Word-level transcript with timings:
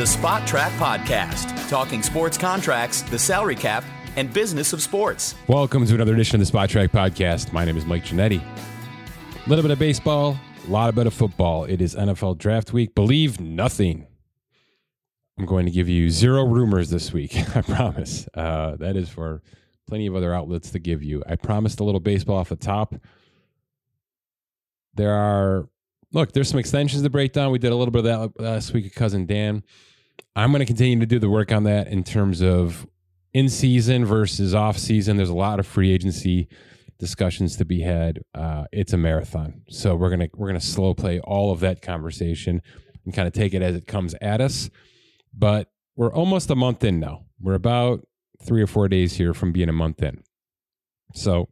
the 0.00 0.06
Spotrac 0.06 0.70
Podcast, 0.78 1.68
talking 1.68 2.02
sports 2.02 2.38
contracts, 2.38 3.02
the 3.02 3.18
salary 3.18 3.54
cap, 3.54 3.84
and 4.16 4.32
business 4.32 4.72
of 4.72 4.80
sports. 4.80 5.34
Welcome 5.46 5.84
to 5.84 5.94
another 5.94 6.14
edition 6.14 6.40
of 6.40 6.46
the 6.46 6.50
Spotrac 6.50 6.88
Podcast. 6.88 7.52
My 7.52 7.66
name 7.66 7.76
is 7.76 7.84
Mike 7.84 8.06
Ginnitti. 8.06 8.40
A 8.40 9.48
little 9.50 9.62
bit 9.62 9.70
of 9.70 9.78
baseball, 9.78 10.38
a 10.66 10.70
lot 10.70 10.88
of 10.88 10.94
bit 10.94 11.06
of 11.06 11.12
football. 11.12 11.64
It 11.64 11.82
is 11.82 11.94
NFL 11.94 12.38
Draft 12.38 12.72
Week. 12.72 12.94
Believe 12.94 13.42
nothing. 13.42 14.06
I'm 15.38 15.44
going 15.44 15.66
to 15.66 15.70
give 15.70 15.86
you 15.86 16.08
zero 16.08 16.46
rumors 16.46 16.88
this 16.88 17.12
week. 17.12 17.36
I 17.54 17.60
promise. 17.60 18.26
Uh, 18.32 18.76
that 18.76 18.96
is 18.96 19.10
for 19.10 19.42
plenty 19.86 20.06
of 20.06 20.16
other 20.16 20.32
outlets 20.32 20.70
to 20.70 20.78
give 20.78 21.02
you. 21.02 21.22
I 21.28 21.36
promised 21.36 21.78
a 21.78 21.84
little 21.84 22.00
baseball 22.00 22.38
off 22.38 22.48
the 22.48 22.56
top. 22.56 22.94
There 24.94 25.12
are, 25.12 25.68
look, 26.10 26.32
there's 26.32 26.48
some 26.48 26.58
extensions 26.58 27.02
to 27.02 27.10
break 27.10 27.34
down. 27.34 27.52
We 27.52 27.58
did 27.58 27.72
a 27.72 27.76
little 27.76 27.92
bit 27.92 28.06
of 28.06 28.32
that 28.32 28.42
last 28.42 28.72
week 28.72 28.84
with 28.84 28.94
Cousin 28.94 29.26
Dan. 29.26 29.62
I'm 30.36 30.50
going 30.50 30.60
to 30.60 30.66
continue 30.66 31.00
to 31.00 31.06
do 31.06 31.18
the 31.18 31.28
work 31.28 31.52
on 31.52 31.64
that 31.64 31.88
in 31.88 32.04
terms 32.04 32.42
of 32.42 32.86
in 33.32 33.48
season 33.48 34.04
versus 34.04 34.54
off 34.54 34.78
season. 34.78 35.16
There's 35.16 35.28
a 35.28 35.34
lot 35.34 35.58
of 35.58 35.66
free 35.66 35.92
agency 35.92 36.48
discussions 36.98 37.56
to 37.56 37.64
be 37.64 37.80
had. 37.80 38.20
Uh, 38.34 38.64
it's 38.72 38.92
a 38.92 38.96
marathon, 38.96 39.62
so 39.68 39.96
we're 39.96 40.10
gonna 40.10 40.28
we're 40.36 40.48
gonna 40.48 40.60
slow 40.60 40.94
play 40.94 41.18
all 41.20 41.50
of 41.50 41.60
that 41.60 41.82
conversation 41.82 42.62
and 43.04 43.14
kind 43.14 43.26
of 43.26 43.32
take 43.32 43.54
it 43.54 43.62
as 43.62 43.74
it 43.74 43.86
comes 43.86 44.14
at 44.20 44.40
us. 44.40 44.70
But 45.36 45.68
we're 45.96 46.12
almost 46.12 46.50
a 46.50 46.56
month 46.56 46.84
in 46.84 47.00
now. 47.00 47.24
We're 47.40 47.54
about 47.54 48.06
three 48.44 48.62
or 48.62 48.66
four 48.66 48.88
days 48.88 49.14
here 49.14 49.34
from 49.34 49.52
being 49.52 49.68
a 49.68 49.72
month 49.72 50.02
in. 50.02 50.22
So, 51.14 51.48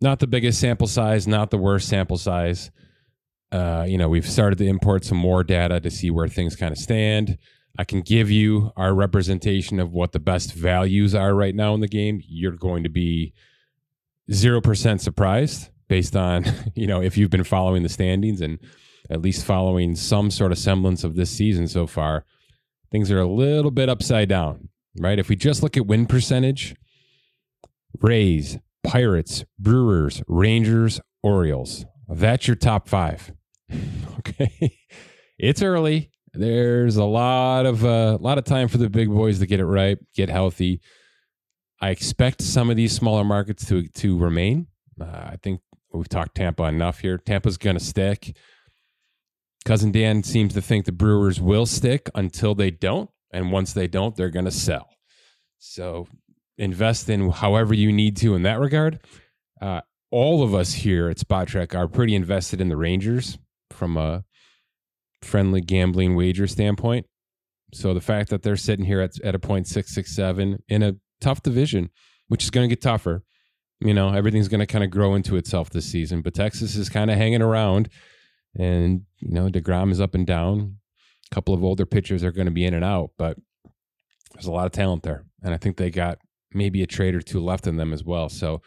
not 0.00 0.18
the 0.18 0.26
biggest 0.26 0.60
sample 0.60 0.86
size, 0.86 1.26
not 1.26 1.50
the 1.50 1.58
worst 1.58 1.88
sample 1.88 2.18
size. 2.18 2.70
Uh, 3.50 3.84
you 3.86 3.98
know, 3.98 4.08
we've 4.08 4.28
started 4.28 4.58
to 4.58 4.66
import 4.66 5.04
some 5.04 5.18
more 5.18 5.44
data 5.44 5.80
to 5.80 5.90
see 5.90 6.10
where 6.10 6.28
things 6.28 6.56
kind 6.56 6.72
of 6.72 6.78
stand. 6.78 7.38
I 7.78 7.84
can 7.84 8.02
give 8.02 8.30
you 8.30 8.72
our 8.76 8.94
representation 8.94 9.80
of 9.80 9.92
what 9.92 10.12
the 10.12 10.20
best 10.20 10.52
values 10.52 11.14
are 11.14 11.34
right 11.34 11.54
now 11.54 11.74
in 11.74 11.80
the 11.80 11.88
game. 11.88 12.22
You're 12.26 12.52
going 12.52 12.82
to 12.82 12.90
be 12.90 13.32
0% 14.30 15.00
surprised 15.00 15.70
based 15.88 16.14
on, 16.16 16.44
you 16.74 16.86
know, 16.86 17.00
if 17.00 17.16
you've 17.16 17.30
been 17.30 17.44
following 17.44 17.82
the 17.82 17.88
standings 17.88 18.40
and 18.40 18.58
at 19.10 19.22
least 19.22 19.44
following 19.44 19.96
some 19.96 20.30
sort 20.30 20.52
of 20.52 20.58
semblance 20.58 21.02
of 21.04 21.16
this 21.16 21.30
season 21.30 21.66
so 21.66 21.86
far, 21.86 22.24
things 22.90 23.10
are 23.10 23.20
a 23.20 23.26
little 23.26 23.70
bit 23.70 23.88
upside 23.88 24.28
down, 24.28 24.68
right? 24.98 25.18
If 25.18 25.28
we 25.28 25.36
just 25.36 25.62
look 25.62 25.76
at 25.76 25.86
win 25.86 26.06
percentage, 26.06 26.76
Rays, 28.00 28.58
Pirates, 28.84 29.44
Brewers, 29.58 30.22
Rangers, 30.28 31.00
Orioles, 31.22 31.84
that's 32.08 32.46
your 32.46 32.56
top 32.56 32.88
five. 32.88 33.32
okay. 34.18 34.78
It's 35.38 35.62
early. 35.62 36.11
There's 36.34 36.96
a 36.96 37.04
lot 37.04 37.66
of 37.66 37.84
a 37.84 37.88
uh, 37.88 38.18
lot 38.18 38.38
of 38.38 38.44
time 38.44 38.68
for 38.68 38.78
the 38.78 38.88
big 38.88 39.10
boys 39.10 39.38
to 39.40 39.46
get 39.46 39.60
it 39.60 39.66
right, 39.66 39.98
get 40.14 40.30
healthy. 40.30 40.80
I 41.80 41.90
expect 41.90 42.42
some 42.42 42.70
of 42.70 42.76
these 42.76 42.92
smaller 42.92 43.24
markets 43.24 43.66
to 43.66 43.86
to 43.86 44.18
remain. 44.18 44.68
Uh, 45.00 45.04
I 45.04 45.36
think 45.42 45.60
we've 45.92 46.08
talked 46.08 46.34
Tampa 46.34 46.64
enough 46.64 47.00
here. 47.00 47.18
Tampa's 47.18 47.58
going 47.58 47.76
to 47.76 47.84
stick. 47.84 48.36
Cousin 49.64 49.92
Dan 49.92 50.22
seems 50.22 50.54
to 50.54 50.62
think 50.62 50.86
the 50.86 50.92
Brewers 50.92 51.40
will 51.40 51.66
stick 51.66 52.08
until 52.14 52.54
they 52.54 52.70
don't, 52.70 53.10
and 53.30 53.52
once 53.52 53.72
they 53.72 53.86
don't, 53.86 54.16
they're 54.16 54.30
going 54.30 54.44
to 54.44 54.50
sell. 54.50 54.88
So 55.58 56.08
invest 56.58 57.08
in 57.08 57.30
however 57.30 57.74
you 57.74 57.92
need 57.92 58.16
to 58.18 58.34
in 58.34 58.42
that 58.42 58.58
regard. 58.58 59.00
Uh, 59.60 59.82
all 60.10 60.42
of 60.42 60.54
us 60.54 60.72
here 60.72 61.08
at 61.08 61.18
Spotrac 61.18 61.74
are 61.74 61.88
pretty 61.88 62.14
invested 62.14 62.60
in 62.60 62.68
the 62.68 62.76
Rangers 62.76 63.38
from 63.70 63.96
a 63.96 64.24
friendly 65.24 65.60
gambling 65.60 66.14
wager 66.14 66.46
standpoint. 66.46 67.06
So 67.74 67.94
the 67.94 68.00
fact 68.00 68.30
that 68.30 68.42
they're 68.42 68.56
sitting 68.56 68.84
here 68.84 69.00
at, 69.00 69.18
at 69.24 69.34
a 69.34 69.38
point 69.38 69.66
six 69.66 69.94
six 69.94 70.14
seven 70.14 70.62
in 70.68 70.82
a 70.82 70.96
tough 71.20 71.42
division, 71.42 71.90
which 72.28 72.44
is 72.44 72.50
going 72.50 72.68
to 72.68 72.74
get 72.74 72.82
tougher. 72.82 73.24
You 73.80 73.94
know, 73.94 74.12
everything's 74.12 74.48
going 74.48 74.60
to 74.60 74.66
kind 74.66 74.84
of 74.84 74.90
grow 74.90 75.14
into 75.14 75.36
itself 75.36 75.70
this 75.70 75.86
season. 75.86 76.22
But 76.22 76.34
Texas 76.34 76.76
is 76.76 76.88
kind 76.88 77.10
of 77.10 77.16
hanging 77.16 77.42
around, 77.42 77.88
and 78.56 79.02
you 79.18 79.32
know 79.32 79.48
Degrom 79.48 79.90
is 79.90 80.00
up 80.00 80.14
and 80.14 80.26
down. 80.26 80.76
A 81.30 81.34
couple 81.34 81.54
of 81.54 81.64
older 81.64 81.86
pitchers 81.86 82.22
are 82.22 82.32
going 82.32 82.46
to 82.46 82.52
be 82.52 82.64
in 82.64 82.74
and 82.74 82.84
out, 82.84 83.10
but 83.16 83.38
there's 84.34 84.46
a 84.46 84.52
lot 84.52 84.66
of 84.66 84.72
talent 84.72 85.02
there, 85.02 85.24
and 85.42 85.52
I 85.52 85.56
think 85.56 85.76
they 85.76 85.90
got 85.90 86.18
maybe 86.52 86.82
a 86.82 86.86
trade 86.86 87.14
or 87.14 87.22
two 87.22 87.40
left 87.42 87.66
in 87.66 87.76
them 87.76 87.92
as 87.92 88.04
well. 88.04 88.28
So 88.28 88.62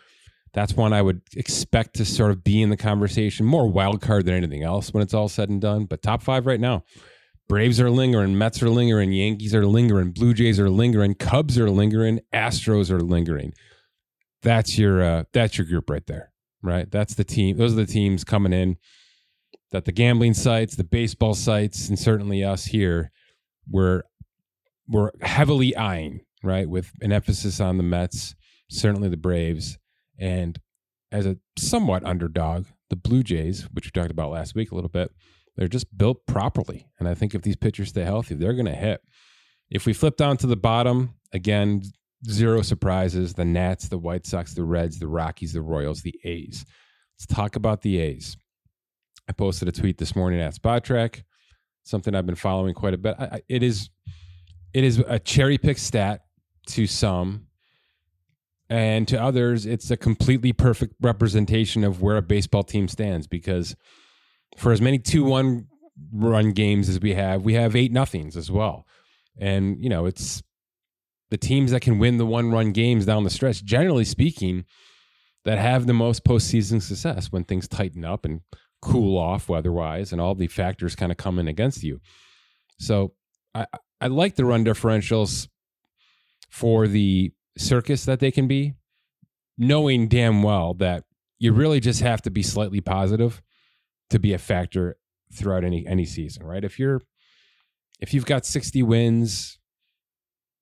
that's 0.56 0.74
one 0.74 0.94
I 0.94 1.02
would 1.02 1.22
expect 1.36 1.96
to 1.96 2.06
sort 2.06 2.32
of 2.32 2.44
be 2.44 2.62
in 2.62 2.70
the 2.70 2.78
conversation, 2.78 3.46
more 3.46 3.68
wild 3.68 4.02
card 4.02 4.26
than 4.26 4.36
anything 4.36 4.64
else 4.64 4.94
when 4.94 5.04
it's 5.04 5.14
all 5.14 5.28
said 5.28 5.50
and 5.50 5.60
done. 5.62 5.84
But 5.84 6.02
top 6.02 6.24
five 6.24 6.46
right 6.46 6.60
now. 6.60 6.84
Braves 7.48 7.80
are 7.80 7.92
lingering, 7.92 8.38
Mets 8.40 8.64
are 8.64 8.70
lingering, 8.70 9.12
Yankees 9.12 9.54
are 9.54 9.68
lingering, 9.68 10.12
Blue 10.12 10.34
Jays 10.34 10.60
are 10.60 10.70
lingering, 10.70 11.14
Cubs 11.14 11.60
are 11.60 11.70
lingering, 11.70 12.22
Astros 12.34 12.90
are 12.90 13.02
lingering. 13.02 13.54
That's 14.42 14.80
your 14.80 15.04
uh, 15.04 15.24
that's 15.32 15.58
your 15.58 15.68
group 15.68 15.90
right 15.90 16.06
there, 16.08 16.32
right? 16.64 16.90
That's 16.90 17.14
the 17.14 17.24
team. 17.24 17.58
Those 17.58 17.74
are 17.74 17.76
the 17.76 17.86
teams 17.86 18.24
coming 18.24 18.52
in 18.52 18.78
that 19.72 19.86
the 19.86 19.92
gambling 19.92 20.34
sites, 20.34 20.76
the 20.76 20.84
baseball 20.84 21.36
sites, 21.36 21.90
and 21.90 22.00
certainly 22.00 22.44
us 22.44 22.66
here, 22.66 23.12
we're 23.70 24.04
we're 24.88 25.12
heavily 25.22 25.76
eyeing, 25.76 26.22
right, 26.42 26.68
with 26.68 26.92
an 27.02 27.12
emphasis 27.12 27.60
on 27.60 27.78
the 27.78 27.84
Mets, 27.84 28.34
certainly 28.70 29.10
the 29.10 29.18
Braves, 29.18 29.78
and 30.20 30.60
as 31.12 31.26
a 31.26 31.38
somewhat 31.58 32.04
underdog, 32.06 32.66
the 32.90 32.96
Blue 32.96 33.24
Jays, 33.24 33.64
which 33.72 33.86
we 33.86 33.92
talked 33.92 34.12
about 34.12 34.32
last 34.32 34.56
week 34.56 34.72
a 34.72 34.76
little 34.76 34.90
bit 34.90 35.12
they're 35.56 35.68
just 35.68 35.98
built 35.98 36.26
properly. 36.26 36.88
And 37.00 37.08
I 37.08 37.14
think 37.14 37.34
if 37.34 37.42
these 37.42 37.56
pitchers 37.56 37.90
stay 37.90 38.04
healthy, 38.04 38.36
they're 38.36 38.54
going 38.54 38.66
to 38.66 38.76
hit. 38.76 39.02
If 39.70 39.86
we 39.86 39.94
flip 39.94 40.18
down 40.18 40.38
to 40.38 40.48
the 40.48 40.58
bottom, 40.58 41.16
again, 41.34 41.82
zero 42.30 42.62
surprises 42.62 43.34
the 43.34 43.46
Nats, 43.46 43.88
the 43.88 43.98
White 43.98 44.26
Sox, 44.26 44.54
the 44.54 44.64
Reds, 44.64 45.00
the 45.00 45.08
Rockies, 45.08 45.54
the 45.54 45.62
Royals, 45.62 46.02
the 46.02 46.16
A's. 46.24 46.66
Let's 47.18 47.26
talk 47.26 47.56
about 47.56 47.82
the 47.82 48.00
A's. 48.00 48.38
I 49.28 49.32
posted 49.32 49.68
a 49.68 49.72
tweet 49.72 49.98
this 49.98 50.16
morning 50.16 50.40
at 50.40 50.54
Spotrac, 50.54 51.24
something 51.84 52.14
I've 52.14 52.28
been 52.28 52.36
following 52.36 52.74
quite 52.74 52.94
a 52.94 52.98
bit. 52.98 53.16
I, 53.18 53.42
it 53.50 53.64
is 53.64 53.90
it 54.74 54.84
is 54.84 55.00
a 55.08 55.18
cherry 55.18 55.58
pick 55.58 55.78
stat 55.78 56.26
to 56.68 56.86
some, 56.86 57.45
and 58.70 59.08
to 59.08 59.22
others, 59.22 59.66
it's 59.66 59.92
a 59.92 59.98
completely 59.98 60.54
perfect 60.54 60.96
representation 61.02 61.84
of 61.84 62.02
where 62.02 62.18
a 62.18 62.22
baseball 62.22 62.64
team 62.64 62.88
stands 62.88 63.28
because– 63.28 63.76
for 64.56 64.72
as 64.72 64.82
many 64.82 64.98
two 64.98 65.24
one 65.24 65.68
run 66.14 66.52
games 66.52 66.90
as 66.90 67.00
we 67.00 67.14
have, 67.14 67.44
we 67.44 67.54
have 67.54 67.76
eight 67.76 67.92
nothings 67.92 68.36
as 68.36 68.50
well. 68.52 68.86
And 69.38 69.82
you 69.84 69.90
know, 69.90 70.06
it's 70.06 70.44
the 71.30 71.38
teams 71.38 71.72
that 71.72 71.82
can 71.82 72.00
win 72.00 72.18
the 72.18 72.26
one 72.26 72.52
run 72.52 72.72
games 72.72 73.06
down 73.06 73.24
the 73.24 73.30
stretch, 73.30 73.64
generally 73.64 74.06
speaking, 74.06 74.66
that 75.44 75.58
have 75.58 75.86
the 75.86 75.94
most 75.94 76.24
postseason 76.24 76.82
success 76.82 77.32
when 77.32 77.44
things 77.44 77.68
tighten 77.68 78.04
up 78.06 78.26
and 78.26 78.42
cool 78.82 79.18
off 79.18 79.50
weather 79.50 79.72
wise, 79.72 80.12
and 80.12 80.22
all 80.22 80.36
the 80.36 80.48
factors 80.48 80.96
kind 80.96 81.12
of 81.12 81.18
come 81.18 81.40
in 81.40 81.48
against 81.48 81.84
you. 81.84 82.00
So 82.80 83.14
I 83.54 83.66
I 84.00 84.08
like 84.08 84.36
the 84.36 84.46
run 84.46 84.66
differentials 84.66 85.48
for 86.50 86.88
the 86.88 87.34
circus 87.58 88.06
that 88.06 88.20
they 88.20 88.32
can 88.32 88.48
be, 88.48 88.74
knowing 89.58 90.08
damn 90.08 90.44
well 90.44 90.74
that 90.76 91.04
you 91.40 91.54
really 91.54 91.80
just 91.80 92.02
have 92.02 92.22
to 92.24 92.30
be 92.30 92.44
slightly 92.44 92.82
positive 92.82 93.42
to 94.10 94.20
be 94.20 94.34
a 94.34 94.38
factor 94.38 94.98
throughout 95.34 95.64
any 95.64 95.86
any 95.86 96.06
season, 96.06 96.46
right? 96.46 96.64
If 96.64 96.80
you're 96.80 97.02
if 98.00 98.14
you've 98.14 98.26
got 98.26 98.46
60 98.46 98.84
wins 98.84 99.60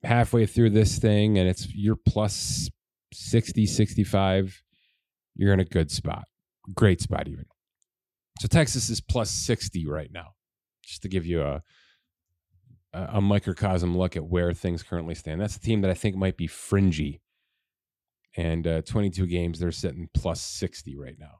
halfway 0.03 0.45
through 0.45 0.71
this 0.71 0.99
thing 0.99 1.37
and 1.37 1.47
it's 1.47 1.73
you're 1.73 1.95
plus 1.95 2.69
60 3.13 3.65
65 3.65 4.63
you're 5.35 5.53
in 5.53 5.59
a 5.59 5.65
good 5.65 5.89
spot 5.89 6.25
great 6.73 6.99
spot 6.99 7.27
even 7.27 7.45
so 8.39 8.47
texas 8.47 8.89
is 8.89 8.99
plus 8.99 9.29
60 9.29 9.87
right 9.87 10.09
now 10.11 10.33
just 10.83 11.03
to 11.03 11.07
give 11.07 11.25
you 11.25 11.41
a 11.41 11.61
a 12.93 13.21
microcosm 13.21 13.97
look 13.97 14.15
at 14.15 14.25
where 14.25 14.53
things 14.53 14.83
currently 14.83 15.15
stand 15.15 15.41
that's 15.41 15.55
a 15.55 15.59
team 15.59 15.81
that 15.81 15.91
i 15.91 15.95
think 15.95 16.15
might 16.15 16.37
be 16.37 16.47
fringy 16.47 17.21
and 18.35 18.67
uh, 18.67 18.81
22 18.83 19.25
games 19.27 19.59
they're 19.59 19.71
sitting 19.71 20.09
plus 20.13 20.41
60 20.41 20.95
right 20.97 21.17
now 21.19 21.39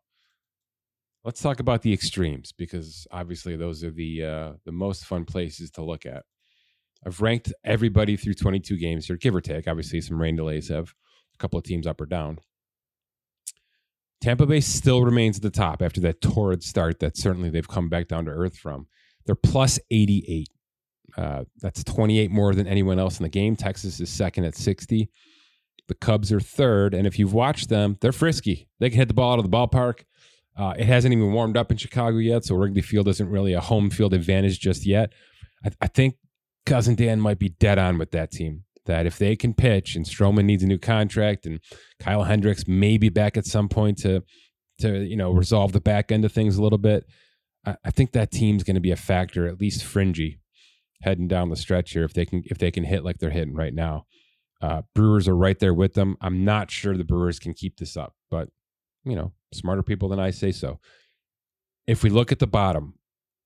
Let's 1.24 1.42
talk 1.42 1.62
about 1.62 1.84
the 1.84 1.94
extremes 1.94 2.52
because 2.52 3.08
obviously 3.10 3.56
those 3.56 3.82
are 3.84 3.92
the 3.92 4.24
uh, 4.26 4.54
the 4.66 4.74
most 4.74 5.06
fun 5.06 5.24
places 5.24 5.72
to 5.72 5.84
look 5.84 6.06
at. 6.06 6.24
I've 7.06 7.22
ranked 7.22 7.54
everybody 7.64 8.18
through 8.18 8.34
22 8.34 8.78
games 8.78 9.08
here, 9.08 9.16
give 9.16 9.34
or 9.34 9.42
take. 9.42 9.68
Obviously, 9.68 10.02
some 10.02 10.22
rain 10.22 10.36
delays 10.36 10.68
have 10.68 10.94
a 11.34 11.38
couple 11.38 11.58
of 11.58 11.64
teams 11.64 11.88
up 11.88 12.02
or 12.02 12.06
down. 12.06 12.40
Tampa 14.22 14.46
Bay 14.46 14.60
still 14.60 15.04
remains 15.04 15.38
at 15.38 15.44
the 15.44 15.50
top 15.50 15.82
after 15.82 16.02
that 16.02 16.22
torrid 16.22 16.62
start 16.62 17.00
that 17.00 17.18
certainly 17.18 17.50
they've 17.50 17.68
come 17.68 17.88
back 17.88 18.10
down 18.10 18.26
to 18.26 18.32
earth 18.32 18.58
from. 18.58 18.88
They're 19.26 19.36
plus 19.36 19.80
88. 19.92 20.50
Uh, 21.18 21.44
that's 21.62 21.84
28 21.84 22.32
more 22.32 22.56
than 22.56 22.68
anyone 22.68 23.00
else 23.00 23.20
in 23.20 23.24
the 23.24 23.30
game. 23.30 23.56
Texas 23.56 24.00
is 24.00 24.10
second 24.10 24.46
at 24.46 24.56
60. 24.56 25.10
The 25.88 25.96
Cubs 25.96 26.32
are 26.32 26.40
third. 26.40 26.94
And 26.94 27.06
if 27.06 27.20
you've 27.20 27.34
watched 27.34 27.70
them, 27.70 27.98
they're 28.02 28.12
frisky. 28.12 28.68
They 28.80 28.90
can 28.90 29.00
hit 29.00 29.08
the 29.08 29.14
ball 29.14 29.34
out 29.34 29.40
of 29.40 29.50
the 29.50 29.56
ballpark. 29.56 30.04
Uh, 30.56 30.74
it 30.78 30.86
hasn't 30.86 31.14
even 31.14 31.32
warmed 31.32 31.58
up 31.58 31.72
in 31.72 31.78
Chicago 31.78 32.18
yet, 32.18 32.46
so 32.46 32.56
Wrigley 32.56 32.82
Field 32.82 33.08
isn't 33.08 33.30
really 33.30 33.54
a 33.54 33.60
home 33.60 33.90
field 33.90 34.14
advantage 34.14 34.60
just 34.60 34.86
yet. 34.86 35.12
I, 35.66 35.72
I 35.82 35.88
think 35.88 36.16
cousin 36.66 36.96
Dan 36.96 37.20
might 37.20 37.40
be 37.40 37.50
dead 37.50 37.80
on 37.80 37.98
with 37.98 38.12
that 38.12 38.32
team. 38.32 38.64
That 38.86 39.06
if 39.06 39.18
they 39.18 39.36
can 39.36 39.54
pitch 39.54 39.96
and 39.96 40.06
Stroman 40.06 40.44
needs 40.44 40.62
a 40.62 40.68
new 40.68 40.78
contract 40.78 41.46
and 41.46 41.62
Kyle 42.00 42.24
Hendricks 42.24 42.68
may 42.68 42.98
be 42.98 43.08
back 43.08 43.38
at 43.38 43.46
some 43.46 43.70
point 43.70 43.98
to 44.00 44.24
to 44.80 45.04
you 45.04 45.16
know 45.16 45.32
resolve 45.32 45.72
the 45.72 45.80
back 45.80 46.12
end 46.12 46.26
of 46.26 46.34
things 46.34 46.58
a 46.58 46.62
little 46.62 46.78
bit, 46.78 47.06
I, 47.66 47.78
I 47.86 47.92
think 47.92 48.12
that 48.12 48.32
team's 48.32 48.64
going 48.64 48.76
to 48.76 48.82
be 48.82 48.92
a 48.92 48.98
factor, 48.98 49.48
at 49.48 49.60
least 49.60 49.84
fringy, 49.84 50.40
heading 51.04 51.28
down 51.28 51.50
the 51.50 51.56
stretch 51.56 51.92
here 51.92 52.04
if 52.04 52.14
they 52.14 52.26
can 52.26 52.44
if 52.46 52.58
they 52.58 52.72
can 52.72 52.86
hit 52.86 53.04
like 53.04 53.20
they're 53.20 53.30
hitting 53.30 53.56
right 53.56 53.74
now. 53.74 54.06
Uh, 54.62 54.82
Brewers 54.96 55.28
are 55.28 55.36
right 55.36 55.60
there 55.60 55.74
with 55.74 55.94
them. 55.94 56.16
I'm 56.22 56.46
not 56.46 56.72
sure 56.72 56.96
the 56.96 57.04
Brewers 57.04 57.38
can 57.38 57.54
keep 57.54 57.78
this 57.78 57.98
up, 57.98 58.16
but 58.32 58.50
you 59.04 59.16
know, 59.16 59.34
smarter 59.54 59.84
people 59.84 60.10
than 60.10 60.20
I 60.20 60.32
say 60.32 60.52
so. 60.52 60.80
If 61.86 62.04
we 62.04 62.10
look 62.10 62.32
at 62.32 62.40
the 62.40 62.48
bottom, 62.48 62.94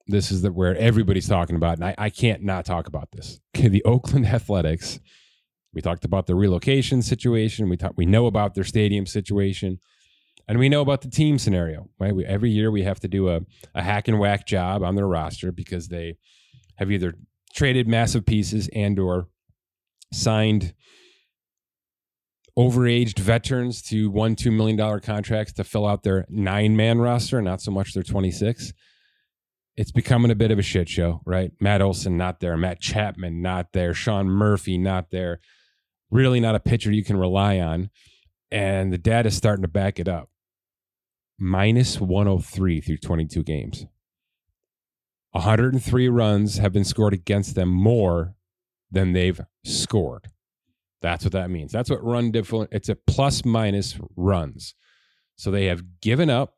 this 0.06 0.32
is 0.32 0.44
the, 0.44 0.52
where 0.52 0.76
everybody's 0.76 1.28
talking 1.28 1.56
about, 1.56 1.78
and 1.78 1.86
I, 1.86 1.96
I 1.98 2.10
can't 2.12 2.44
not 2.44 2.66
talk 2.66 2.88
about 2.88 3.12
this. 3.12 3.40
Okay, 3.56 3.68
the 3.68 3.84
Oakland 3.84 4.28
Athletics. 4.28 5.00
We 5.74 5.82
talked 5.82 6.06
about 6.06 6.28
the 6.28 6.36
relocation 6.36 7.02
situation. 7.02 7.70
We 7.70 7.78
talk, 7.78 7.94
we 7.98 8.06
know 8.06 8.26
about 8.28 8.54
their 8.54 8.64
stadium 8.64 9.06
situation, 9.08 9.80
and 10.48 10.60
we 10.60 10.70
know 10.70 10.82
about 10.82 11.02
the 11.02 11.10
team 11.10 11.40
scenario. 11.40 11.90
Right, 12.00 12.16
we, 12.16 12.26
every 12.26 12.52
year 12.52 12.70
we 12.70 12.84
have 12.84 13.00
to 13.00 13.08
do 13.08 13.30
a, 13.30 13.42
a 13.74 13.82
hack 13.82 14.08
and 14.08 14.20
whack 14.20 14.46
job 14.46 14.84
on 14.84 14.96
their 14.96 15.08
roster 15.08 15.52
because 15.52 15.88
they 15.88 16.18
have 16.78 16.92
either 16.92 17.16
traded 17.58 17.88
massive 17.88 18.26
pieces 18.26 18.70
and 18.74 18.98
or 19.00 19.28
signed 20.14 20.74
overaged 22.58 23.20
veterans 23.20 23.82
to 23.82 24.10
one 24.10 24.36
two 24.36 24.52
million 24.52 24.78
dollar 24.78 25.02
contracts 25.02 25.52
to 25.54 25.66
fill 25.66 25.86
out 25.86 26.04
their 26.04 26.26
nine 26.30 26.78
man 26.78 27.00
roster, 27.00 27.42
not 27.42 27.62
so 27.62 27.72
much 27.72 27.94
their 27.94 28.04
twenty 28.04 28.32
six 28.32 28.72
it's 29.78 29.92
becoming 29.92 30.32
a 30.32 30.36
bit 30.36 30.50
of 30.50 30.58
a 30.58 30.64
shit 30.64 30.90
show, 30.90 31.22
right? 31.24 31.52
Matt 31.62 31.84
Olson 31.84 32.18
not 32.18 32.40
there, 32.40 32.58
Matt 32.58 32.82
Chapman 32.82 33.44
not 33.44 33.74
there, 33.74 33.94
Sean 33.94 34.28
Murphy 34.28 34.78
not 34.78 35.12
there. 35.12 35.40
Really 36.10 36.40
not 36.40 36.56
a 36.56 36.60
pitcher 36.60 36.92
you 36.92 37.04
can 37.04 37.18
rely 37.18 37.60
on. 37.60 37.92
And 38.50 38.92
the 38.92 38.98
data 38.98 39.28
is 39.28 39.38
starting 39.38 39.62
to 39.62 39.68
back 39.68 40.00
it 40.00 40.08
up. 40.08 40.30
Minus 41.38 42.02
103 42.02 42.82
through 42.82 42.98
22 42.98 43.44
games. 43.44 43.86
103 45.38 46.10
runs 46.10 46.58
have 46.58 46.74
been 46.74 46.84
scored 46.84 47.14
against 47.14 47.54
them 47.54 47.70
more 47.70 48.34
than 48.90 49.14
they've 49.14 49.40
scored. 49.64 50.32
That's 51.02 51.24
what 51.24 51.34
that 51.34 51.52
means. 51.52 51.72
That's 51.72 51.92
what 51.92 52.04
run 52.04 52.32
different. 52.32 52.70
It's 52.72 52.90
a 52.90 52.96
plus 52.96 53.46
minus 53.46 54.00
runs. 54.16 54.74
So 55.36 55.52
they 55.52 55.66
have 55.66 56.02
given 56.02 56.32
up 56.32 56.56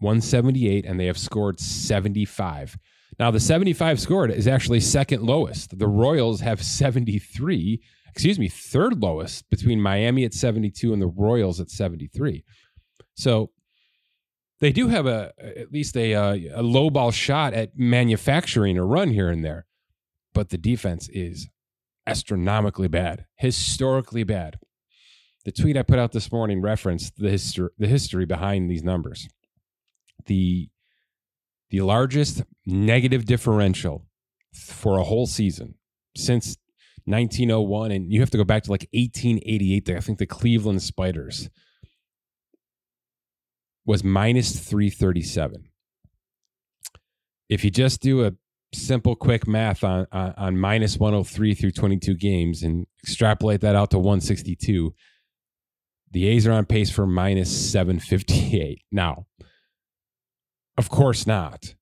178, 0.00 0.86
and 0.86 0.98
they 0.98 1.06
have 1.06 1.18
scored 1.18 1.60
75. 1.60 2.76
Now, 3.20 3.30
the 3.30 3.38
75 3.38 4.00
scored 4.00 4.32
is 4.32 4.48
actually 4.48 4.80
second 4.80 5.22
lowest. 5.22 5.78
The 5.78 5.86
Royals 5.86 6.40
have 6.40 6.64
73, 6.64 7.80
excuse 8.08 8.40
me, 8.40 8.48
third 8.48 9.00
lowest 9.00 9.48
between 9.50 9.80
Miami 9.80 10.24
at 10.24 10.34
72 10.34 10.92
and 10.92 11.00
the 11.00 11.06
Royals 11.06 11.60
at 11.60 11.70
73. 11.70 12.42
So 13.14 13.52
they 14.60 14.72
do 14.72 14.88
have 14.88 15.06
a 15.06 15.32
at 15.38 15.72
least 15.72 15.96
a, 15.96 16.14
uh, 16.14 16.36
a, 16.54 16.62
low 16.62 16.90
ball 16.90 17.10
shot 17.10 17.54
at 17.54 17.78
manufacturing 17.78 18.76
a 18.76 18.84
run 18.84 19.10
here 19.10 19.30
and 19.30 19.44
there, 19.44 19.66
but 20.34 20.50
the 20.50 20.58
defense 20.58 21.08
is 21.12 21.48
astronomically 22.06 22.88
bad, 22.88 23.26
historically 23.36 24.24
bad. 24.24 24.58
The 25.44 25.52
tweet 25.52 25.76
I 25.76 25.82
put 25.82 25.98
out 25.98 26.12
this 26.12 26.30
morning 26.30 26.60
referenced 26.60 27.16
the 27.16 27.30
history 27.30 27.70
the 27.78 27.86
history 27.86 28.26
behind 28.26 28.70
these 28.70 28.82
numbers 28.82 29.28
the 30.26 30.68
the 31.70 31.80
largest 31.80 32.42
negative 32.66 33.24
differential 33.24 34.06
for 34.52 34.98
a 34.98 35.04
whole 35.04 35.26
season 35.26 35.74
since 36.16 36.56
1901 37.04 37.92
and 37.92 38.12
you 38.12 38.20
have 38.20 38.30
to 38.30 38.36
go 38.36 38.44
back 38.44 38.64
to 38.64 38.70
like 38.70 38.88
1888 38.92 39.90
i 39.90 40.00
think 40.00 40.18
the 40.18 40.26
cleveland 40.26 40.82
spiders 40.82 41.48
was 43.84 44.04
minus 44.04 44.58
337 44.58 45.68
if 47.48 47.64
you 47.64 47.70
just 47.70 48.00
do 48.00 48.24
a 48.24 48.32
simple 48.72 49.16
quick 49.16 49.48
math 49.48 49.82
on, 49.82 50.06
on, 50.12 50.32
on 50.36 50.58
minus 50.58 50.96
103 50.96 51.54
through 51.54 51.72
22 51.72 52.14
games 52.14 52.62
and 52.62 52.86
extrapolate 53.02 53.60
that 53.60 53.74
out 53.74 53.90
to 53.90 53.98
162 53.98 54.94
the 56.12 56.26
a's 56.26 56.46
are 56.46 56.52
on 56.52 56.64
pace 56.64 56.90
for 56.90 57.06
minus 57.06 57.50
758 57.72 58.82
now 58.92 59.26
of 60.80 60.88
course 60.88 61.26
not. 61.26 61.74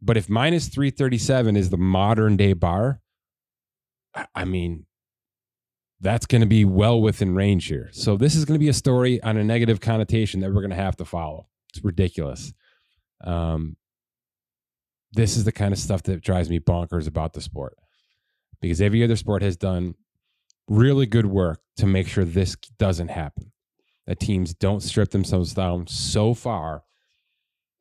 But 0.00 0.16
if 0.16 0.30
minus 0.30 0.68
337 0.68 1.54
is 1.54 1.68
the 1.68 1.76
modern 1.76 2.38
day 2.38 2.54
bar, 2.54 3.02
I 4.34 4.46
mean, 4.46 4.86
that's 6.02 6.26
going 6.26 6.40
to 6.40 6.48
be 6.48 6.64
well 6.64 7.00
within 7.00 7.34
range 7.34 7.68
here. 7.68 7.88
So 7.92 8.16
this 8.16 8.34
is 8.34 8.44
going 8.44 8.56
to 8.56 8.62
be 8.62 8.68
a 8.68 8.74
story 8.74 9.22
on 9.22 9.36
a 9.36 9.44
negative 9.44 9.80
connotation 9.80 10.40
that 10.40 10.52
we're 10.52 10.60
going 10.60 10.70
to 10.70 10.76
have 10.76 10.96
to 10.96 11.04
follow. 11.04 11.46
It's 11.72 11.82
ridiculous. 11.82 12.52
Um, 13.22 13.76
this 15.12 15.36
is 15.36 15.44
the 15.44 15.52
kind 15.52 15.72
of 15.72 15.78
stuff 15.78 16.02
that 16.04 16.20
drives 16.20 16.50
me 16.50 16.58
bonkers 16.58 17.06
about 17.06 17.34
the 17.34 17.40
sport 17.40 17.76
because 18.60 18.80
every 18.80 19.04
other 19.04 19.14
sport 19.14 19.42
has 19.42 19.56
done 19.56 19.94
really 20.68 21.06
good 21.06 21.26
work 21.26 21.60
to 21.76 21.86
make 21.86 22.08
sure 22.08 22.24
this 22.24 22.56
doesn't 22.78 23.08
happen. 23.08 23.52
That 24.06 24.18
teams 24.18 24.54
don't 24.54 24.82
strip 24.82 25.12
themselves 25.12 25.54
down 25.54 25.86
so 25.86 26.34
far 26.34 26.82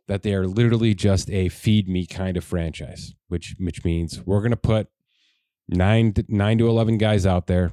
that 0.07 0.21
they 0.21 0.35
are 0.35 0.45
literally 0.45 0.93
just 0.93 1.31
a 1.31 1.49
feed 1.49 1.89
me 1.89 2.05
kind 2.05 2.37
of 2.37 2.43
franchise, 2.43 3.15
which 3.29 3.55
which 3.57 3.83
means 3.83 4.21
we're 4.25 4.41
going 4.41 4.51
to 4.51 4.57
put 4.57 4.87
nine 5.67 6.13
to, 6.13 6.25
nine 6.27 6.59
to 6.59 6.67
eleven 6.67 6.99
guys 6.99 7.25
out 7.25 7.47
there. 7.47 7.71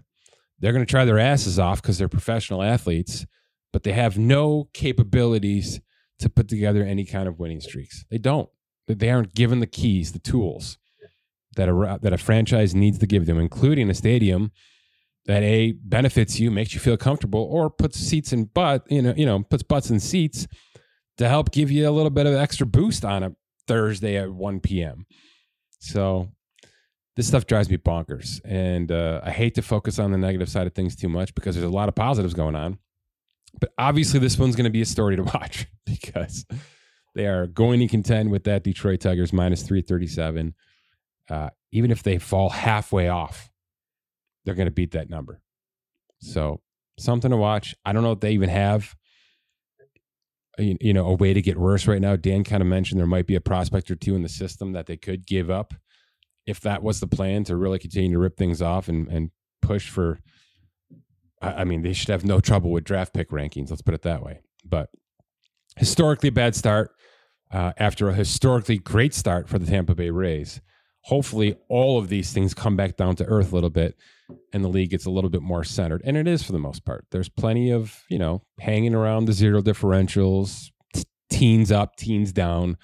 They're 0.61 0.73
going 0.73 0.85
to 0.85 0.91
try 0.91 1.05
their 1.05 1.19
asses 1.19 1.59
off 1.59 1.81
because 1.81 1.99
they're 1.99 2.09
professional 2.09 2.63
athletes, 2.63 3.27
but 3.73 3.83
they 3.83 3.93
have 3.93 4.19
no 4.19 4.69
capabilities 4.73 5.81
to 6.19 6.29
put 6.29 6.49
together 6.49 6.83
any 6.83 7.05
kind 7.05 7.29
of 7.29 7.39
winning 7.39 7.61
streaks. 7.61 8.05
They 8.11 8.19
don't. 8.19 8.49
They 8.89 9.11
aren't 9.11 9.35
given 9.35 9.61
the 9.61 9.67
keys, 9.67 10.13
the 10.13 10.19
tools 10.19 10.79
that 11.57 11.69
a 11.69 11.99
that 12.03 12.13
a 12.13 12.19
franchise 12.19 12.75
needs 12.75 12.99
to 12.99 13.07
give 13.07 13.27
them, 13.27 13.39
including 13.39 13.91
a 13.91 13.95
stadium 13.95 14.51
that 15.27 15.43
a 15.43 15.73
benefits 15.73 16.41
you, 16.41 16.51
makes 16.51 16.73
you 16.73 16.81
feel 16.81 16.97
comfortable, 16.97 17.43
or 17.43 17.69
puts 17.69 17.99
seats 17.99 18.33
in 18.33 18.45
butt, 18.45 18.85
you 18.89 19.03
know, 19.03 19.13
you 19.15 19.27
know, 19.27 19.43
puts 19.43 19.63
butts 19.63 19.91
in 19.91 20.01
seats 20.01 20.47
to 21.19 21.29
help 21.29 21.51
give 21.51 21.71
you 21.71 21.87
a 21.89 21.93
little 21.93 22.11
bit 22.11 22.27
of 22.27 22.35
extra 22.35 22.67
boost 22.67 23.05
on 23.05 23.23
a 23.23 23.33
Thursday 23.67 24.17
at 24.17 24.33
1 24.33 24.61
p.m. 24.61 25.05
So 25.81 26.29
this 27.19 27.27
stuff 27.27 27.47
drives 27.47 27.69
me 27.69 27.77
bonkers. 27.77 28.41
And 28.45 28.93
uh, 28.93 29.21
I 29.25 29.33
hate 29.33 29.57
to 29.57 29.63
focus 29.63 29.99
on 29.99 30.13
the 30.13 30.19
negative 30.19 30.49
side 30.49 30.69
of 30.69 30.75
things 30.75 30.95
too 30.95 31.09
much 31.09 31.35
because 31.35 31.57
there's 31.57 31.67
a 31.67 31.69
lot 31.69 31.89
of 31.89 31.97
positives 31.97 32.33
going 32.33 32.55
on. 32.55 32.79
But 33.61 33.73
obviously, 33.77 34.21
this 34.21 34.39
one's 34.39 34.55
going 34.55 34.67
to 34.67 34.71
be 34.71 34.83
a 34.83 34.87
story 34.87 35.17
to 35.17 35.23
watch 35.35 35.67
because 35.85 36.47
they 37.17 37.27
are 37.27 37.49
going 37.49 37.81
to 37.81 37.89
contend 37.89 38.31
with 38.31 38.45
that 38.45 38.63
Detroit 38.63 39.01
Tigers 39.01 39.33
minus 39.33 39.63
337. 39.63 40.55
Uh, 41.29 41.51
even 41.73 41.91
if 41.91 42.05
they 42.05 42.19
fall 42.19 42.51
halfway 42.51 43.09
off, 43.09 43.51
they're 44.45 44.55
going 44.55 44.69
to 44.69 44.73
beat 44.73 44.93
that 44.93 45.11
number. 45.11 45.41
So, 46.21 46.61
something 47.01 47.33
to 47.33 47.37
watch. 47.37 47.75
I 47.85 47.93
don't 47.93 48.05
know 48.05 48.13
if 48.13 48.21
they 48.21 48.31
even 48.31 48.49
have 48.49 48.95
you 50.57 50.93
know 50.93 51.07
a 51.07 51.15
way 51.15 51.35
to 51.35 51.43
get 51.43 51.59
worse 51.59 51.89
right 51.89 52.01
now. 52.01 52.15
Dan 52.15 52.45
kind 52.45 52.63
of 52.63 52.69
mentioned 52.69 53.01
there 53.01 53.09
might 53.09 53.27
be 53.27 53.35
a 53.35 53.41
prospect 53.41 53.91
or 53.91 53.97
two 53.97 54.15
in 54.15 54.23
the 54.23 54.29
system 54.29 54.73
that 54.75 54.87
they 54.87 54.97
could 54.97 55.27
give 55.27 55.51
up 55.51 55.75
if 56.49 56.61
that 56.61 56.83
was 56.83 57.01
the 57.01 57.07
plan 57.07 57.45
to 57.45 57.57
really 57.57 57.79
continue 57.79 58.13
to 58.13 58.19
rip 58.19 58.37
things 58.37 58.63
off 58.63 58.89
and 58.89 59.09
and 59.09 59.31
push 59.63 59.89
for. 59.89 60.19
I 61.41 61.63
mean, 61.63 61.83
they 61.83 61.93
should 61.93 62.09
have 62.09 62.25
no 62.25 62.41
trouble 62.41 62.73
with 62.73 62.83
draft 62.83 63.15
pick 63.15 63.31
rankings. 63.31 63.71
Let's 63.71 63.83
put 63.83 63.95
it 63.95 64.03
that 64.03 64.25
way. 64.25 64.41
But 64.65 64.91
historically 65.77 66.31
bad 66.31 66.57
start 66.57 66.91
uh, 67.53 67.75
after 67.79 68.09
a 68.09 68.15
historically 68.15 68.79
great 68.79 69.15
start 69.15 69.49
for 69.49 69.57
the 69.57 69.67
Tampa 69.67 69.95
Bay 69.95 70.11
Rays. 70.11 70.61
Hopefully, 71.03 71.57
all 71.69 71.97
of 71.97 72.09
these 72.09 72.33
things 72.33 72.55
come 72.55 72.77
back 72.77 72.97
down 72.97 73.15
to 73.17 73.25
earth 73.27 73.53
a 73.53 73.55
little 73.55 73.71
bit 73.71 73.97
and 74.53 74.65
the 74.65 74.69
league 74.69 74.91
gets 74.91 75.07
a 75.07 75.11
little 75.11 75.31
bit 75.31 75.43
more 75.43 75.65
centered. 75.65 76.03
And 76.05 76.17
it 76.17 76.27
is 76.27 76.43
for 76.43 76.53
the 76.53 76.59
most 76.59 76.85
part. 76.85 77.07
There's 77.11 77.29
plenty 77.29 77.71
of, 77.71 78.03
you 78.09 78.19
know, 78.19 78.43
hanging 78.61 78.95
around 78.95 79.25
the 79.25 79.33
zero 79.33 79.63
differentials, 79.63 80.71
teens 81.31 81.73
up, 81.73 81.97
teens 81.97 82.33
down. 82.33 82.77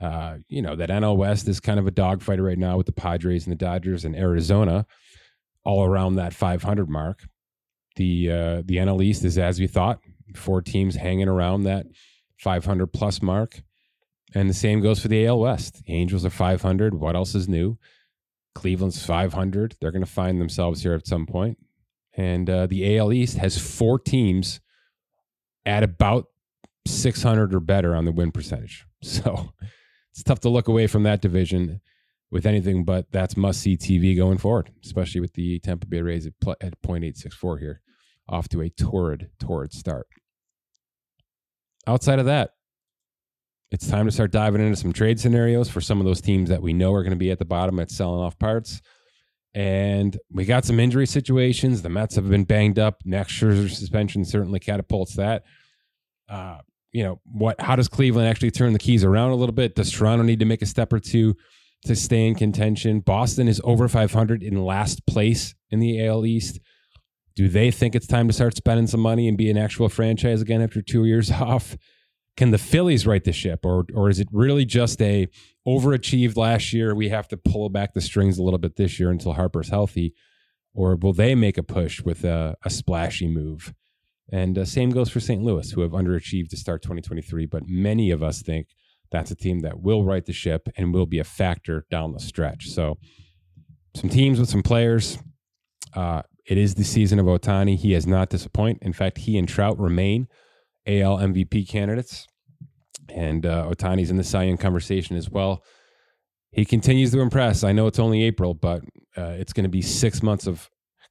Uh, 0.00 0.38
you 0.48 0.62
know, 0.62 0.76
that 0.76 0.88
NL 0.88 1.16
West 1.16 1.46
is 1.46 1.60
kind 1.60 1.78
of 1.78 1.86
a 1.86 1.90
dogfight 1.90 2.40
right 2.40 2.58
now 2.58 2.76
with 2.76 2.86
the 2.86 2.92
Padres 2.92 3.44
and 3.44 3.52
the 3.52 3.56
Dodgers 3.56 4.04
and 4.04 4.16
Arizona 4.16 4.86
all 5.64 5.84
around 5.84 6.14
that 6.14 6.32
500 6.32 6.88
mark. 6.88 7.24
The 7.96 8.30
uh, 8.30 8.62
the 8.64 8.76
NL 8.76 9.02
East 9.02 9.24
is 9.24 9.36
as 9.36 9.60
we 9.60 9.66
thought, 9.66 10.00
four 10.34 10.62
teams 10.62 10.96
hanging 10.96 11.28
around 11.28 11.64
that 11.64 11.86
500 12.38 12.86
plus 12.88 13.20
mark. 13.20 13.62
And 14.34 14.48
the 14.48 14.54
same 14.54 14.80
goes 14.80 15.00
for 15.00 15.08
the 15.08 15.26
AL 15.26 15.40
West. 15.40 15.82
The 15.84 15.92
Angels 15.92 16.24
are 16.24 16.30
500. 16.30 16.94
What 16.94 17.16
else 17.16 17.34
is 17.34 17.48
new? 17.48 17.78
Cleveland's 18.54 19.04
500. 19.04 19.76
They're 19.80 19.90
going 19.90 20.04
to 20.04 20.10
find 20.10 20.40
themselves 20.40 20.82
here 20.82 20.94
at 20.94 21.06
some 21.06 21.26
point. 21.26 21.58
And 22.16 22.48
uh, 22.48 22.66
the 22.66 22.96
AL 22.96 23.12
East 23.12 23.38
has 23.38 23.58
four 23.58 23.98
teams 23.98 24.60
at 25.66 25.82
about 25.82 26.26
600 26.86 27.54
or 27.54 27.60
better 27.60 27.94
on 27.94 28.04
the 28.04 28.12
win 28.12 28.32
percentage. 28.32 28.86
So 29.02 29.54
it's 30.20 30.28
tough 30.28 30.40
to 30.40 30.50
look 30.50 30.68
away 30.68 30.86
from 30.86 31.02
that 31.04 31.22
division. 31.22 31.80
with 32.30 32.46
anything 32.46 32.84
but 32.84 33.10
that's 33.10 33.36
must 33.36 33.60
see 33.60 33.76
TV 33.76 34.14
going 34.16 34.38
forward, 34.38 34.70
especially 34.84 35.20
with 35.20 35.32
the 35.32 35.58
Tampa 35.60 35.86
Bay 35.86 36.00
Rays 36.00 36.26
at, 36.26 36.38
pl- 36.40 36.54
at 36.60 36.80
0.864 36.82 37.58
here, 37.58 37.80
off 38.28 38.48
to 38.50 38.60
a 38.60 38.68
torrid, 38.68 39.30
torrid 39.40 39.72
start. 39.72 40.06
Outside 41.88 42.20
of 42.20 42.26
that, 42.26 42.50
it's 43.72 43.88
time 43.88 44.06
to 44.06 44.12
start 44.12 44.30
diving 44.30 44.60
into 44.60 44.76
some 44.76 44.92
trade 44.92 45.18
scenarios 45.18 45.68
for 45.68 45.80
some 45.80 45.98
of 45.98 46.06
those 46.06 46.20
teams 46.20 46.50
that 46.50 46.62
we 46.62 46.72
know 46.72 46.92
are 46.92 47.02
going 47.02 47.10
to 47.10 47.16
be 47.16 47.32
at 47.32 47.40
the 47.40 47.44
bottom 47.44 47.80
at 47.80 47.90
selling 47.90 48.20
off 48.20 48.38
parts. 48.38 48.80
And 49.54 50.16
we 50.30 50.44
got 50.44 50.64
some 50.64 50.78
injury 50.78 51.06
situations. 51.06 51.82
The 51.82 51.88
Mets 51.88 52.14
have 52.14 52.28
been 52.28 52.44
banged 52.44 52.78
up. 52.78 53.00
Next 53.04 53.40
year's 53.42 53.76
suspension 53.76 54.24
certainly 54.24 54.60
catapults 54.60 55.16
that. 55.16 55.42
Uh, 56.28 56.58
you 56.92 57.04
know 57.04 57.20
what? 57.24 57.60
How 57.60 57.76
does 57.76 57.88
Cleveland 57.88 58.28
actually 58.28 58.50
turn 58.50 58.72
the 58.72 58.78
keys 58.78 59.04
around 59.04 59.30
a 59.30 59.36
little 59.36 59.54
bit? 59.54 59.74
Does 59.74 59.90
Toronto 59.90 60.24
need 60.24 60.40
to 60.40 60.44
make 60.44 60.62
a 60.62 60.66
step 60.66 60.92
or 60.92 60.98
two 60.98 61.36
to 61.84 61.94
stay 61.94 62.26
in 62.26 62.34
contention? 62.34 63.00
Boston 63.00 63.48
is 63.48 63.60
over 63.64 63.88
500 63.88 64.42
in 64.42 64.64
last 64.64 65.06
place 65.06 65.54
in 65.70 65.80
the 65.80 66.04
AL 66.04 66.26
East. 66.26 66.58
Do 67.36 67.48
they 67.48 67.70
think 67.70 67.94
it's 67.94 68.06
time 68.06 68.26
to 68.26 68.34
start 68.34 68.56
spending 68.56 68.86
some 68.86 69.00
money 69.00 69.28
and 69.28 69.38
be 69.38 69.50
an 69.50 69.56
actual 69.56 69.88
franchise 69.88 70.42
again 70.42 70.60
after 70.60 70.82
two 70.82 71.04
years 71.04 71.30
off? 71.30 71.76
Can 72.36 72.50
the 72.50 72.58
Phillies 72.58 73.06
right 73.06 73.22
the 73.22 73.32
ship, 73.32 73.66
or 73.66 73.84
or 73.94 74.08
is 74.08 74.18
it 74.18 74.28
really 74.32 74.64
just 74.64 75.02
a 75.02 75.28
overachieved 75.66 76.36
last 76.36 76.72
year? 76.72 76.94
We 76.94 77.10
have 77.10 77.28
to 77.28 77.36
pull 77.36 77.68
back 77.68 77.92
the 77.92 78.00
strings 78.00 78.38
a 78.38 78.42
little 78.42 78.58
bit 78.58 78.76
this 78.76 78.98
year 78.98 79.10
until 79.10 79.34
Harper's 79.34 79.68
healthy, 79.68 80.14
or 80.72 80.96
will 80.96 81.12
they 81.12 81.34
make 81.34 81.58
a 81.58 81.62
push 81.62 82.00
with 82.00 82.24
a, 82.24 82.56
a 82.64 82.70
splashy 82.70 83.26
move? 83.26 83.74
And 84.32 84.58
uh, 84.58 84.64
same 84.64 84.90
goes 84.90 85.10
for 85.10 85.20
St. 85.20 85.42
Louis, 85.42 85.70
who 85.70 85.80
have 85.80 85.90
underachieved 85.90 86.50
to 86.50 86.56
start 86.56 86.82
2023. 86.82 87.46
But 87.46 87.64
many 87.66 88.10
of 88.10 88.22
us 88.22 88.42
think 88.42 88.68
that's 89.10 89.30
a 89.30 89.36
team 89.36 89.60
that 89.60 89.80
will 89.80 90.04
right 90.04 90.24
the 90.24 90.32
ship 90.32 90.68
and 90.76 90.94
will 90.94 91.06
be 91.06 91.18
a 91.18 91.24
factor 91.24 91.84
down 91.90 92.12
the 92.12 92.20
stretch. 92.20 92.68
So, 92.68 92.98
some 93.94 94.08
teams 94.08 94.38
with 94.38 94.48
some 94.48 94.62
players. 94.62 95.18
Uh, 95.94 96.22
it 96.46 96.58
is 96.58 96.74
the 96.74 96.84
season 96.84 97.18
of 97.18 97.26
Ohtani. 97.26 97.76
He 97.76 97.92
has 97.92 98.06
not 98.06 98.28
disappointed. 98.28 98.82
In 98.82 98.92
fact, 98.92 99.18
he 99.18 99.36
and 99.36 99.48
Trout 99.48 99.78
remain 99.78 100.28
AL 100.86 101.18
MVP 101.18 101.68
candidates. 101.68 102.26
And 103.08 103.44
uh, 103.44 103.68
Ohtani's 103.68 104.10
in 104.10 104.16
the 104.16 104.24
Cy 104.24 104.44
Young 104.44 104.56
conversation 104.56 105.16
as 105.16 105.28
well. 105.28 105.64
He 106.52 106.64
continues 106.64 107.10
to 107.12 107.20
impress. 107.20 107.64
I 107.64 107.72
know 107.72 107.86
it's 107.86 107.98
only 107.98 108.22
April, 108.22 108.54
but 108.54 108.82
uh, 109.16 109.34
it's 109.38 109.52
going 109.52 109.64
to 109.64 109.70
be 109.70 109.82
six 109.82 110.22
months 110.22 110.46
of 110.46 110.68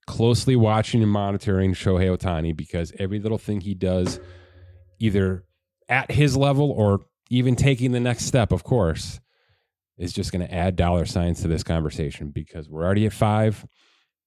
closely 0.10 0.56
watching 0.56 1.04
and 1.04 1.12
monitoring 1.12 1.72
Shohei 1.72 2.18
Ohtani 2.18 2.58
because 2.58 2.92
every 2.98 3.20
little 3.20 3.38
thing 3.38 3.62
he 3.62 3.76
does, 3.76 4.20
either 4.98 5.44
at 5.88 6.10
his 6.10 6.36
level 6.36 6.72
or 6.72 7.02
even 7.30 7.56
taking 7.56 7.92
the 7.92 8.00
next 8.00 8.26
step, 8.26 8.52
of 8.52 8.64
course, 8.64 9.20
is 10.00 10.12
just 10.12 10.32
going 10.32 10.46
to 10.46 10.52
add 10.52 10.76
dollar 10.76 11.06
signs 11.06 11.42
to 11.44 11.48
this 11.48 11.62
conversation 11.62 12.32
because 12.32 12.68
we're 12.68 12.84
already 12.84 13.06
at 13.06 13.14
five. 13.14 13.64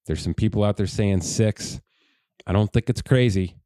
There's 0.05 0.23
some 0.23 0.33
people 0.33 0.63
out 0.63 0.77
there 0.77 0.87
saying 0.87 1.19
six. 1.19 1.81
I 2.47 2.53
don't 2.53 2.71
think 2.71 2.89
it's 2.89 3.01
crazy. 3.01 3.57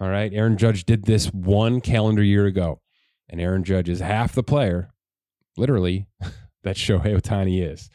All 0.00 0.08
right. 0.08 0.32
Aaron 0.32 0.56
Judge 0.56 0.86
did 0.86 1.04
this 1.04 1.26
one 1.26 1.82
calendar 1.82 2.22
year 2.22 2.46
ago, 2.46 2.80
and 3.28 3.38
Aaron 3.38 3.64
Judge 3.64 3.90
is 3.90 4.00
half 4.00 4.32
the 4.32 4.42
player, 4.42 4.88
literally, 5.58 6.08
that 6.62 6.76
Shohei 6.76 7.20
Ohtani 7.20 7.70
is. 7.70 7.90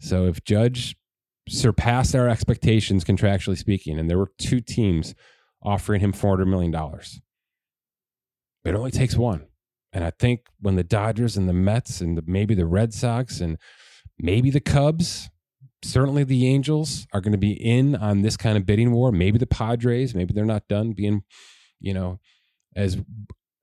So 0.00 0.24
if 0.24 0.42
Judge 0.42 0.96
surpassed 1.50 2.14
our 2.14 2.28
expectations 2.28 3.04
contractually 3.04 3.58
speaking, 3.58 3.98
and 3.98 4.08
there 4.08 4.18
were 4.18 4.30
two 4.38 4.60
teams 4.60 5.14
offering 5.62 6.00
him 6.00 6.12
$400 6.12 6.46
million, 6.46 6.74
it 8.64 8.74
only 8.74 8.90
takes 8.90 9.16
one. 9.16 9.46
And 9.92 10.04
I 10.04 10.10
think 10.10 10.46
when 10.60 10.76
the 10.76 10.84
Dodgers 10.84 11.36
and 11.36 11.48
the 11.48 11.52
Mets 11.52 12.00
and 12.00 12.16
the, 12.16 12.22
maybe 12.26 12.54
the 12.54 12.66
Red 12.66 12.94
Sox 12.94 13.40
and 13.40 13.58
maybe 14.18 14.50
the 14.50 14.60
Cubs, 14.60 15.28
certainly 15.82 16.22
the 16.24 16.46
Angels 16.46 17.06
are 17.12 17.20
going 17.20 17.32
to 17.32 17.38
be 17.38 17.52
in 17.52 17.96
on 17.96 18.22
this 18.22 18.36
kind 18.36 18.56
of 18.56 18.66
bidding 18.66 18.92
war. 18.92 19.10
Maybe 19.10 19.38
the 19.38 19.46
Padres, 19.46 20.14
maybe 20.14 20.32
they're 20.32 20.44
not 20.44 20.68
done 20.68 20.92
being, 20.92 21.22
you 21.80 21.92
know, 21.92 22.20
as 22.76 22.98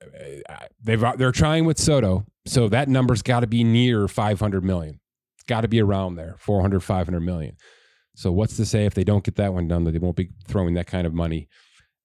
uh, 0.03 0.55
they've 0.83 1.03
they're 1.17 1.31
trying 1.31 1.65
with 1.65 1.79
Soto, 1.79 2.25
so 2.45 2.67
that 2.69 2.89
number's 2.89 3.21
got 3.21 3.41
to 3.41 3.47
be 3.47 3.63
near 3.63 4.07
500 4.07 4.63
million. 4.63 4.99
It's 5.37 5.45
got 5.45 5.61
to 5.61 5.67
be 5.67 5.81
around 5.81 6.15
there, 6.15 6.35
400, 6.39 6.81
500 6.81 7.19
million. 7.21 7.55
So 8.17 8.31
what's 8.31 8.57
to 8.57 8.65
say 8.65 8.87
if 8.87 8.95
they 8.95 9.03
don't 9.03 9.23
get 9.23 9.35
that 9.35 9.53
one 9.53 9.67
done 9.67 9.83
that 9.83 9.91
they 9.91 9.99
won't 9.99 10.15
be 10.15 10.31
throwing 10.47 10.73
that 10.73 10.87
kind 10.87 11.05
of 11.05 11.13
money 11.13 11.47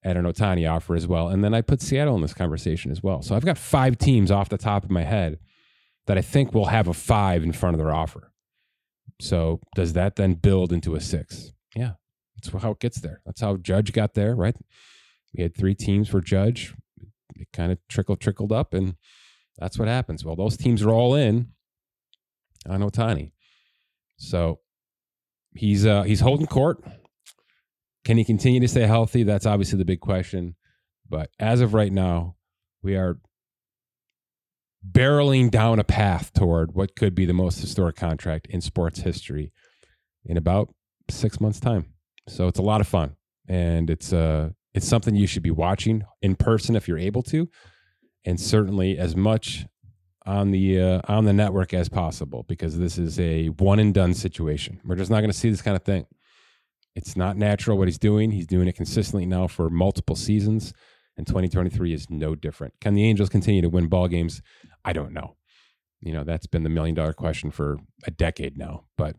at 0.04 0.14
an 0.14 0.26
Ohtani 0.26 0.71
offer 0.71 0.95
as 0.95 1.07
well? 1.07 1.28
And 1.28 1.42
then 1.42 1.54
I 1.54 1.62
put 1.62 1.81
Seattle 1.81 2.14
in 2.16 2.21
this 2.21 2.35
conversation 2.35 2.90
as 2.90 3.02
well. 3.02 3.23
So 3.23 3.35
I've 3.35 3.47
got 3.47 3.57
five 3.57 3.97
teams 3.97 4.31
off 4.31 4.50
the 4.50 4.59
top 4.59 4.85
of 4.85 4.90
my 4.90 5.04
head 5.04 5.38
that 6.07 6.19
I 6.19 6.21
think 6.21 6.52
will 6.52 6.66
have 6.66 6.87
a 6.87 6.92
five 6.92 7.42
in 7.42 7.52
front 7.52 7.73
of 7.73 7.78
their 7.78 7.95
offer. 7.95 8.31
So 9.23 9.61
does 9.75 9.95
that 9.95 10.16
then 10.16 10.35
build 10.35 10.71
into 10.71 10.95
a 10.95 11.00
six? 11.00 11.54
Yeah, 11.75 11.92
that's 12.37 12.62
how 12.62 12.73
it 12.73 12.81
gets 12.81 13.00
there. 13.00 13.23
That's 13.25 13.40
how 13.40 13.57
Judge 13.57 13.95
got 13.95 14.12
there, 14.12 14.35
right? 14.35 14.57
We 15.35 15.42
had 15.42 15.57
three 15.57 15.75
teams 15.75 16.11
for 16.11 16.21
Judge. 16.21 16.75
It 17.37 17.49
kind 17.54 17.73
of 17.73 17.78
trickled, 17.88 18.21
trickled 18.21 18.52
up, 18.52 18.75
and 18.75 18.97
that's 19.57 19.78
what 19.78 19.88
happens. 19.88 20.26
Well, 20.26 20.37
those 20.37 20.59
teams 20.59 20.83
are 20.83 20.90
all 20.90 21.14
in 21.14 21.52
on 22.69 22.83
Ohtani. 22.83 23.33
So 24.19 24.59
he's 25.54 25.87
uh, 25.87 26.02
he's 26.02 26.21
holding 26.21 26.47
court. 26.47 26.82
Can 28.04 28.16
he 28.16 28.25
continue 28.25 28.61
to 28.61 28.68
stay 28.68 28.87
healthy? 28.87 29.23
That's 29.23 29.47
obviously 29.47 29.78
the 29.78 29.85
big 29.85 30.00
question. 30.00 30.56
But 31.09 31.30
as 31.38 31.61
of 31.61 31.75
right 31.75 31.92
now, 31.92 32.37
we 32.82 32.97
are 32.97 33.18
barreling 34.90 35.50
down 35.50 35.78
a 35.78 35.85
path 35.85 36.32
toward 36.32 36.75
what 36.75 36.97
could 36.97 37.14
be 37.14 37.25
the 37.25 37.32
most 37.32 37.61
historic 37.61 37.97
contract 37.97 38.47
in 38.49 38.61
sports 38.61 39.00
history 39.00 39.52
in 40.25 40.37
about 40.37 40.75
six 41.09 41.40
months' 41.40 41.61
time. 41.61 41.92
So 42.28 42.49
it's 42.49 42.59
a 42.59 42.62
lot 42.62 42.80
of 42.80 42.88
fun, 42.88 43.16
and 43.49 43.90
it's 43.90 44.12
uh 44.12 44.50
it's 44.75 44.88
something 44.88 45.14
you 45.14 45.26
should 45.26 45.42
be 45.42 45.50
watching 45.50 46.02
in 46.23 46.35
person 46.35 46.76
if 46.76 46.88
you're 46.88 46.99
able 46.99 47.23
to, 47.25 47.49
and 48.25 48.40
certainly 48.40 48.99
as 48.99 49.14
much 49.14 49.66
on 50.26 50.50
the 50.50 50.81
uh, 50.81 51.00
on 51.09 51.25
the 51.25 51.33
network 51.33 51.75
as 51.75 51.88
possible 51.88 52.45
because 52.49 52.79
this 52.79 52.99
is 52.99 53.19
a 53.19 53.49
one 53.49 53.79
and 53.79 53.93
done 53.93 54.14
situation. 54.14 54.81
We're 54.85 54.97
just 54.97 55.11
not 55.11 55.21
going 55.21 55.31
to 55.31 55.37
see 55.37 55.50
this 55.50 55.62
kind 55.62 55.76
of 55.76 55.83
thing. 55.83 56.07
It's 56.95 57.17
not 57.17 57.37
natural 57.37 57.79
what 57.79 57.88
he's 57.88 57.99
doing. 57.99 58.31
He's 58.31 58.47
doing 58.47 58.69
it 58.69 58.76
consistently 58.76 59.26
now 59.26 59.47
for 59.47 59.71
multiple 59.71 60.17
seasons, 60.17 60.73
and 61.17 61.26
2023 61.26 61.93
is 61.93 62.11
no 62.11 62.35
different. 62.35 62.75
Can 62.81 62.95
the 62.95 63.05
Angels 63.05 63.29
continue 63.29 63.62
to 63.62 63.69
win 63.69 63.88
ball 63.88 64.09
games? 64.09 64.43
I 64.85 64.93
don't 64.93 65.12
know. 65.12 65.37
You 66.00 66.12
know, 66.12 66.25
that's 66.25 66.47
been 66.47 66.64
the 66.64 66.69
million 66.69 66.95
dollar 66.95 67.12
question 67.12 67.50
for 67.50 67.79
a 68.07 68.11
decade 68.11 68.59
now, 68.59 68.85
but 68.97 69.17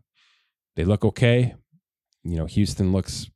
they 0.76 0.84
look 0.84 1.04
okay. 1.04 1.54
You 2.22 2.36
know, 2.36 2.46
Houston 2.46 2.92
looks 2.92 3.28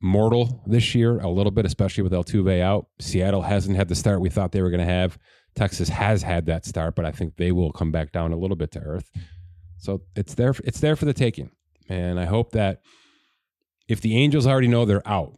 mortal 0.00 0.62
this 0.66 0.94
year 0.94 1.18
a 1.18 1.28
little 1.28 1.50
bit, 1.50 1.66
especially 1.66 2.02
with 2.02 2.12
Altuve 2.12 2.60
out. 2.60 2.86
Seattle 3.00 3.42
hasn't 3.42 3.76
had 3.76 3.88
the 3.88 3.94
start 3.94 4.20
we 4.20 4.30
thought 4.30 4.52
they 4.52 4.62
were 4.62 4.70
going 4.70 4.86
to 4.86 4.92
have. 4.92 5.18
Texas 5.56 5.88
has 5.88 6.22
had 6.22 6.46
that 6.46 6.66
start, 6.66 6.94
but 6.94 7.04
I 7.04 7.10
think 7.10 7.36
they 7.36 7.50
will 7.50 7.72
come 7.72 7.90
back 7.90 8.12
down 8.12 8.32
a 8.32 8.36
little 8.36 8.56
bit 8.56 8.70
to 8.72 8.80
earth. 8.80 9.10
So 9.78 10.02
it's 10.14 10.34
there. 10.34 10.54
It's 10.64 10.80
there 10.80 10.96
for 10.96 11.06
the 11.06 11.14
taking, 11.14 11.50
and 11.88 12.20
I 12.20 12.26
hope 12.26 12.52
that 12.52 12.80
if 13.88 14.00
the 14.00 14.16
Angels 14.16 14.46
already 14.46 14.68
know 14.68 14.84
they're 14.84 15.06
out 15.06 15.34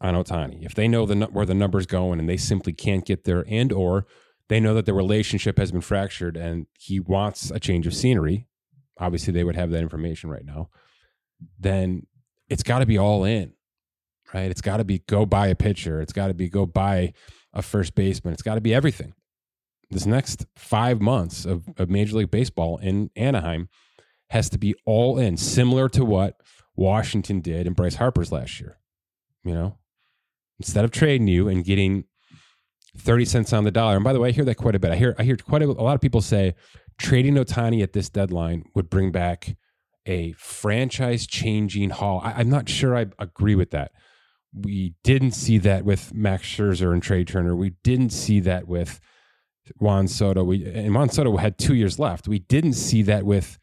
on 0.00 0.14
Ohtani, 0.14 0.64
if 0.64 0.74
they 0.74 0.88
know 0.88 1.06
the 1.06 1.26
where 1.26 1.46
the 1.46 1.54
numbers 1.54 1.86
going 1.86 2.20
and 2.20 2.28
they 2.28 2.36
simply 2.36 2.72
can't 2.72 3.04
get 3.04 3.24
there, 3.24 3.44
and 3.48 3.72
or 3.72 4.06
they 4.48 4.60
know 4.60 4.74
that 4.74 4.86
the 4.86 4.94
relationship 4.94 5.56
has 5.58 5.72
been 5.72 5.80
fractured 5.80 6.36
and 6.36 6.66
he 6.78 7.00
wants 7.00 7.50
a 7.50 7.58
change 7.60 7.86
of 7.86 7.94
scenery, 7.94 8.46
obviously 8.98 9.32
they 9.32 9.44
would 9.44 9.56
have 9.56 9.70
that 9.70 9.82
information 9.82 10.28
right 10.28 10.44
now. 10.44 10.68
Then 11.58 12.06
it's 12.48 12.62
got 12.62 12.80
to 12.80 12.86
be 12.86 12.98
all 12.98 13.24
in, 13.24 13.54
right? 14.34 14.50
It's 14.50 14.60
got 14.60 14.78
to 14.78 14.84
be 14.84 14.98
go 14.98 15.24
buy 15.24 15.46
a 15.46 15.54
pitcher. 15.54 16.00
It's 16.00 16.12
got 16.12 16.26
to 16.26 16.34
be 16.34 16.48
go 16.48 16.66
buy 16.66 17.14
a 17.52 17.62
first 17.62 17.94
baseman. 17.94 18.32
It's 18.32 18.42
got 18.42 18.54
to 18.56 18.60
be 18.60 18.74
everything. 18.74 19.14
This 19.90 20.06
next 20.06 20.46
five 20.56 21.00
months 21.00 21.44
of, 21.44 21.64
of 21.76 21.90
Major 21.90 22.16
League 22.16 22.30
Baseball 22.30 22.78
in 22.78 23.10
Anaheim 23.14 23.68
has 24.30 24.48
to 24.50 24.58
be 24.58 24.74
all 24.86 25.18
in, 25.18 25.36
similar 25.36 25.88
to 25.90 26.04
what 26.04 26.40
Washington 26.74 27.40
did 27.40 27.66
in 27.66 27.74
Bryce 27.74 27.96
Harper's 27.96 28.32
last 28.32 28.58
year. 28.58 28.78
You 29.44 29.52
know, 29.52 29.78
instead 30.58 30.84
of 30.84 30.90
trading 30.90 31.28
you 31.28 31.48
and 31.48 31.64
getting 31.64 32.04
30 32.96 33.24
cents 33.24 33.52
on 33.52 33.64
the 33.64 33.70
dollar. 33.70 33.96
And 33.96 34.04
by 34.04 34.12
the 34.12 34.20
way, 34.20 34.28
I 34.28 34.32
hear 34.32 34.44
that 34.44 34.56
quite 34.56 34.74
a 34.74 34.78
bit. 34.78 34.90
I 34.90 34.96
hear 34.96 35.14
I 35.18 35.24
hear 35.24 35.36
quite 35.36 35.62
a, 35.62 35.66
a 35.66 35.82
lot 35.82 35.94
of 35.94 36.00
people 36.00 36.20
say 36.20 36.54
trading 36.98 37.34
Ohtani 37.34 37.82
at 37.82 37.92
this 37.92 38.08
deadline 38.08 38.64
would 38.74 38.90
bring 38.90 39.10
back 39.10 39.56
a 40.06 40.32
franchise 40.32 41.26
changing 41.26 41.90
haul. 41.90 42.20
I, 42.22 42.32
I'm 42.32 42.50
not 42.50 42.68
sure 42.68 42.96
I 42.96 43.06
agree 43.18 43.54
with 43.54 43.70
that. 43.70 43.92
We 44.54 44.94
didn't 45.02 45.32
see 45.32 45.58
that 45.58 45.84
with 45.84 46.12
Max 46.12 46.46
Scherzer 46.46 46.92
and 46.92 47.02
Trea 47.02 47.24
Turner. 47.24 47.56
We 47.56 47.70
didn't 47.82 48.10
see 48.10 48.40
that 48.40 48.68
with 48.68 49.00
Juan 49.78 50.08
Soto. 50.08 50.44
We 50.44 50.64
and 50.66 50.94
Juan 50.94 51.08
Soto 51.08 51.36
had 51.36 51.58
two 51.58 51.74
years 51.74 51.98
left. 51.98 52.28
We 52.28 52.40
didn't 52.40 52.74
see 52.74 53.02
that 53.02 53.24
with 53.24 53.58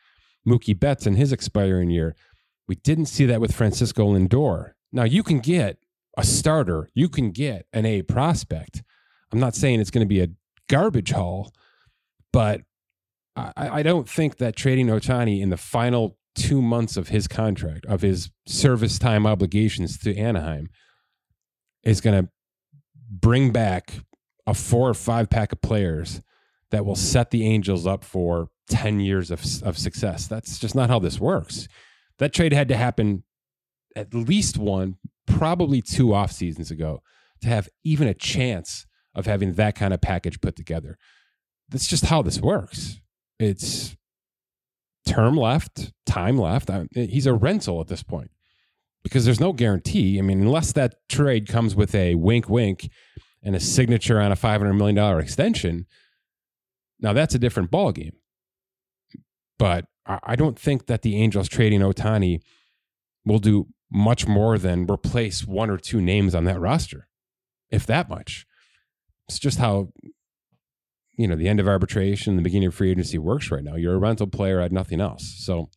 Mookie 0.48 0.80
Betts 0.80 1.06
in 1.06 1.16
his 1.16 1.32
expiring 1.32 1.90
year. 1.90 2.16
We 2.68 2.76
didn't 2.76 3.08
see 3.08 3.26
that 3.26 3.42
with 3.42 3.54
Francisco 3.54 4.14
Lindor. 4.14 4.72
Now 4.92 5.04
you 5.04 5.24
can 5.24 5.40
get 5.40 5.78
a 6.18 6.24
starter. 6.24 6.90
You 6.94 7.10
can 7.10 7.32
get 7.32 7.66
an 7.74 7.86
A 7.86 8.02
prospect. 8.02 8.84
I'm 9.32 9.40
not 9.40 9.56
saying 9.56 9.80
it's 9.80 9.92
going 9.92 10.06
to 10.06 10.10
be 10.10 10.22
a 10.22 10.30
garbage 10.68 11.12
haul, 11.12 11.54
but 12.34 12.62
I, 13.36 13.80
I 13.80 13.84
don't 13.84 14.10
think 14.10 14.38
that 14.38 14.56
trading 14.56 14.88
Ohtani 14.88 15.42
in 15.42 15.50
the 15.50 15.58
final 15.58 16.18
two 16.36 16.62
months 16.62 16.98
of 16.98 17.10
his 17.10 17.28
contract, 17.28 17.86
of 17.86 18.02
his 18.02 18.30
service 18.46 19.00
time 19.00 19.26
obligations 19.26 19.98
to 20.00 20.16
Anaheim, 20.16 20.70
is 21.84 22.02
going 22.02 22.26
to 22.26 22.32
bring 23.10 23.52
back 23.52 23.94
a 24.46 24.54
four 24.54 24.90
or 24.90 24.94
five 24.94 25.30
pack 25.30 25.52
of 25.52 25.62
players 25.62 26.22
that 26.72 26.86
will 26.86 26.96
set 26.96 27.32
the 27.32 27.46
Angels 27.46 27.88
up 27.88 28.04
for 28.04 28.50
10 28.70 29.00
years 29.00 29.32
of, 29.32 29.42
of 29.64 29.78
success. 29.78 30.28
That's 30.28 30.60
just 30.60 30.76
not 30.76 30.90
how 30.90 31.00
this 31.00 31.20
works. 31.20 31.68
That 32.20 32.34
trade 32.34 32.54
had 32.54 32.68
to 32.68 32.78
happen 32.78 33.24
at 33.96 34.14
least 34.14 34.58
one, 34.58 34.96
probably 35.26 35.82
two 35.82 36.14
off 36.14 36.32
seasons 36.32 36.70
ago 36.72 37.02
to 37.42 37.48
have 37.48 37.70
even 37.84 38.08
a 38.08 38.14
chance 38.14 38.86
of 39.16 39.26
having 39.26 39.54
that 39.54 39.76
kind 39.76 39.94
of 39.94 40.02
package 40.02 40.40
put 40.42 40.56
together. 40.56 40.98
That's 41.70 41.88
just 41.88 42.06
how 42.06 42.22
this 42.22 42.40
works. 42.40 43.00
It's 43.40 43.96
term 45.06 45.36
left, 45.36 45.92
time 46.06 46.38
left. 46.38 46.70
He's 46.94 47.26
a 47.26 47.34
rental 47.34 47.82
at 47.82 47.88
this 47.88 48.04
point 48.04 48.32
because 49.04 49.26
there's 49.26 49.40
no 49.40 49.54
guarantee. 49.54 50.20
I 50.20 50.22
mean, 50.22 50.42
unless 50.42 50.72
that 50.74 50.96
trade 51.08 51.48
comes 51.48 51.76
with 51.76 51.96
a 51.96 52.16
wink, 52.16 52.50
wink, 52.50 52.90
and 53.42 53.56
a 53.56 53.60
signature 53.60 54.20
on 54.20 54.32
a 54.32 54.36
$500 54.36 54.76
million 54.78 55.20
extension, 55.20 55.86
now 57.00 57.14
that's 57.14 57.34
a 57.36 57.40
different 57.40 57.72
ballgame. 57.72 58.16
But 59.58 59.86
I 60.06 60.36
don't 60.36 60.58
think 60.58 60.88
that 60.88 61.02
the 61.02 61.18
Angels 61.18 61.50
trading 61.50 61.82
Ohtani 61.82 62.42
will 63.26 63.40
do 63.40 63.68
much 63.92 64.28
more 64.28 64.58
than 64.58 64.86
replace 64.90 65.46
one 65.46 65.70
or 65.70 65.78
two 65.78 66.02
names 66.02 66.34
on 66.34 66.44
that 66.46 66.60
roster, 66.60 67.08
if 67.70 67.86
that 67.86 68.10
much. 68.10 68.46
It's 69.28 69.40
just 69.40 69.60
how 69.60 69.90
you 71.20 71.28
know 71.28 71.36
the 71.36 71.50
end 71.50 71.60
of 71.60 71.68
arbitration, 71.68 72.38
the 72.38 72.42
beginning 72.42 72.70
of 72.70 72.76
free 72.76 72.92
agency 72.92 73.18
works 73.18 73.52
right 73.52 73.64
now. 73.64 73.76
You're 73.76 73.96
a 73.96 74.00
rental 74.00 74.26
player 74.26 74.62
at 74.62 74.72
nothing 74.72 75.02
else. 75.02 75.36
So 75.40 75.70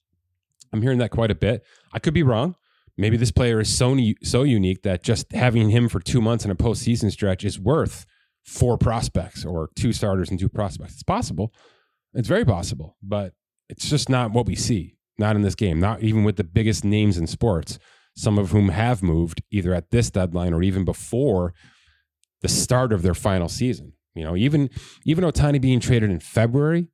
I'm 0.73 0.83
hearing 0.83 0.99
that 0.99 1.11
quite 1.11 1.33
a 1.33 1.35
bit. 1.35 1.65
I 1.93 1.99
could 1.99 2.15
be 2.15 2.23
wrong. 2.23 2.55
Maybe 2.97 3.17
this 3.17 3.33
player 3.33 3.59
is 3.59 3.77
so 3.77 3.99
so 4.23 4.45
unique 4.45 4.83
that 4.83 5.03
just 5.03 5.33
having 5.33 5.71
him 5.71 5.89
for 5.89 5.99
two 5.99 6.21
months 6.21 6.45
in 6.45 6.53
a 6.53 6.55
postseason 6.55 7.11
stretch 7.11 7.45
is 7.45 7.59
worth 7.59 8.07
four 8.45 8.79
prospects 8.79 9.45
or 9.45 9.71
two 9.75 9.93
starters 9.93 10.31
and 10.31 10.39
two 10.39 10.49
prospects. 10.49 10.93
It's 10.93 11.03
possible. 11.03 11.53
It's 12.15 12.29
very 12.29 12.45
possible, 12.45 12.97
but 13.03 13.33
it's 13.69 13.91
just 13.91 14.09
not 14.09 14.31
what 14.31 14.47
we 14.47 14.55
see. 14.55 14.97
Not 15.19 15.35
in 15.35 15.43
this 15.43 15.57
game. 15.57 15.81
Not 15.81 16.03
even 16.03 16.23
with 16.23 16.37
the 16.37 16.45
biggest 16.45 16.85
names 16.85 17.19
in 17.19 17.27
sports. 17.27 17.81
Some 18.15 18.39
of 18.39 18.51
whom 18.51 18.69
have 18.69 19.03
moved 19.03 19.43
either 19.51 19.75
at 19.75 19.91
this 19.91 20.11
deadline 20.11 20.55
or 20.55 20.63
even 20.63 20.85
before 20.85 21.53
the 22.43 22.49
start 22.49 22.93
of 22.93 23.03
their 23.03 23.15
final 23.15 23.49
season. 23.49 23.95
You 24.15 24.25
know, 24.25 24.37
even 24.37 24.71
even 25.05 25.25
Ohtani 25.25 25.61
being 25.61 25.81
traded 25.81 26.11
in 26.11 26.21
February, 26.21 26.89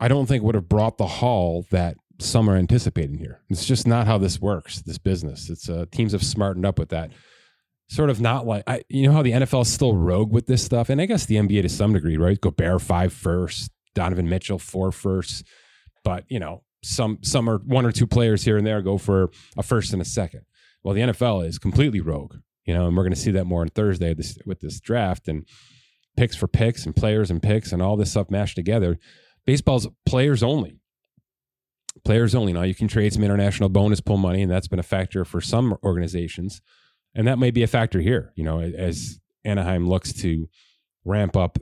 I 0.00 0.08
don't 0.08 0.26
think 0.26 0.42
would 0.42 0.54
have 0.54 0.68
brought 0.68 0.98
the 0.98 1.06
haul 1.06 1.66
that 1.70 1.96
some 2.18 2.48
are 2.48 2.56
anticipating 2.56 3.18
here. 3.18 3.40
It's 3.50 3.66
just 3.66 3.86
not 3.86 4.06
how 4.06 4.18
this 4.18 4.40
works. 4.40 4.80
This 4.82 4.98
business. 4.98 5.50
It's 5.50 5.68
uh, 5.68 5.86
teams 5.90 6.12
have 6.12 6.24
smartened 6.24 6.66
up 6.66 6.78
with 6.78 6.90
that. 6.90 7.10
Sort 7.88 8.10
of 8.10 8.20
not 8.20 8.46
like 8.46 8.64
I, 8.66 8.82
you 8.88 9.06
know 9.06 9.12
how 9.12 9.22
the 9.22 9.32
NFL 9.32 9.62
is 9.62 9.72
still 9.72 9.96
rogue 9.96 10.32
with 10.32 10.46
this 10.46 10.64
stuff, 10.64 10.88
and 10.88 11.00
I 11.00 11.06
guess 11.06 11.26
the 11.26 11.36
NBA 11.36 11.62
to 11.62 11.68
some 11.68 11.92
degree, 11.92 12.16
right? 12.16 12.40
Gobert 12.40 12.80
five 12.80 13.12
first, 13.12 13.70
Donovan 13.94 14.28
Mitchell 14.28 14.58
four 14.58 14.92
first, 14.92 15.44
but 16.02 16.24
you 16.28 16.40
know 16.40 16.62
some 16.82 17.18
some 17.22 17.48
are 17.48 17.58
one 17.58 17.84
or 17.84 17.92
two 17.92 18.06
players 18.06 18.44
here 18.44 18.56
and 18.56 18.66
there 18.66 18.82
go 18.82 18.98
for 18.98 19.30
a 19.56 19.62
first 19.62 19.92
and 19.92 20.00
a 20.00 20.06
second. 20.06 20.42
Well, 20.82 20.94
the 20.94 21.02
NFL 21.02 21.46
is 21.46 21.58
completely 21.58 22.00
rogue, 22.00 22.36
you 22.64 22.74
know, 22.74 22.86
and 22.86 22.96
we're 22.96 23.04
going 23.04 23.14
to 23.14 23.20
see 23.20 23.30
that 23.32 23.44
more 23.44 23.60
on 23.60 23.68
Thursday 23.68 24.14
this, 24.14 24.36
with 24.44 24.60
this 24.60 24.80
draft 24.80 25.28
and 25.28 25.46
picks 26.16 26.36
for 26.36 26.46
picks 26.46 26.84
and 26.86 26.94
players 26.94 27.30
and 27.30 27.42
picks 27.42 27.72
and 27.72 27.82
all 27.82 27.96
this 27.96 28.10
stuff 28.10 28.30
mashed 28.30 28.56
together. 28.56 28.98
Baseball's 29.46 29.88
players 30.06 30.42
only. 30.42 30.78
Players 32.04 32.34
only. 32.34 32.52
Now 32.52 32.62
you 32.62 32.74
can 32.74 32.88
trade 32.88 33.12
some 33.12 33.24
international 33.24 33.68
bonus 33.68 34.00
pool 34.00 34.16
money, 34.16 34.42
and 34.42 34.50
that's 34.50 34.68
been 34.68 34.78
a 34.78 34.84
factor 34.84 35.24
for 35.24 35.40
some 35.40 35.76
organizations, 35.84 36.60
and 37.14 37.26
that 37.26 37.38
may 37.38 37.50
be 37.50 37.62
a 37.62 37.66
factor 37.66 38.00
here. 38.00 38.32
You 38.34 38.44
know, 38.44 38.60
as 38.60 39.20
Anaheim 39.44 39.88
looks 39.88 40.12
to 40.14 40.48
ramp 41.04 41.36
up, 41.36 41.58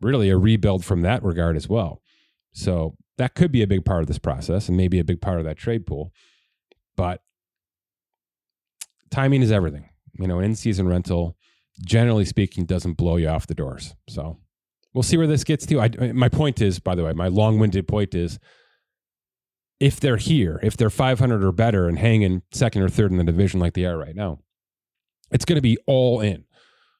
really 0.00 0.30
a 0.30 0.36
rebuild 0.36 0.84
from 0.84 1.02
that 1.02 1.22
regard 1.22 1.56
as 1.56 1.68
well. 1.68 2.02
So 2.52 2.96
that 3.18 3.34
could 3.34 3.52
be 3.52 3.62
a 3.62 3.66
big 3.66 3.84
part 3.84 4.00
of 4.00 4.08
this 4.08 4.18
process, 4.18 4.68
and 4.68 4.76
maybe 4.76 4.98
a 4.98 5.04
big 5.04 5.20
part 5.20 5.38
of 5.38 5.44
that 5.44 5.56
trade 5.56 5.86
pool. 5.86 6.12
But 6.96 7.22
timing 9.10 9.42
is 9.42 9.52
everything. 9.52 9.88
You 10.18 10.26
know, 10.26 10.40
in 10.40 10.56
season 10.56 10.88
rental 10.88 11.36
generally 11.84 12.24
speaking, 12.24 12.64
doesn't 12.64 12.94
blow 12.94 13.16
you 13.16 13.28
off 13.28 13.46
the 13.46 13.54
doors. 13.54 13.94
So 14.08 14.38
we'll 14.94 15.02
see 15.02 15.16
where 15.16 15.26
this 15.26 15.44
gets 15.44 15.66
to. 15.66 15.80
I, 15.80 16.12
my 16.12 16.28
point 16.28 16.60
is, 16.60 16.78
by 16.78 16.94
the 16.94 17.04
way, 17.04 17.12
my 17.12 17.28
long 17.28 17.58
winded 17.58 17.88
point 17.88 18.14
is 18.14 18.38
if 19.78 19.98
they're 19.98 20.16
here, 20.18 20.60
if 20.62 20.76
they're 20.76 20.90
500 20.90 21.42
or 21.42 21.52
better 21.52 21.88
and 21.88 21.98
hanging 21.98 22.42
second 22.52 22.82
or 22.82 22.88
third 22.88 23.10
in 23.10 23.16
the 23.16 23.24
division 23.24 23.60
like 23.60 23.74
they 23.74 23.86
are 23.86 23.96
right 23.96 24.14
now, 24.14 24.38
it's 25.30 25.44
going 25.44 25.56
to 25.56 25.62
be 25.62 25.78
all 25.86 26.20
in. 26.20 26.44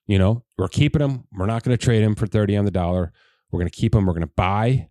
You 0.07 0.19
know, 0.19 0.45
we're 0.59 0.69
keeping 0.69 1.01
them. 1.01 1.25
We're 1.33 1.47
not 1.47 1.63
going 1.63 1.77
to 1.77 1.83
trade 1.83 2.03
him 2.03 2.15
for 2.15 2.27
30 2.27 2.57
on 2.57 2.65
the 2.65 2.71
dollar. 2.71 3.13
We're 3.51 3.61
going 3.61 3.71
to 3.71 3.77
keep 3.77 3.95
him. 3.95 4.07
We're 4.07 4.15
going 4.15 4.23
to 4.23 4.33
buy. 4.35 4.89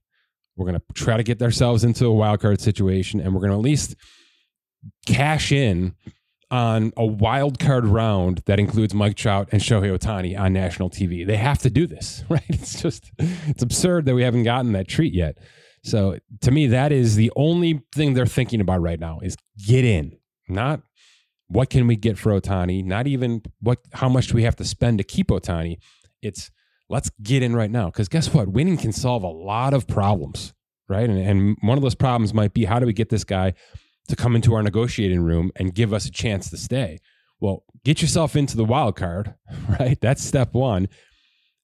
We're 0.55 0.65
going 0.65 0.79
to 0.79 0.93
try 0.93 1.17
to 1.17 1.23
get 1.23 1.41
ourselves 1.41 1.83
into 1.83 2.05
a 2.05 2.11
wild 2.11 2.41
card 2.41 2.61
situation, 2.61 3.19
and 3.19 3.33
we're 3.33 3.39
going 3.39 3.51
to 3.51 3.57
at 3.57 3.63
least 3.63 3.95
cash 5.05 5.51
in 5.51 5.95
on 6.51 6.91
a 6.97 7.05
wild 7.05 7.59
card 7.59 7.85
round 7.85 8.41
that 8.45 8.59
includes 8.59 8.93
Mike 8.93 9.15
Trout 9.15 9.49
and 9.51 9.61
Shohei 9.61 9.95
Ohtani 9.95 10.39
on 10.39 10.53
national 10.53 10.89
TV. 10.89 11.25
They 11.25 11.37
have 11.37 11.59
to 11.59 11.69
do 11.69 11.85
this, 11.85 12.23
right? 12.29 12.43
It's 12.49 12.81
just 12.81 13.11
it's 13.19 13.61
absurd 13.61 14.05
that 14.05 14.15
we 14.15 14.23
haven't 14.23 14.43
gotten 14.43 14.73
that 14.73 14.87
treat 14.87 15.13
yet. 15.13 15.37
So 15.83 16.17
to 16.41 16.51
me, 16.51 16.67
that 16.67 16.91
is 16.91 17.15
the 17.15 17.31
only 17.35 17.81
thing 17.93 18.13
they're 18.13 18.25
thinking 18.25 18.61
about 18.61 18.81
right 18.81 18.99
now 18.99 19.19
is 19.21 19.37
get 19.65 19.85
in, 19.85 20.17
not 20.47 20.81
what 21.47 21.69
can 21.69 21.87
we 21.87 21.95
get 21.95 22.17
for 22.17 22.39
Ohtani, 22.39 22.83
not 22.83 23.07
even 23.07 23.41
what 23.61 23.79
how 23.93 24.09
much 24.09 24.27
do 24.27 24.35
we 24.35 24.43
have 24.43 24.55
to 24.57 24.65
spend 24.65 24.97
to 24.97 25.03
keep 25.03 25.27
Ohtani. 25.27 25.77
It's 26.21 26.51
let's 26.89 27.09
get 27.21 27.43
in 27.43 27.55
right 27.55 27.71
now 27.71 27.87
because 27.87 28.09
guess 28.09 28.33
what? 28.33 28.49
Winning 28.49 28.77
can 28.77 28.91
solve 28.91 29.23
a 29.23 29.27
lot 29.27 29.73
of 29.73 29.87
problems, 29.87 30.53
right? 30.87 31.09
And, 31.09 31.19
and 31.19 31.57
one 31.61 31.77
of 31.77 31.81
those 31.81 31.95
problems 31.95 32.33
might 32.33 32.53
be 32.53 32.65
how 32.65 32.79
do 32.79 32.85
we 32.85 32.93
get 32.93 33.09
this 33.09 33.23
guy 33.23 33.53
to 34.09 34.15
come 34.15 34.35
into 34.35 34.53
our 34.53 34.63
negotiating 34.63 35.21
room 35.21 35.51
and 35.55 35.73
give 35.73 35.93
us 35.93 36.05
a 36.05 36.11
chance 36.11 36.49
to 36.49 36.57
stay. 36.57 36.99
Well, 37.39 37.63
get 37.85 38.01
yourself 38.01 38.35
into 38.35 38.57
the 38.57 38.65
wild 38.65 38.95
card, 38.95 39.35
right? 39.79 39.99
That's 40.01 40.23
step 40.23 40.53
one. 40.53 40.89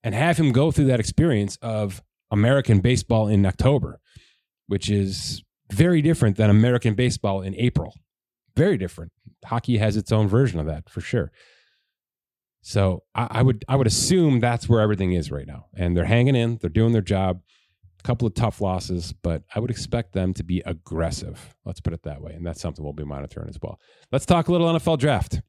And 0.04 0.16
have 0.16 0.38
him 0.38 0.52
go 0.52 0.72
through 0.72 0.86
that 0.86 1.00
experience 1.00 1.58
of 1.62 2.02
American 2.32 2.80
baseball 2.80 3.28
in 3.28 3.46
October, 3.46 4.00
which 4.68 4.90
is 4.90 5.44
very 5.72 6.02
different 6.02 6.38
than 6.38 6.50
American 6.50 6.94
baseball 6.94 7.42
in 7.42 7.56
April. 7.56 7.96
Very 8.56 8.78
different. 8.78 9.12
Hockey 9.44 9.78
has 9.78 9.98
its 9.98 10.12
own 10.12 10.28
version 10.28 10.60
of 10.60 10.68
that 10.68 10.90
for 10.90 11.02
sure. 11.02 11.32
So 12.62 13.04
I, 13.14 13.28
I 13.32 13.42
would 13.44 13.66
I 13.68 13.76
would 13.76 13.88
assume 13.88 14.40
that's 14.40 14.70
where 14.70 14.82
everything 14.82 15.14
is 15.14 15.32
right 15.32 15.46
now. 15.46 15.66
And 15.76 15.96
they're 15.96 16.06
hanging 16.06 16.36
in, 16.36 16.58
they're 16.58 16.70
doing 16.70 16.94
their 16.94 17.02
job 17.02 17.42
couple 18.06 18.28
of 18.28 18.36
tough 18.36 18.62
losses, 18.62 19.14
but 19.24 19.44
I 19.54 19.60
would 19.60 19.72
expect 19.72 20.14
them 20.14 20.34
to 20.36 20.44
be 20.44 20.62
aggressive. 20.66 21.56
Let's 21.66 21.80
put 21.80 21.94
it 21.94 22.04
that 22.04 22.22
way. 22.22 22.34
And 22.34 22.46
that's 22.46 22.62
something 22.62 22.84
we'll 22.84 22.94
be 22.94 23.04
monitoring 23.04 23.50
as 23.50 23.58
well. 23.62 23.80
Let's 24.12 24.26
talk 24.26 24.48
a 24.48 24.52
little 24.52 24.68
NFL 24.68 25.00
draft. 25.00 25.42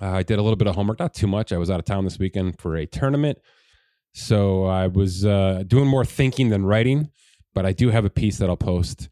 Uh, 0.00 0.12
I 0.12 0.22
did 0.22 0.38
a 0.38 0.42
little 0.42 0.56
bit 0.56 0.66
of 0.66 0.74
homework, 0.74 0.98
not 0.98 1.12
too 1.12 1.26
much. 1.26 1.52
I 1.52 1.58
was 1.58 1.70
out 1.70 1.78
of 1.78 1.84
town 1.84 2.04
this 2.04 2.18
weekend 2.18 2.58
for 2.58 2.76
a 2.76 2.86
tournament. 2.86 3.38
So 4.14 4.64
I 4.64 4.86
was 4.86 5.26
uh, 5.26 5.64
doing 5.66 5.86
more 5.86 6.04
thinking 6.04 6.48
than 6.48 6.64
writing, 6.64 7.10
but 7.54 7.66
I 7.66 7.72
do 7.72 7.90
have 7.90 8.04
a 8.04 8.10
piece 8.10 8.38
that 8.38 8.48
I'll 8.48 8.56
post 8.56 9.08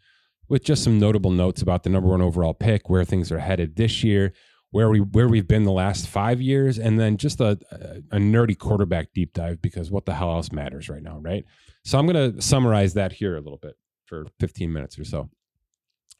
with 0.49 0.65
just 0.65 0.83
some 0.83 0.99
notable 0.99 1.31
notes 1.31 1.61
about 1.61 1.83
the 1.83 1.91
number 1.91 2.09
one 2.09 2.23
overall 2.23 2.55
pick, 2.55 2.89
where 2.89 3.05
things 3.05 3.31
are 3.31 3.41
headed 3.41 3.77
this 3.77 4.03
year, 4.03 4.33
where 4.71 4.89
we 4.89 5.01
where 5.01 5.29
we've 5.29 5.49
been 5.49 5.65
the 5.65 5.73
last 5.73 6.07
five 6.09 6.41
years, 6.41 6.79
and 6.79 6.99
then 6.99 7.17
just 7.17 7.41
a, 7.41 7.59
a, 7.71 8.17
a 8.17 8.19
nerdy 8.19 8.57
quarterback 8.57 9.13
deep 9.13 9.33
dive 9.33 9.61
because 9.61 9.91
what 9.91 10.07
the 10.07 10.15
hell 10.15 10.31
else 10.31 10.53
matters 10.53 10.89
right 10.89 11.03
now, 11.03 11.19
right? 11.19 11.45
So 11.87 12.01
I'm 12.01 12.07
going 12.09 12.33
to 12.35 12.43
summarize 12.43 12.95
that 12.95 13.13
here 13.13 13.37
a 13.37 13.41
little 13.41 13.61
bit 13.63 13.77
for 14.07 14.27
15 14.41 14.73
minutes 14.73 14.99
or 14.99 15.05
so. 15.05 15.31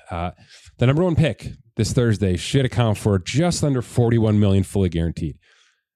Uh, 0.09 0.31
the 0.79 0.87
number 0.87 1.03
one 1.03 1.17
pick 1.17 1.49
this 1.75 1.93
Thursday 1.93 2.37
should 2.37 2.65
account 2.65 2.99
for 2.99 3.19
just 3.19 3.65
under 3.65 3.83
41 3.83 4.39
million 4.39 4.63
fully 4.63 4.89
guaranteed. 4.89 5.39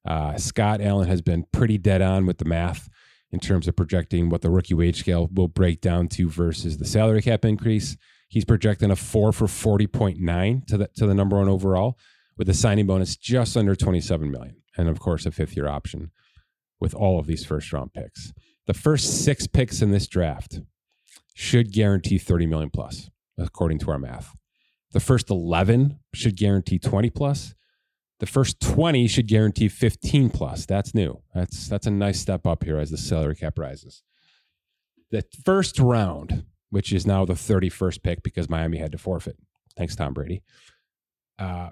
Uh, 0.05 0.37
Scott 0.39 0.81
Allen 0.81 1.07
has 1.07 1.23
been 1.23 1.47
pretty 1.53 1.79
dead 1.79 2.03
on 2.03 2.27
with 2.27 2.39
the 2.39 2.45
math 2.45 2.89
in 3.31 3.39
terms 3.39 3.69
of 3.69 3.77
projecting 3.77 4.29
what 4.29 4.43
the 4.43 4.51
rookie 4.51 4.75
wage 4.75 4.99
scale 4.99 5.29
will 5.33 5.47
break 5.47 5.81
down 5.81 6.09
to 6.09 6.29
versus 6.29 6.79
the 6.79 6.85
salary 6.85 7.23
cap 7.23 7.45
increase. 7.45 7.97
He's 8.29 8.45
projecting 8.45 8.91
a 8.91 8.97
four 8.97 9.33
for 9.33 9.47
40.9 9.47 10.67
to 10.67 10.79
the, 10.79 10.89
to 10.97 11.07
the 11.07 11.15
number 11.15 11.39
one 11.39 11.49
overall 11.49 11.97
with 12.37 12.49
a 12.49 12.55
signing 12.55 12.89
bonus 12.89 13.17
just 13.17 13.57
under 13.57 13.77
27 13.77 14.33
million. 14.33 14.57
And 14.77 14.89
of 14.89 14.99
course, 14.99 15.27
a 15.27 15.31
fifth 15.31 15.55
year 15.55 15.69
option 15.69 16.11
with 16.81 16.93
all 16.93 17.21
of 17.21 17.29
these 17.29 17.45
first 17.45 17.73
round 17.73 17.93
picks. 17.93 18.33
The 18.71 18.75
first 18.75 19.25
six 19.25 19.49
picks 19.49 19.83
in 19.83 19.91
this 19.91 20.07
draft 20.07 20.61
should 21.35 21.73
guarantee 21.73 22.19
30 22.19 22.47
million 22.47 22.71
plus, 22.71 23.11
according 23.37 23.81
to 23.81 23.91
our 23.91 23.99
math. 23.99 24.37
The 24.93 25.01
first 25.01 25.29
11 25.29 25.99
should 26.15 26.37
guarantee 26.37 26.79
20 26.79 27.11
plus. 27.11 27.57
The 28.21 28.27
first 28.27 28.61
20 28.61 29.09
should 29.09 29.27
guarantee 29.27 29.67
15 29.67 30.31
plus. 30.31 30.67
That's 30.67 30.95
new. 30.95 31.21
That's 31.35 31.67
that's 31.67 31.89
a 31.89 31.91
nice 31.91 32.21
step 32.21 32.47
up 32.47 32.63
here 32.63 32.79
as 32.79 32.93
the 32.93 32.97
salary 32.97 33.35
cap 33.35 33.59
rises. 33.59 34.05
The 35.11 35.25
first 35.45 35.81
round 35.81 36.45
which 36.69 36.93
is 36.93 37.05
now 37.05 37.25
the 37.25 37.35
31st 37.35 38.05
pick 38.05 38.23
because 38.23 38.49
Miami 38.49 38.79
had 38.79 38.93
to 38.93 38.99
forfeit. 38.99 39.37
Thanks, 39.77 39.97
Tom 39.97 40.15
Brady. 40.15 40.45
Uh, 41.41 41.71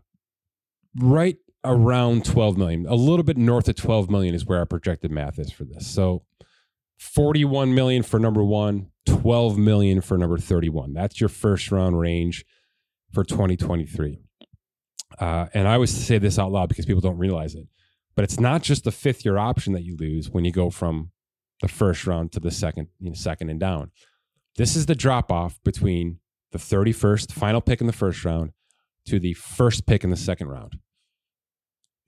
right 0.96 1.36
around 1.62 2.24
12 2.24 2.58
million, 2.58 2.86
a 2.86 2.96
little 2.96 3.22
bit 3.22 3.36
north 3.36 3.68
of 3.68 3.76
12 3.76 4.10
million 4.10 4.34
is 4.34 4.44
where 4.44 4.58
our 4.58 4.66
projected 4.66 5.12
math 5.12 5.38
is 5.38 5.52
for 5.52 5.62
this. 5.62 5.86
So 5.86 6.24
41 6.98 7.74
million 7.74 8.02
for 8.02 8.18
number 8.18 8.42
one, 8.42 8.90
12 9.06 9.56
million 9.56 10.00
for 10.00 10.18
number 10.18 10.36
31. 10.36 10.92
That's 10.92 11.20
your 11.20 11.28
first 11.28 11.70
round 11.70 11.98
range 11.98 12.44
for 13.12 13.24
2023. 13.24 14.18
Uh, 15.18 15.46
and 15.54 15.66
I 15.66 15.74
always 15.74 15.90
say 15.90 16.18
this 16.18 16.38
out 16.38 16.52
loud 16.52 16.68
because 16.68 16.86
people 16.86 17.00
don't 17.00 17.18
realize 17.18 17.54
it. 17.54 17.66
But 18.14 18.24
it's 18.24 18.40
not 18.40 18.62
just 18.62 18.84
the 18.84 18.90
fifth 18.90 19.24
year 19.24 19.38
option 19.38 19.72
that 19.74 19.84
you 19.84 19.96
lose 19.96 20.28
when 20.28 20.44
you 20.44 20.52
go 20.52 20.70
from 20.70 21.12
the 21.62 21.68
first 21.68 22.06
round 22.06 22.32
to 22.32 22.40
the 22.40 22.50
second, 22.50 22.88
you 22.98 23.10
know, 23.10 23.14
second 23.14 23.48
and 23.48 23.60
down. 23.60 23.90
This 24.56 24.74
is 24.74 24.86
the 24.86 24.94
drop 24.94 25.30
off 25.30 25.60
between 25.64 26.18
the 26.50 26.58
31st 26.58 27.32
final 27.32 27.60
pick 27.60 27.80
in 27.80 27.86
the 27.86 27.92
first 27.92 28.24
round 28.24 28.52
to 29.06 29.20
the 29.20 29.34
first 29.34 29.86
pick 29.86 30.02
in 30.02 30.10
the 30.10 30.16
second 30.16 30.48
round. 30.48 30.78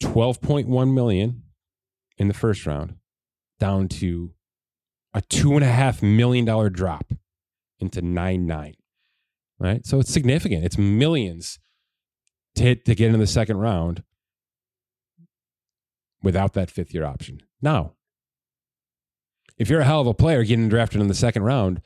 12.1 0.03 0.95
million 0.95 1.43
in 2.19 2.29
the 2.29 2.35
first 2.35 2.67
round 2.67 2.97
down 3.59 3.87
to 3.87 4.33
a 5.13 5.21
two 5.23 5.55
and 5.55 5.65
a 5.65 5.69
half 5.69 6.03
million 6.03 6.45
dollar 6.45 6.71
drop 6.71 7.13
into 7.79 8.03
nine 8.03 8.47
nine. 8.47 8.75
Right. 9.59 9.85
So 9.85 10.01
it's 10.01 10.13
significant. 10.13 10.65
It's 10.65 10.79
millions 10.79 11.59
to 12.55 12.63
hit 12.63 12.85
to 12.87 12.95
get 12.95 13.07
into 13.07 13.19
the 13.19 13.27
second 13.27 13.59
round 13.59 14.03
without 16.23 16.55
that 16.55 16.71
fifth 16.71 16.95
year 16.95 17.05
option. 17.05 17.41
Now, 17.61 17.93
if 19.59 19.69
you're 19.69 19.81
a 19.81 19.85
hell 19.85 20.01
of 20.01 20.07
a 20.07 20.15
player 20.15 20.45
getting 20.45 20.69
drafted 20.71 21.01
in 21.01 21.09
the 21.09 21.15
second 21.15 21.43
round, 21.43 21.83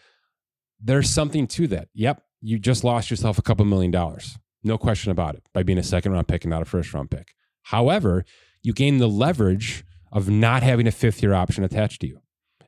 there's 0.80 1.10
something 1.10 1.46
to 1.48 1.66
that. 1.68 1.88
Yep, 1.94 2.22
you 2.40 2.58
just 2.58 2.84
lost 2.84 3.10
yourself 3.10 3.38
a 3.38 3.42
couple 3.42 3.64
million 3.64 3.90
dollars. 3.90 4.38
No 4.62 4.78
question 4.78 5.10
about 5.10 5.34
it 5.34 5.48
by 5.52 5.62
being 5.62 5.78
a 5.78 5.82
second 5.82 6.12
round 6.12 6.28
pick 6.28 6.44
and 6.44 6.50
not 6.50 6.62
a 6.62 6.66
first 6.66 6.94
round 6.94 7.10
pick. 7.10 7.34
However, 7.62 8.24
you 8.62 8.72
gain 8.72 8.98
the 8.98 9.08
leverage 9.08 9.84
of 10.12 10.28
not 10.28 10.62
having 10.62 10.86
a 10.86 10.92
fifth 10.92 11.22
year 11.22 11.34
option 11.34 11.64
attached 11.64 12.00
to 12.02 12.06
you. 12.06 12.20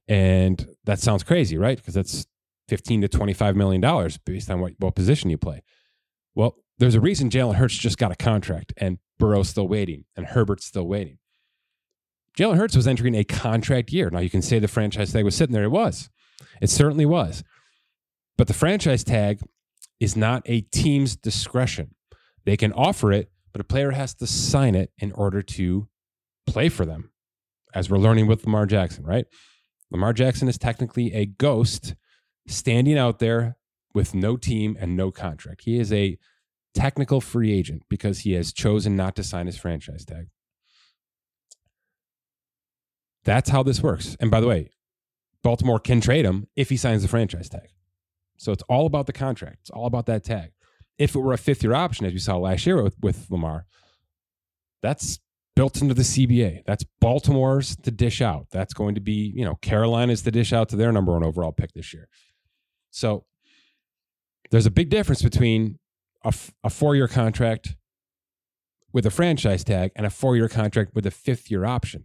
And 0.08 0.66
that 0.84 1.00
sounds 1.00 1.22
crazy, 1.22 1.58
right? 1.58 1.76
Because 1.76 1.94
that's 1.94 2.26
15 2.68 3.02
to 3.02 3.08
25 3.08 3.56
million 3.56 3.80
dollars 3.80 4.18
based 4.18 4.50
on 4.50 4.60
what, 4.60 4.72
what 4.78 4.94
position 4.94 5.30
you 5.30 5.38
play. 5.38 5.62
Well, 6.34 6.56
there's 6.78 6.94
a 6.94 7.00
reason 7.00 7.30
Jalen 7.30 7.56
Hurts 7.56 7.76
just 7.76 7.98
got 7.98 8.12
a 8.12 8.16
contract 8.16 8.72
and 8.76 8.98
Burrow's 9.18 9.48
still 9.48 9.68
waiting 9.68 10.04
and 10.16 10.26
Herbert's 10.26 10.66
still 10.66 10.86
waiting. 10.86 11.18
Jalen 12.38 12.56
Hurts 12.56 12.76
was 12.76 12.86
entering 12.86 13.14
a 13.14 13.24
contract 13.24 13.92
year. 13.92 14.10
Now 14.10 14.18
you 14.18 14.28
can 14.28 14.42
say 14.42 14.58
the 14.58 14.68
franchise 14.68 15.12
tag 15.12 15.24
was 15.24 15.34
sitting 15.34 15.54
there. 15.54 15.64
It 15.64 15.70
was. 15.70 16.10
It 16.60 16.68
certainly 16.68 17.06
was. 17.06 17.42
But 18.36 18.46
the 18.46 18.54
franchise 18.54 19.02
tag 19.02 19.40
is 20.00 20.16
not 20.16 20.42
a 20.44 20.60
team's 20.60 21.16
discretion. 21.16 21.94
They 22.44 22.58
can 22.58 22.72
offer 22.72 23.10
it, 23.10 23.30
but 23.52 23.60
a 23.62 23.64
player 23.64 23.92
has 23.92 24.14
to 24.16 24.26
sign 24.26 24.74
it 24.74 24.92
in 24.98 25.12
order 25.12 25.40
to 25.40 25.88
play 26.46 26.68
for 26.68 26.84
them, 26.84 27.10
as 27.74 27.88
we're 27.88 27.98
learning 27.98 28.26
with 28.26 28.44
Lamar 28.44 28.66
Jackson, 28.66 29.04
right? 29.04 29.24
Lamar 29.90 30.12
Jackson 30.12 30.48
is 30.48 30.58
technically 30.58 31.12
a 31.14 31.26
ghost 31.26 31.94
standing 32.46 32.98
out 32.98 33.18
there 33.18 33.56
with 33.94 34.14
no 34.14 34.36
team 34.36 34.76
and 34.78 34.96
no 34.96 35.10
contract. 35.10 35.62
He 35.62 35.78
is 35.78 35.92
a 35.92 36.18
technical 36.74 37.20
free 37.20 37.52
agent 37.52 37.82
because 37.88 38.20
he 38.20 38.32
has 38.32 38.52
chosen 38.52 38.96
not 38.96 39.16
to 39.16 39.24
sign 39.24 39.46
his 39.46 39.56
franchise 39.56 40.04
tag. 40.04 40.28
That's 43.24 43.50
how 43.50 43.62
this 43.62 43.82
works. 43.82 44.16
And 44.20 44.30
by 44.30 44.40
the 44.40 44.46
way, 44.46 44.70
Baltimore 45.42 45.80
can 45.80 46.00
trade 46.00 46.24
him 46.24 46.46
if 46.54 46.68
he 46.68 46.76
signs 46.76 47.02
the 47.02 47.08
franchise 47.08 47.48
tag. 47.48 47.68
So 48.36 48.52
it's 48.52 48.62
all 48.68 48.86
about 48.86 49.06
the 49.06 49.12
contract. 49.12 49.58
It's 49.62 49.70
all 49.70 49.86
about 49.86 50.06
that 50.06 50.24
tag. 50.24 50.50
If 50.98 51.14
it 51.14 51.20
were 51.20 51.32
a 51.32 51.38
fifth 51.38 51.62
year 51.62 51.74
option, 51.74 52.06
as 52.06 52.12
we 52.12 52.18
saw 52.18 52.36
last 52.36 52.66
year 52.66 52.82
with, 52.82 52.96
with 53.00 53.30
Lamar, 53.30 53.66
that's 54.82 55.18
built 55.56 55.80
into 55.80 55.94
the 55.94 56.02
CBA. 56.02 56.62
That's 56.66 56.84
Baltimore's 57.00 57.74
to 57.76 57.90
dish 57.90 58.20
out. 58.20 58.46
That's 58.52 58.74
going 58.74 58.94
to 58.94 59.00
be, 59.00 59.32
you 59.34 59.44
know, 59.44 59.56
Carolina's 59.56 60.22
to 60.22 60.30
dish 60.30 60.52
out 60.52 60.68
to 60.68 60.76
their 60.76 60.92
number 60.92 61.12
one 61.12 61.24
overall 61.24 61.50
pick 61.50 61.72
this 61.72 61.92
year. 61.92 62.08
So 62.90 63.24
there's 64.50 64.66
a 64.66 64.70
big 64.70 64.90
difference 64.90 65.22
between 65.22 65.78
a, 66.24 66.32
a 66.62 66.70
four 66.70 66.94
year 66.94 67.08
contract 67.08 67.74
with 68.92 69.06
a 69.06 69.10
franchise 69.10 69.64
tag 69.64 69.90
and 69.96 70.06
a 70.06 70.10
four 70.10 70.36
year 70.36 70.48
contract 70.48 70.94
with 70.94 71.06
a 71.06 71.10
fifth 71.10 71.50
year 71.50 71.64
option. 71.64 72.04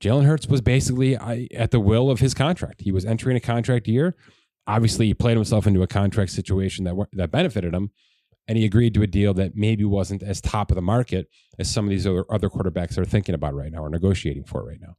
Jalen 0.00 0.26
Hurts 0.26 0.46
was 0.46 0.60
basically 0.60 1.16
at 1.16 1.70
the 1.70 1.80
will 1.80 2.10
of 2.10 2.20
his 2.20 2.34
contract. 2.34 2.82
He 2.82 2.92
was 2.92 3.04
entering 3.04 3.36
a 3.36 3.40
contract 3.40 3.88
year. 3.88 4.14
Obviously, 4.66 5.06
he 5.06 5.14
played 5.14 5.36
himself 5.36 5.66
into 5.66 5.82
a 5.82 5.86
contract 5.86 6.30
situation 6.32 6.84
that 6.84 6.94
that 7.12 7.30
benefited 7.30 7.74
him, 7.74 7.90
and 8.46 8.58
he 8.58 8.64
agreed 8.64 8.94
to 8.94 9.02
a 9.02 9.06
deal 9.06 9.34
that 9.34 9.52
maybe 9.54 9.84
wasn't 9.84 10.22
as 10.22 10.40
top 10.40 10.70
of 10.70 10.74
the 10.74 10.82
market 10.82 11.28
as 11.58 11.70
some 11.70 11.84
of 11.84 11.90
these 11.90 12.06
other, 12.06 12.24
other 12.30 12.48
quarterbacks 12.48 12.98
are 12.98 13.04
thinking 13.04 13.34
about 13.34 13.54
right 13.54 13.72
now 13.72 13.78
or 13.78 13.88
negotiating 13.88 14.44
for 14.44 14.64
right 14.64 14.80
now. 14.80 14.96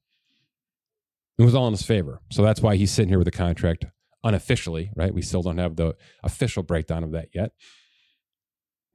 It 1.38 1.44
was 1.44 1.54
all 1.54 1.68
in 1.68 1.74
his 1.74 1.84
favor, 1.84 2.22
so 2.32 2.42
that's 2.42 2.62
why 2.62 2.76
he's 2.76 2.92
sitting 2.92 3.10
here 3.10 3.20
with 3.20 3.28
a 3.28 3.32
contract 3.32 3.86
unofficially. 4.24 4.92
Right? 4.96 5.14
We 5.14 5.22
still 5.22 5.42
don't 5.42 5.58
have 5.58 5.76
the 5.76 5.96
official 6.24 6.64
breakdown 6.64 7.04
of 7.04 7.12
that 7.12 7.30
yet, 7.34 7.52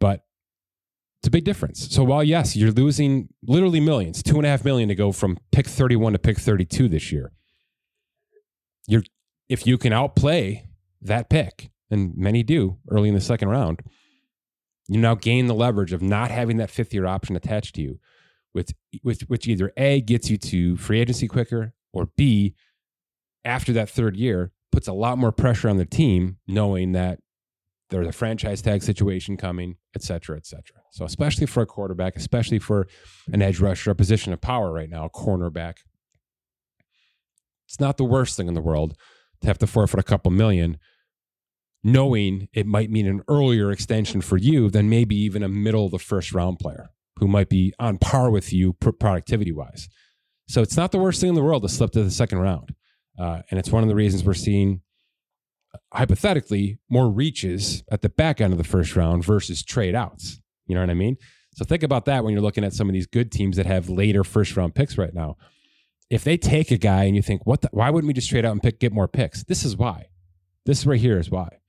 but 0.01 0.25
it's 1.21 1.29
a 1.29 1.31
big 1.31 1.45
difference. 1.45 1.95
So 1.95 2.03
while 2.03 2.25
yes, 2.25 2.57
you're 2.57 2.73
losing 2.73 3.29
literally 3.43 3.79
millions, 3.79 4.23
two 4.23 4.37
and 4.37 4.47
a 4.47 4.49
half 4.49 4.65
million 4.65 4.89
to 4.89 4.95
go 4.95 5.13
from 5.13 5.37
pick 5.53 5.67
31 5.67 6.15
to 6.15 6.19
pick 6.19 6.39
32 6.39 6.89
this 6.89 7.13
year. 7.13 7.33
You're 8.89 9.03
if 9.51 9.67
you 9.67 9.77
can 9.77 9.93
outplay 9.93 10.67
that 11.03 11.29
pick, 11.29 11.71
and 11.91 12.17
many 12.17 12.43
do 12.43 12.79
early 12.89 13.09
in 13.09 13.15
the 13.15 13.21
second 13.21 13.49
round, 13.49 13.81
you 14.91 15.01
now 15.01 15.15
gain 15.15 15.47
the 15.47 15.55
leverage 15.55 15.93
of 15.93 16.03
not 16.03 16.31
having 16.31 16.57
that 16.57 16.71
fifth 16.71 16.93
year 16.93 17.07
option 17.07 17.37
attached 17.37 17.77
to 17.77 17.83
you, 17.83 17.99
which, 18.53 18.71
which, 19.03 19.23
which 19.23 19.47
either 19.47 19.73
A 19.77 20.01
gets 20.01 20.29
you 20.29 20.37
to 20.39 20.77
free 20.77 21.01
agency 21.01 21.29
quicker, 21.29 21.73
or 21.93 22.09
B, 22.17 22.55
after 23.45 23.73
that 23.73 23.89
third 23.89 24.17
year, 24.17 24.53
puts 24.73 24.89
a 24.89 24.93
lot 24.93 25.19
more 25.19 25.33
pressure 25.33 25.69
on 25.69 25.77
the 25.77 25.87
team 25.87 26.39
knowing 26.47 26.93
that 26.93 27.21
there's 27.91 28.07
a 28.07 28.13
franchise 28.13 28.63
tag 28.63 28.83
situation 28.83 29.37
coming, 29.37 29.77
et 29.95 30.03
cetera, 30.03 30.37
et 30.37 30.47
cetera. 30.47 30.79
So, 30.91 31.05
especially 31.05 31.47
for 31.47 31.63
a 31.63 31.67
quarterback, 31.67 32.17
especially 32.17 32.59
for 32.59 32.87
an 33.33 33.43
edge 33.43 33.59
rusher, 33.61 33.91
a 33.91 33.97
position 33.97 34.33
of 34.33 34.41
power 34.41 34.73
right 34.73 34.89
now, 34.89 35.05
a 35.07 35.11
cornerback, 35.11 35.79
it's 37.67 37.81
not 37.81 37.97
the 37.97 38.05
worst 38.05 38.37
thing 38.37 38.49
in 38.49 38.55
the 38.55 38.61
world 38.61 38.97
to 39.41 39.47
have 39.47 39.59
to 39.59 39.67
forfeit 39.67 40.01
a 40.01 40.05
couple 40.05 40.31
million, 40.31 40.79
knowing 41.83 42.49
it 42.53 42.67
might 42.67 42.91
mean 42.91 43.07
an 43.07 43.23
earlier 43.29 43.71
extension 43.71 44.21
for 44.21 44.37
you 44.37 44.71
than 44.71 44.91
maybe 44.91 45.17
even 45.17 45.43
a 45.43 45.49
middle 45.49 45.87
of 45.87 45.93
the 45.93 45.99
first 45.99 46.33
round 46.33 46.59
player 46.59 46.91
who 47.19 47.29
might 47.29 47.49
be 47.49 47.73
on 47.79 47.99
par 47.99 48.31
with 48.31 48.53
you 48.53 48.73
productivity 48.73 49.53
wise. 49.53 49.89
So, 50.49 50.63
it's 50.63 50.77
not 50.77 50.93
the 50.93 50.99
worst 50.99 51.21
thing 51.21 51.31
in 51.31 51.35
the 51.35 51.43
world 51.43 51.63
to 51.63 51.69
slip 51.69 51.93
to 51.93 52.03
the 52.03 52.11
second 52.11 52.39
round. 52.39 52.75
Uh, 53.19 53.43
and 53.51 53.61
it's 53.61 53.71
one 53.71 53.83
of 53.83 53.89
the 53.89 53.95
reasons 53.95 54.25
we're 54.25 54.35
seeing 54.35 54.81
hypothetically 55.93 56.79
more 56.89 57.11
reaches 57.11 57.83
at 57.91 58.03
the 58.03 58.09
back 58.09 58.41
end 58.41 58.53
of 58.53 58.59
the 58.59 58.65
first 58.65 58.97
round 58.97 59.25
versus 59.25 59.63
trade 59.63 59.95
outs. 59.95 60.41
You 60.67 60.75
know 60.75 60.81
what 60.81 60.91
I 60.91 60.95
mean? 60.95 61.17
So 61.55 61.65
think 61.65 61.83
about 61.83 62.05
that 62.07 62.25
when 62.25 62.33
you're 62.33 62.43
looking 62.43 62.65
at 62.65 62.73
some 62.73 62.89
of 62.89 62.93
these 62.93 63.07
good 63.07 63.33
teams 63.33 63.57
that 63.57 63.67
have 63.67 63.89
later 63.89 64.25
first 64.25 64.57
round 64.57 64.75
picks 64.75 64.97
right 64.97 65.13
now. 65.13 65.37
If 66.09 66.25
they 66.25 66.37
take 66.37 66.71
a 66.71 66.77
guy 66.77 67.05
and 67.05 67.15
you 67.15 67.23
think, 67.23 67.47
what? 67.47 67.61
The, 67.61 67.69
why 67.73 67.91
wouldn't 67.91 68.09
we 68.09 68.15
just 68.15 68.31
trade 68.31 68.45
out 68.45 68.53
and 68.53 68.63
pick 68.63 68.81
get 68.81 68.93
more 68.93 69.09
picks? 69.09 69.45
This 69.45 69.65
is 69.65 69.77
why. 69.77 70.07
This 70.67 70.87
right 70.87 71.01
here 71.01 71.19
is 71.19 71.31
why. 71.31 71.60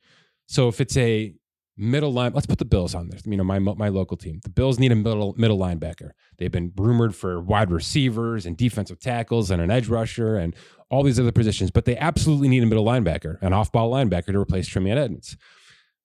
So 0.52 0.68
if 0.68 0.82
it's 0.82 0.98
a 0.98 1.34
middle 1.78 2.14
line. 2.14 2.32
Let's 2.34 2.46
put 2.46 2.60
the 2.60 2.66
Bills 2.66 2.94
on 2.94 3.10
there. 3.10 3.20
You 3.26 3.38
know, 3.38 3.44
my 3.44 3.60
my 3.60 3.90
local 3.90 4.18
team. 4.18 4.40
The 4.44 4.50
Bills 4.50 4.80
need 4.80 4.92
a 4.92 4.96
middle 4.96 5.34
middle 5.38 5.58
linebacker. 5.58 6.12
They've 6.38 6.52
been 6.52 6.72
rumored 6.78 7.16
for 7.16 7.42
wide 7.42 7.72
receivers 7.72 8.46
and 8.46 8.56
defensive 8.58 9.00
tackles 9.00 9.52
and 9.52 9.62
an 9.62 9.72
edge 9.72 9.88
rusher 9.88 10.36
and 10.36 10.56
all 10.90 11.04
these 11.04 11.20
other 11.20 11.32
positions, 11.32 11.72
but 11.72 11.86
they 11.86 11.98
absolutely 11.98 12.50
need 12.50 12.64
a 12.64 12.66
middle 12.66 12.86
linebacker, 12.86 13.42
an 13.42 13.54
off 13.54 13.72
ball 13.72 13.92
linebacker 13.92 14.28
to 14.28 14.40
replace 14.40 14.68
Tremaine 14.68 14.98
Edmunds. 14.98 15.38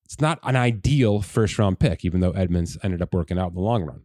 It's 0.05 0.21
not 0.21 0.39
an 0.45 0.55
ideal 0.55 1.21
first 1.21 1.59
round 1.59 1.81
pick, 1.81 2.05
even 2.05 2.21
though 2.21 2.31
Edmunds 2.31 2.79
ended 2.83 3.03
up 3.03 3.13
working 3.13 3.39
out 3.39 3.49
in 3.49 3.55
the 3.55 3.61
long 3.61 3.83
run. 3.83 4.03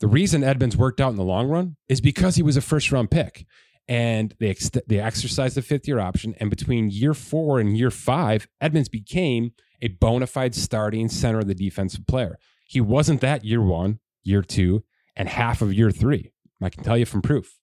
The 0.00 0.08
reason 0.08 0.44
Edmunds 0.44 0.76
worked 0.76 1.00
out 1.00 1.10
in 1.10 1.16
the 1.16 1.24
long 1.24 1.48
run 1.48 1.76
is 1.88 2.02
because 2.02 2.36
he 2.36 2.42
was 2.42 2.58
a 2.58 2.60
first 2.60 2.92
round 2.92 3.10
pick 3.10 3.46
and 3.88 4.34
they 4.40 4.50
ex- 4.50 4.70
they 4.86 4.98
exercised 4.98 5.56
the 5.56 5.62
fifth 5.62 5.86
year 5.86 6.00
option. 6.00 6.34
And 6.38 6.50
between 6.50 6.90
year 6.90 7.14
four 7.14 7.60
and 7.60 7.76
year 7.76 7.90
five, 7.90 8.48
Edmunds 8.60 8.88
became 8.88 9.52
a 9.82 9.88
bona 9.88 10.26
fide 10.26 10.54
starting 10.54 11.08
center 11.08 11.40
of 11.40 11.48
the 11.48 11.54
defensive 11.54 12.06
player. 12.06 12.38
He 12.66 12.80
wasn't 12.80 13.20
that 13.20 13.44
year 13.44 13.62
one, 13.62 14.00
year 14.24 14.42
two, 14.42 14.84
and 15.14 15.28
half 15.28 15.62
of 15.62 15.72
year 15.72 15.90
three. 15.90 16.32
I 16.62 16.70
can 16.70 16.82
tell 16.82 16.96
you 16.96 17.06
from 17.06 17.22
proof. 17.22 17.58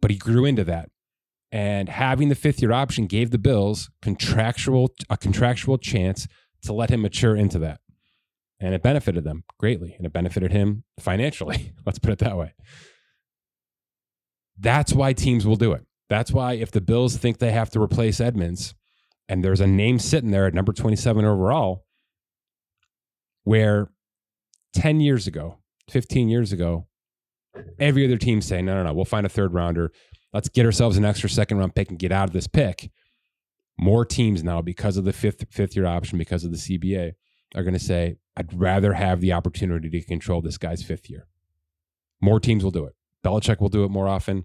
But 0.00 0.10
he 0.10 0.16
grew 0.16 0.44
into 0.44 0.64
that. 0.64 0.90
And 1.50 1.88
having 1.88 2.28
the 2.28 2.34
fifth 2.34 2.60
year 2.60 2.72
option 2.72 3.06
gave 3.06 3.30
the 3.30 3.38
Bills 3.38 3.90
contractual 4.00 4.94
a 5.08 5.16
contractual 5.16 5.78
chance 5.78 6.26
to 6.62 6.72
let 6.72 6.90
him 6.90 7.02
mature 7.02 7.36
into 7.36 7.58
that. 7.60 7.80
And 8.58 8.74
it 8.74 8.82
benefited 8.82 9.24
them 9.24 9.44
greatly. 9.58 9.94
And 9.96 10.06
it 10.06 10.12
benefited 10.12 10.52
him 10.52 10.84
financially. 10.98 11.72
Let's 11.86 11.98
put 11.98 12.12
it 12.12 12.18
that 12.20 12.36
way. 12.36 12.54
That's 14.62 14.92
why 14.92 15.12
teams 15.12 15.44
will 15.44 15.56
do 15.56 15.72
it. 15.72 15.84
That's 16.08 16.30
why 16.30 16.52
if 16.54 16.70
the 16.70 16.80
Bills 16.80 17.16
think 17.16 17.38
they 17.38 17.50
have 17.50 17.70
to 17.70 17.82
replace 17.82 18.20
Edmunds 18.20 18.74
And 19.28 19.44
there's 19.44 19.60
a 19.60 19.66
name 19.66 19.98
sitting 19.98 20.30
there 20.30 20.46
at 20.46 20.54
number 20.54 20.72
27 20.72 21.24
overall 21.24 21.84
where 23.44 23.90
10 24.74 25.00
years 25.00 25.26
ago, 25.26 25.58
15 25.90 26.28
years 26.28 26.52
ago, 26.52 26.86
every 27.78 28.04
other 28.04 28.16
team 28.16 28.40
saying, 28.40 28.64
no, 28.64 28.74
no, 28.74 28.84
no, 28.84 28.92
we'll 28.92 29.04
find 29.04 29.26
a 29.26 29.28
third 29.28 29.52
rounder. 29.52 29.90
Let's 30.32 30.48
get 30.48 30.64
ourselves 30.64 30.96
an 30.96 31.04
extra 31.04 31.28
second 31.28 31.58
round 31.58 31.74
pick 31.74 31.90
and 31.90 31.98
get 31.98 32.12
out 32.12 32.28
of 32.28 32.32
this 32.32 32.46
pick. 32.46 32.90
More 33.78 34.04
teams 34.04 34.44
now, 34.44 34.62
because 34.62 34.96
of 34.96 35.04
the 35.04 35.12
fifth 35.12 35.44
fifth 35.50 35.74
year 35.74 35.86
option, 35.86 36.18
because 36.18 36.44
of 36.44 36.52
the 36.52 36.56
CBA, 36.56 37.12
are 37.54 37.62
going 37.62 37.74
to 37.74 37.80
say, 37.80 38.16
I'd 38.36 38.54
rather 38.54 38.92
have 38.92 39.20
the 39.20 39.32
opportunity 39.32 39.90
to 39.90 40.06
control 40.06 40.40
this 40.40 40.56
guy's 40.56 40.82
fifth 40.84 41.10
year. 41.10 41.26
More 42.20 42.38
teams 42.38 42.62
will 42.62 42.70
do 42.70 42.84
it. 42.84 42.94
Belichick 43.24 43.60
will 43.60 43.68
do 43.68 43.84
it 43.84 43.90
more 43.90 44.08
often. 44.08 44.44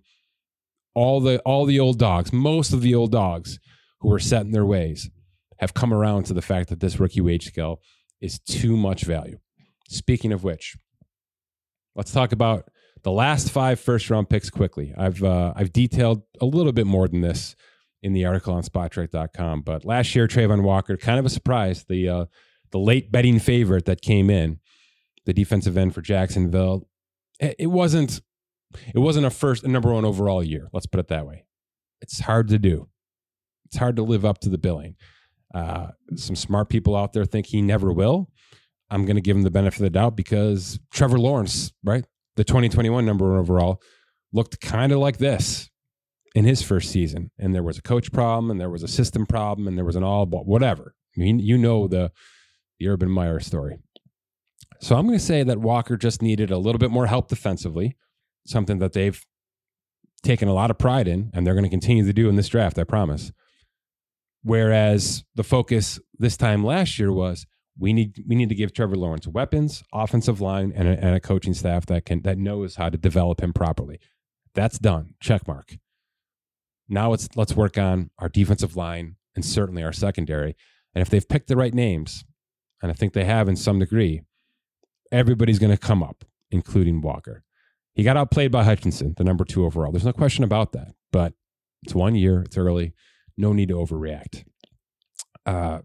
All 0.94 1.20
the 1.20 1.40
all 1.40 1.66
the 1.66 1.80
old 1.80 2.00
dogs, 2.00 2.34
most 2.34 2.74
of 2.74 2.82
the 2.82 2.96
old 2.96 3.12
dogs 3.12 3.60
who 4.00 4.10
were 4.10 4.20
set 4.20 4.46
in 4.46 4.52
their 4.52 4.66
ways, 4.66 5.10
have 5.60 5.74
come 5.74 5.94
around 5.94 6.24
to 6.26 6.34
the 6.34 6.42
fact 6.42 6.70
that 6.70 6.80
this 6.80 7.00
rookie 7.00 7.22
wage 7.22 7.46
scale 7.46 7.82
is 8.22 8.40
too 8.40 8.76
much 8.76 9.04
value. 9.04 9.38
Speaking 9.90 10.34
of 10.34 10.44
which, 10.44 10.76
let's 11.96 12.12
talk 12.12 12.32
about 12.32 12.70
the 13.04 13.12
last 13.12 13.52
five 13.52 13.80
first 13.80 14.10
round 14.10 14.30
picks 14.30 14.50
quickly. 14.50 14.94
I've 14.98 15.24
uh, 15.24 15.54
I've 15.56 15.72
detailed 15.72 16.24
a 16.42 16.46
little 16.46 16.74
bit 16.74 16.88
more 16.88 17.08
than 17.08 17.22
this 17.22 17.56
in 18.02 18.14
the 18.14 18.26
article 18.26 18.54
on 18.54 18.64
Spotrac.com. 18.64 19.62
But 19.62 19.86
last 19.86 20.16
year, 20.16 20.28
Travon 20.28 20.64
Walker, 20.64 20.98
kind 20.98 21.20
of 21.20 21.26
a 21.26 21.30
surprise, 21.30 21.86
the 21.88 22.10
uh, 22.10 22.26
the 22.72 22.80
late 22.80 23.12
betting 23.12 23.40
favorite 23.40 23.86
that 23.86 24.02
came 24.02 24.30
in, 24.30 24.60
the 25.26 25.34
defensive 25.34 25.78
end 25.78 25.94
for 25.94 26.02
Jacksonville. 26.02 26.88
It 27.40 27.70
wasn't 27.70 28.22
it 28.94 29.00
wasn't 29.00 29.26
a 29.26 29.30
first 29.30 29.64
a 29.64 29.68
number 29.68 29.92
one 29.94 30.06
overall 30.06 30.44
year. 30.44 30.70
Let's 30.74 30.86
put 30.86 31.00
it 31.00 31.08
that 31.08 31.26
way. 31.26 31.46
It's 32.02 32.20
hard 32.20 32.48
to 32.50 32.60
do. 32.60 32.90
It's 33.66 33.78
hard 33.78 33.96
to 33.98 34.04
live 34.04 34.26
up 34.26 34.40
to 34.40 34.50
the 34.50 34.58
billing. 34.58 34.96
Uh, 35.54 35.88
some 36.16 36.36
smart 36.36 36.70
people 36.70 36.96
out 36.96 37.14
there 37.14 37.26
think 37.26 37.48
he 37.48 37.62
never 37.62 37.92
will. 37.92 38.30
I'm 38.90 39.06
going 39.06 39.16
to 39.16 39.22
give 39.22 39.36
him 39.36 39.44
the 39.44 39.52
benefit 39.52 39.80
of 39.80 39.84
the 39.84 39.90
doubt 39.90 40.16
because 40.16 40.80
Trevor 40.94 41.20
Lawrence, 41.20 41.74
right, 41.84 42.06
the 42.36 42.44
2021 42.44 43.06
number 43.06 43.30
one 43.30 43.40
overall, 43.40 43.82
looked 44.32 44.62
kind 44.62 44.92
of 44.92 45.00
like 45.00 45.18
this 45.18 45.70
in 46.36 46.46
his 46.46 46.62
first 46.62 46.92
season. 46.92 47.32
And 47.38 47.54
there 47.54 47.64
was 47.64 47.78
a 47.78 47.82
coach 47.82 48.12
problem, 48.12 48.52
and 48.52 48.60
there 48.60 48.70
was 48.70 48.84
a 48.84 48.88
system 48.88 49.26
problem, 49.26 49.68
and 49.68 49.78
there 49.78 49.86
was 49.86 49.96
an 49.96 50.04
all 50.04 50.26
whatever. 50.26 50.94
I 51.16 51.20
mean, 51.20 51.40
you 51.40 51.58
know 51.58 51.88
the 51.88 52.12
the 52.80 52.88
Urban 52.88 53.10
Meyer 53.10 53.40
story. 53.40 53.80
So 54.80 54.96
I'm 54.96 55.08
going 55.08 55.18
to 55.18 55.26
say 55.26 55.42
that 55.42 55.58
Walker 55.58 55.98
just 55.98 56.22
needed 56.22 56.52
a 56.52 56.60
little 56.60 56.78
bit 56.78 56.92
more 56.92 57.08
help 57.08 57.28
defensively, 57.28 57.98
something 58.48 58.80
that 58.80 58.94
they've 58.94 59.24
taken 60.24 60.48
a 60.48 60.54
lot 60.54 60.72
of 60.72 60.78
pride 60.78 61.08
in, 61.08 61.30
and 61.34 61.46
they're 61.46 61.54
going 61.54 61.64
to 61.64 61.70
continue 61.70 62.06
to 62.06 62.14
do 62.14 62.30
in 62.30 62.36
this 62.36 62.50
draft, 62.50 62.80
I 62.80 62.84
promise. 62.84 63.32
Whereas 64.44 65.24
the 65.36 65.44
focus 65.44 66.00
this 66.18 66.38
time 66.38 66.64
last 66.64 66.98
year 66.98 67.12
was 67.12 67.46
we 67.80 67.94
need 67.94 68.24
we 68.28 68.36
need 68.36 68.50
to 68.50 68.56
give 68.56 68.74
Trevor 68.74 68.96
Lawrence 68.96 69.28
weapons, 69.28 69.84
offensive 69.94 70.42
line, 70.42 70.72
and 70.76 70.88
a, 70.88 70.92
and 71.04 71.16
a 71.16 71.20
coaching 71.20 71.54
staff 71.54 71.86
that 71.88 72.06
can 72.06 72.22
that 72.24 72.38
knows 72.38 72.76
how 72.76 72.90
to 72.90 72.98
develop 72.98 73.42
him 73.42 73.54
properly. 73.54 74.00
That's 74.56 74.80
done. 74.80 75.14
Check 75.20 75.48
mark. 75.48 75.78
Now 76.90 77.14
it's 77.14 77.30
let's 77.36 77.56
work 77.56 77.78
on 77.78 78.10
our 78.20 78.30
defensive 78.30 78.76
line 78.76 79.18
and 79.36 79.46
certainly 79.46 79.84
our 79.84 79.94
secondary. 79.94 80.56
And 80.96 81.02
if 81.02 81.10
they've 81.10 81.28
picked 81.28 81.48
the 81.48 81.58
right 81.58 81.74
names, 81.74 82.26
and 82.82 82.92
I 82.92 82.96
think 82.96 83.14
they 83.14 83.26
have 83.26 83.48
in 83.48 83.56
some 83.56 83.80
degree, 83.80 84.22
everybody's 85.12 85.60
going 85.60 85.76
to 85.76 85.78
come 85.78 86.02
up, 86.02 86.24
including 86.50 87.02
Walker. 87.02 87.44
He 87.98 88.04
got 88.04 88.16
outplayed 88.16 88.52
by 88.52 88.64
Hutchinson, 88.64 89.16
the 89.18 89.24
number 89.24 89.44
two 89.44 89.66
overall. 89.66 89.92
There's 89.92 90.06
no 90.06 90.14
question 90.14 90.44
about 90.44 90.72
that. 90.74 90.94
But 91.12 91.34
it's 91.82 91.96
one 91.96 92.14
year, 92.14 92.44
it's 92.44 92.56
early. 92.56 92.94
No 93.38 93.54
need 93.54 93.70
to 93.70 93.76
overreact. 93.76 94.46
Uh, 95.48 95.80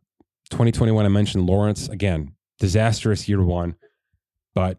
2021, 0.51 1.07
I 1.07 1.09
mentioned 1.09 1.47
Lawrence. 1.47 1.89
Again, 1.89 2.35
disastrous 2.59 3.31
year 3.31 3.43
one, 3.43 3.77
but 4.55 4.77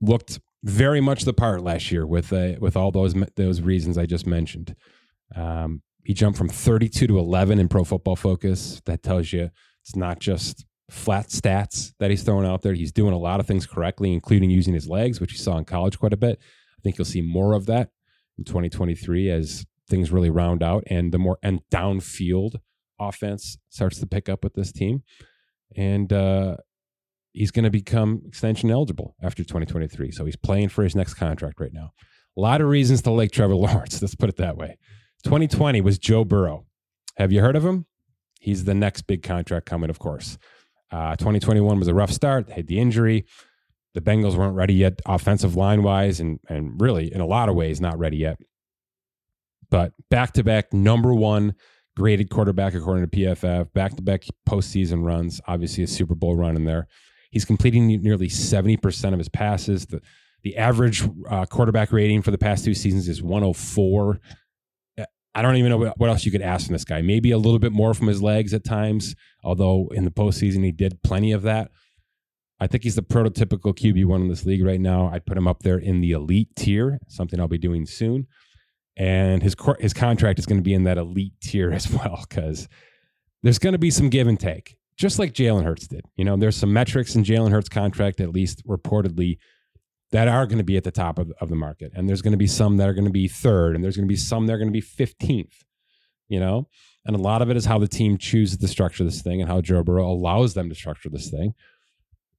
looked 0.00 0.40
very 0.64 1.00
much 1.00 1.22
the 1.22 1.32
part 1.32 1.62
last 1.62 1.92
year 1.92 2.04
with 2.04 2.32
uh, 2.32 2.54
with 2.58 2.76
all 2.76 2.90
those 2.90 3.14
those 3.36 3.60
reasons 3.60 3.96
I 3.96 4.06
just 4.06 4.26
mentioned. 4.26 4.74
Um, 5.36 5.82
he 6.02 6.14
jumped 6.14 6.36
from 6.36 6.48
32 6.48 7.06
to 7.06 7.18
11 7.18 7.60
in 7.60 7.68
Pro 7.68 7.84
Football 7.84 8.16
Focus. 8.16 8.82
That 8.86 9.04
tells 9.04 9.32
you 9.32 9.50
it's 9.84 9.94
not 9.94 10.18
just 10.18 10.66
flat 10.90 11.28
stats 11.28 11.92
that 11.98 12.10
he's 12.10 12.22
throwing 12.22 12.46
out 12.46 12.62
there. 12.62 12.74
He's 12.74 12.92
doing 12.92 13.12
a 13.12 13.18
lot 13.18 13.40
of 13.40 13.46
things 13.46 13.66
correctly, 13.66 14.12
including 14.12 14.50
using 14.50 14.74
his 14.74 14.88
legs, 14.88 15.20
which 15.20 15.32
you 15.32 15.38
saw 15.38 15.58
in 15.58 15.64
college 15.64 15.98
quite 15.98 16.12
a 16.12 16.16
bit. 16.18 16.38
I 16.40 16.80
think 16.82 16.96
you'll 16.96 17.04
see 17.04 17.20
more 17.20 17.52
of 17.52 17.66
that 17.66 17.90
in 18.38 18.44
2023 18.44 19.30
as 19.30 19.66
things 19.88 20.12
really 20.12 20.30
round 20.30 20.62
out 20.62 20.84
and 20.86 21.12
the 21.12 21.18
more 21.18 21.38
and 21.42 21.60
downfield 21.72 22.56
offense 23.00 23.58
starts 23.68 23.98
to 24.00 24.06
pick 24.06 24.28
up 24.28 24.44
with 24.44 24.54
this 24.54 24.72
team. 24.72 25.02
And 25.76 26.12
uh, 26.12 26.56
he's 27.32 27.50
going 27.50 27.64
to 27.64 27.70
become 27.70 28.22
extension 28.26 28.70
eligible 28.70 29.14
after 29.22 29.44
2023. 29.44 30.10
So 30.10 30.24
he's 30.24 30.36
playing 30.36 30.70
for 30.70 30.84
his 30.84 30.96
next 30.96 31.14
contract 31.14 31.60
right 31.60 31.72
now. 31.72 31.92
A 32.36 32.40
lot 32.40 32.60
of 32.60 32.68
reasons 32.68 33.02
to 33.02 33.10
like 33.10 33.30
Trevor 33.30 33.54
Lawrence. 33.56 34.00
Let's 34.00 34.14
put 34.14 34.28
it 34.28 34.36
that 34.36 34.56
way. 34.56 34.78
2020 35.24 35.80
was 35.80 35.98
Joe 35.98 36.24
Burrow. 36.24 36.64
Have 37.16 37.32
you 37.32 37.40
heard 37.40 37.56
of 37.56 37.64
him? 37.64 37.86
He's 38.40 38.64
the 38.64 38.74
next 38.74 39.02
big 39.02 39.22
contract 39.22 39.66
coming, 39.66 39.90
of 39.90 39.98
course. 39.98 40.38
Uh, 40.90 41.16
2021 41.16 41.78
was 41.78 41.88
a 41.88 41.94
rough 41.94 42.10
start. 42.12 42.46
They 42.46 42.54
had 42.54 42.66
the 42.66 42.78
injury. 42.78 43.26
The 43.94 44.00
Bengals 44.00 44.36
weren't 44.36 44.54
ready 44.54 44.74
yet, 44.74 45.00
offensive 45.06 45.56
line 45.56 45.82
wise, 45.82 46.20
and 46.20 46.38
and 46.48 46.80
really 46.80 47.12
in 47.12 47.20
a 47.20 47.26
lot 47.26 47.48
of 47.48 47.54
ways 47.54 47.80
not 47.80 47.98
ready 47.98 48.18
yet. 48.18 48.38
But 49.70 49.92
back 50.08 50.32
to 50.34 50.44
back 50.44 50.72
number 50.72 51.14
one 51.14 51.54
graded 51.96 52.30
quarterback 52.30 52.74
according 52.74 53.08
to 53.08 53.16
PFF. 53.16 53.72
Back 53.72 53.96
to 53.96 54.02
back 54.02 54.24
postseason 54.48 55.04
runs. 55.04 55.40
Obviously 55.48 55.82
a 55.82 55.86
Super 55.86 56.14
Bowl 56.14 56.36
run 56.36 56.56
in 56.56 56.64
there. 56.64 56.86
He's 57.30 57.44
completing 57.44 57.86
nearly 57.86 58.28
70% 58.28 59.12
of 59.12 59.18
his 59.18 59.28
passes. 59.28 59.86
The 59.86 60.00
the 60.44 60.56
average 60.56 61.02
uh, 61.28 61.46
quarterback 61.46 61.90
rating 61.90 62.22
for 62.22 62.30
the 62.30 62.38
past 62.38 62.64
two 62.64 62.74
seasons 62.74 63.08
is 63.08 63.20
104. 63.20 64.20
I 65.34 65.42
don't 65.42 65.56
even 65.56 65.70
know 65.70 65.92
what 65.96 66.10
else 66.10 66.24
you 66.24 66.32
could 66.32 66.42
ask 66.42 66.66
from 66.66 66.72
this 66.72 66.84
guy. 66.84 67.02
Maybe 67.02 67.30
a 67.30 67.38
little 67.38 67.58
bit 67.58 67.72
more 67.72 67.94
from 67.94 68.08
his 68.08 68.22
legs 68.22 68.52
at 68.54 68.64
times, 68.64 69.14
although 69.44 69.88
in 69.92 70.04
the 70.04 70.10
postseason 70.10 70.64
he 70.64 70.72
did 70.72 71.02
plenty 71.02 71.32
of 71.32 71.42
that. 71.42 71.70
I 72.60 72.66
think 72.66 72.82
he's 72.82 72.96
the 72.96 73.02
prototypical 73.02 73.72
QB 73.72 74.04
one 74.06 74.22
in 74.22 74.28
this 74.28 74.44
league 74.44 74.64
right 74.64 74.80
now. 74.80 75.10
I'd 75.12 75.26
put 75.26 75.36
him 75.36 75.46
up 75.46 75.62
there 75.62 75.78
in 75.78 76.00
the 76.00 76.12
elite 76.12 76.48
tier, 76.56 76.98
something 77.08 77.38
I'll 77.38 77.46
be 77.46 77.58
doing 77.58 77.86
soon. 77.86 78.26
And 78.96 79.42
his 79.42 79.54
his 79.78 79.94
contract 79.94 80.40
is 80.40 80.46
going 80.46 80.58
to 80.58 80.64
be 80.64 80.74
in 80.74 80.84
that 80.84 80.98
elite 80.98 81.34
tier 81.40 81.70
as 81.72 81.88
well 81.88 82.24
because 82.28 82.68
there's 83.42 83.60
going 83.60 83.74
to 83.74 83.78
be 83.78 83.90
some 83.90 84.08
give 84.08 84.26
and 84.26 84.40
take, 84.40 84.76
just 84.96 85.20
like 85.20 85.32
Jalen 85.34 85.62
Hurts 85.62 85.86
did. 85.86 86.04
You 86.16 86.24
know, 86.24 86.36
there's 86.36 86.56
some 86.56 86.72
metrics 86.72 87.14
in 87.14 87.22
Jalen 87.22 87.52
Hurts' 87.52 87.68
contract, 87.68 88.20
at 88.20 88.30
least 88.30 88.66
reportedly, 88.66 89.38
that 90.10 90.28
are 90.28 90.46
going 90.46 90.58
to 90.58 90.64
be 90.64 90.76
at 90.76 90.84
the 90.84 90.90
top 90.90 91.18
of, 91.18 91.32
of 91.40 91.48
the 91.48 91.56
market. 91.56 91.92
And 91.94 92.08
there's 92.08 92.22
going 92.22 92.32
to 92.32 92.38
be 92.38 92.46
some 92.46 92.78
that 92.78 92.88
are 92.88 92.94
going 92.94 93.04
to 93.04 93.10
be 93.10 93.28
third, 93.28 93.74
and 93.74 93.84
there's 93.84 93.96
going 93.96 94.06
to 94.06 94.12
be 94.12 94.16
some 94.16 94.46
that 94.46 94.54
are 94.54 94.58
going 94.58 94.72
to 94.72 94.72
be 94.72 94.82
15th, 94.82 95.64
you 96.28 96.40
know? 96.40 96.68
And 97.04 97.14
a 97.14 97.18
lot 97.18 97.42
of 97.42 97.50
it 97.50 97.56
is 97.56 97.64
how 97.64 97.78
the 97.78 97.88
team 97.88 98.18
chooses 98.18 98.58
to 98.58 98.68
structure 98.68 99.04
this 99.04 99.22
thing 99.22 99.40
and 99.40 99.50
how 99.50 99.60
Joe 99.60 99.82
Burrow 99.82 100.10
allows 100.10 100.54
them 100.54 100.68
to 100.68 100.74
structure 100.74 101.08
this 101.08 101.30
thing. 101.30 101.54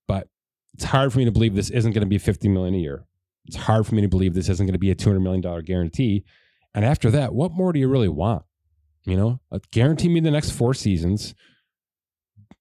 But 0.07 0.27
it's 0.73 0.83
hard 0.83 1.11
for 1.11 1.19
me 1.19 1.25
to 1.25 1.31
believe 1.31 1.55
this 1.55 1.69
isn't 1.69 1.91
going 1.91 2.01
to 2.01 2.07
be 2.07 2.17
50 2.17 2.49
million 2.49 2.75
a 2.75 2.79
year. 2.79 3.05
It's 3.45 3.55
hard 3.55 3.87
for 3.87 3.95
me 3.95 4.01
to 4.01 4.07
believe 4.07 4.33
this 4.33 4.49
isn't 4.49 4.65
going 4.65 4.73
to 4.73 4.79
be 4.79 4.91
a 4.91 4.95
$200 4.95 5.21
million 5.21 5.63
guarantee. 5.63 6.23
And 6.75 6.85
after 6.85 7.09
that, 7.11 7.33
what 7.33 7.51
more 7.51 7.73
do 7.73 7.79
you 7.79 7.87
really 7.87 8.09
want? 8.09 8.43
You 9.05 9.17
know, 9.17 9.39
uh, 9.51 9.59
guarantee 9.71 10.09
me 10.09 10.19
the 10.19 10.29
next 10.29 10.51
four 10.51 10.73
seasons. 10.73 11.33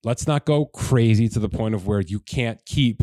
Let's 0.04 0.26
not 0.26 0.46
go 0.46 0.66
crazy 0.66 1.28
to 1.28 1.38
the 1.38 1.48
point 1.48 1.74
of 1.74 1.86
where 1.86 2.00
you 2.00 2.20
can't 2.20 2.64
keep 2.64 3.02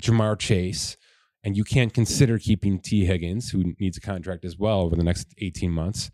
Ja'Marr 0.00 0.38
Chase 0.38 0.96
and 1.42 1.56
you 1.56 1.64
can't 1.64 1.94
consider 1.94 2.38
keeping 2.38 2.80
Tee 2.80 3.06
Higgins, 3.06 3.50
who 3.50 3.74
needs 3.80 3.96
a 3.96 4.00
contract 4.00 4.44
as 4.44 4.58
well 4.58 4.80
over 4.80 4.96
the 4.96 5.04
next 5.04 5.34
18 5.38 5.70
months. 5.70 6.10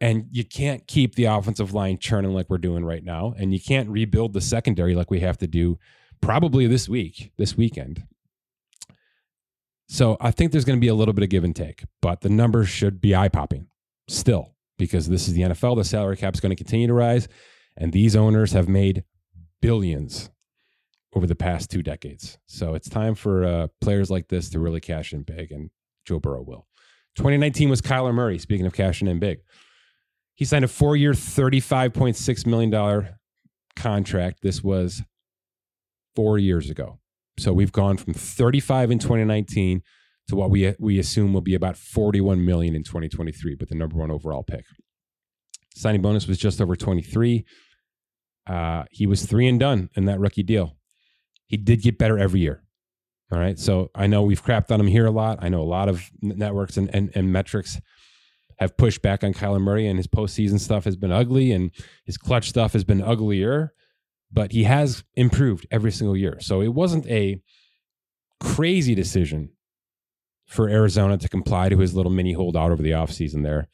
And 0.00 0.26
you 0.30 0.44
can't 0.44 0.86
keep 0.86 1.14
the 1.14 1.24
offensive 1.24 1.72
line 1.72 1.98
churning 1.98 2.32
like 2.32 2.50
we're 2.50 2.58
doing 2.58 2.84
right 2.84 3.04
now. 3.04 3.34
And 3.36 3.52
you 3.52 3.60
can't 3.60 3.88
rebuild 3.88 4.32
the 4.32 4.40
secondary 4.40 4.94
like 4.94 5.10
we 5.10 5.20
have 5.20 5.38
to 5.38 5.46
do 5.46 5.78
probably 6.20 6.66
this 6.66 6.88
week, 6.88 7.32
this 7.36 7.56
weekend. 7.56 8.04
So 9.88 10.16
I 10.20 10.30
think 10.30 10.50
there's 10.50 10.64
going 10.64 10.78
to 10.78 10.84
be 10.84 10.88
a 10.88 10.94
little 10.94 11.14
bit 11.14 11.22
of 11.22 11.30
give 11.30 11.44
and 11.44 11.54
take, 11.54 11.84
but 12.00 12.22
the 12.22 12.30
numbers 12.30 12.68
should 12.68 13.00
be 13.00 13.14
eye 13.14 13.28
popping 13.28 13.68
still 14.08 14.54
because 14.78 15.08
this 15.08 15.28
is 15.28 15.34
the 15.34 15.42
NFL. 15.42 15.76
The 15.76 15.84
salary 15.84 16.16
cap 16.16 16.34
is 16.34 16.40
going 16.40 16.50
to 16.50 16.56
continue 16.56 16.86
to 16.86 16.94
rise. 16.94 17.28
And 17.76 17.92
these 17.92 18.16
owners 18.16 18.52
have 18.52 18.68
made 18.68 19.04
billions 19.60 20.30
over 21.14 21.26
the 21.26 21.34
past 21.34 21.70
two 21.70 21.82
decades. 21.82 22.38
So 22.46 22.74
it's 22.74 22.88
time 22.88 23.14
for 23.14 23.44
uh, 23.44 23.66
players 23.80 24.10
like 24.10 24.28
this 24.28 24.50
to 24.50 24.60
really 24.60 24.80
cash 24.80 25.12
in 25.12 25.22
big, 25.22 25.52
and 25.52 25.70
Joe 26.04 26.18
Burrow 26.18 26.42
will. 26.42 26.66
2019 27.16 27.70
was 27.70 27.80
Kyler 27.80 28.12
Murray, 28.12 28.38
speaking 28.38 28.66
of 28.66 28.72
cashing 28.72 29.06
in 29.06 29.20
big. 29.20 29.38
He 30.34 30.44
signed 30.44 30.64
a 30.64 30.68
four 30.68 30.96
year, 30.96 31.12
$35.6 31.12 32.46
million 32.46 33.08
contract. 33.76 34.40
This 34.42 34.62
was 34.64 35.02
four 36.16 36.38
years 36.38 36.70
ago. 36.70 36.98
So 37.38 37.52
we've 37.52 37.72
gone 37.72 37.96
from 37.96 38.14
35 38.14 38.90
in 38.90 38.98
2019 38.98 39.82
to 40.28 40.36
what 40.36 40.50
we 40.50 40.74
we 40.78 40.98
assume 40.98 41.32
will 41.32 41.40
be 41.40 41.54
about 41.54 41.76
41 41.76 42.44
million 42.44 42.74
in 42.74 42.82
2023 42.82 43.56
but 43.56 43.68
the 43.68 43.74
number 43.74 43.96
one 43.96 44.10
overall 44.10 44.42
pick. 44.42 44.64
Signing 45.74 46.02
bonus 46.02 46.26
was 46.26 46.38
just 46.38 46.60
over 46.60 46.76
23. 46.76 47.44
Uh, 48.46 48.84
he 48.90 49.06
was 49.06 49.26
three 49.26 49.48
and 49.48 49.58
done 49.58 49.90
in 49.96 50.04
that 50.04 50.20
rookie 50.20 50.44
deal. 50.44 50.76
He 51.46 51.56
did 51.56 51.82
get 51.82 51.98
better 51.98 52.18
every 52.18 52.40
year. 52.40 52.62
All 53.32 53.38
right. 53.38 53.58
So 53.58 53.90
I 53.94 54.06
know 54.06 54.22
we've 54.22 54.44
crapped 54.44 54.70
on 54.70 54.80
him 54.80 54.86
here 54.86 55.06
a 55.06 55.10
lot. 55.10 55.38
I 55.40 55.48
know 55.48 55.62
a 55.62 55.64
lot 55.64 55.88
of 55.88 56.10
networks 56.20 56.76
and, 56.76 56.90
and, 56.94 57.10
and 57.14 57.32
metrics 57.32 57.80
have 58.58 58.76
pushed 58.76 59.02
back 59.02 59.24
on 59.24 59.34
Kyler 59.34 59.60
Murray, 59.60 59.88
and 59.88 59.98
his 59.98 60.06
postseason 60.06 60.60
stuff 60.60 60.84
has 60.84 60.94
been 60.94 61.10
ugly, 61.10 61.50
and 61.50 61.72
his 62.04 62.16
clutch 62.16 62.48
stuff 62.48 62.72
has 62.72 62.84
been 62.84 63.02
uglier. 63.02 63.72
But 64.32 64.52
he 64.52 64.64
has 64.64 65.04
improved 65.14 65.66
every 65.70 65.92
single 65.92 66.16
year. 66.16 66.38
So 66.40 66.60
it 66.60 66.74
wasn't 66.74 67.06
a 67.06 67.40
crazy 68.40 68.94
decision 68.94 69.50
for 70.46 70.68
Arizona 70.68 71.16
to 71.18 71.28
comply 71.28 71.68
to 71.68 71.78
his 71.78 71.94
little 71.94 72.12
mini 72.12 72.32
holdout 72.32 72.70
over 72.70 72.82
the 72.82 72.90
offseason 72.90 73.42
there 73.42 73.68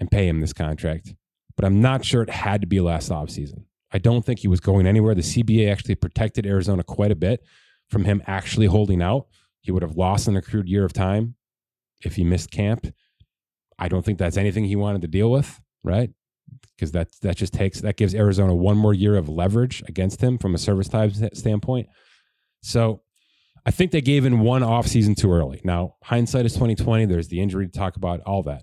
and 0.00 0.10
pay 0.10 0.28
him 0.28 0.40
this 0.40 0.52
contract. 0.52 1.14
But 1.56 1.64
I'm 1.64 1.80
not 1.80 2.04
sure 2.04 2.22
it 2.22 2.30
had 2.30 2.60
to 2.60 2.66
be 2.66 2.80
last 2.80 3.10
offseason. 3.10 3.64
I 3.92 3.98
don't 3.98 4.24
think 4.24 4.40
he 4.40 4.48
was 4.48 4.60
going 4.60 4.86
anywhere. 4.86 5.14
The 5.14 5.22
CBA 5.22 5.70
actually 5.70 5.94
protected 5.94 6.46
Arizona 6.46 6.82
quite 6.82 7.10
a 7.10 7.16
bit 7.16 7.44
from 7.88 8.04
him 8.04 8.22
actually 8.26 8.66
holding 8.66 9.00
out. 9.00 9.26
He 9.60 9.72
would 9.72 9.82
have 9.82 9.96
lost 9.96 10.28
an 10.28 10.36
accrued 10.36 10.68
year 10.68 10.84
of 10.84 10.92
time 10.92 11.36
if 12.02 12.16
he 12.16 12.24
missed 12.24 12.50
camp. 12.50 12.92
I 13.78 13.88
don't 13.88 14.04
think 14.04 14.18
that's 14.18 14.36
anything 14.36 14.64
he 14.64 14.76
wanted 14.76 15.02
to 15.02 15.08
deal 15.08 15.30
with, 15.30 15.60
right? 15.82 16.10
Because 16.76 16.92
that 16.92 17.08
that 17.22 17.36
just 17.36 17.52
takes 17.52 17.80
that 17.80 17.96
gives 17.96 18.14
Arizona 18.14 18.54
one 18.54 18.76
more 18.76 18.94
year 18.94 19.16
of 19.16 19.28
leverage 19.28 19.82
against 19.88 20.20
him 20.20 20.38
from 20.38 20.54
a 20.54 20.58
service 20.58 20.88
time 20.88 21.12
standpoint. 21.34 21.88
So 22.62 23.02
I 23.64 23.70
think 23.72 23.90
they 23.90 24.00
gave 24.00 24.24
in 24.24 24.40
one 24.40 24.62
offseason 24.62 25.16
too 25.16 25.32
early. 25.32 25.60
Now, 25.64 25.96
hindsight 26.04 26.46
is 26.46 26.52
2020. 26.52 27.06
There's 27.06 27.28
the 27.28 27.40
injury 27.40 27.66
to 27.66 27.72
talk 27.72 27.96
about, 27.96 28.20
all 28.20 28.44
that. 28.44 28.62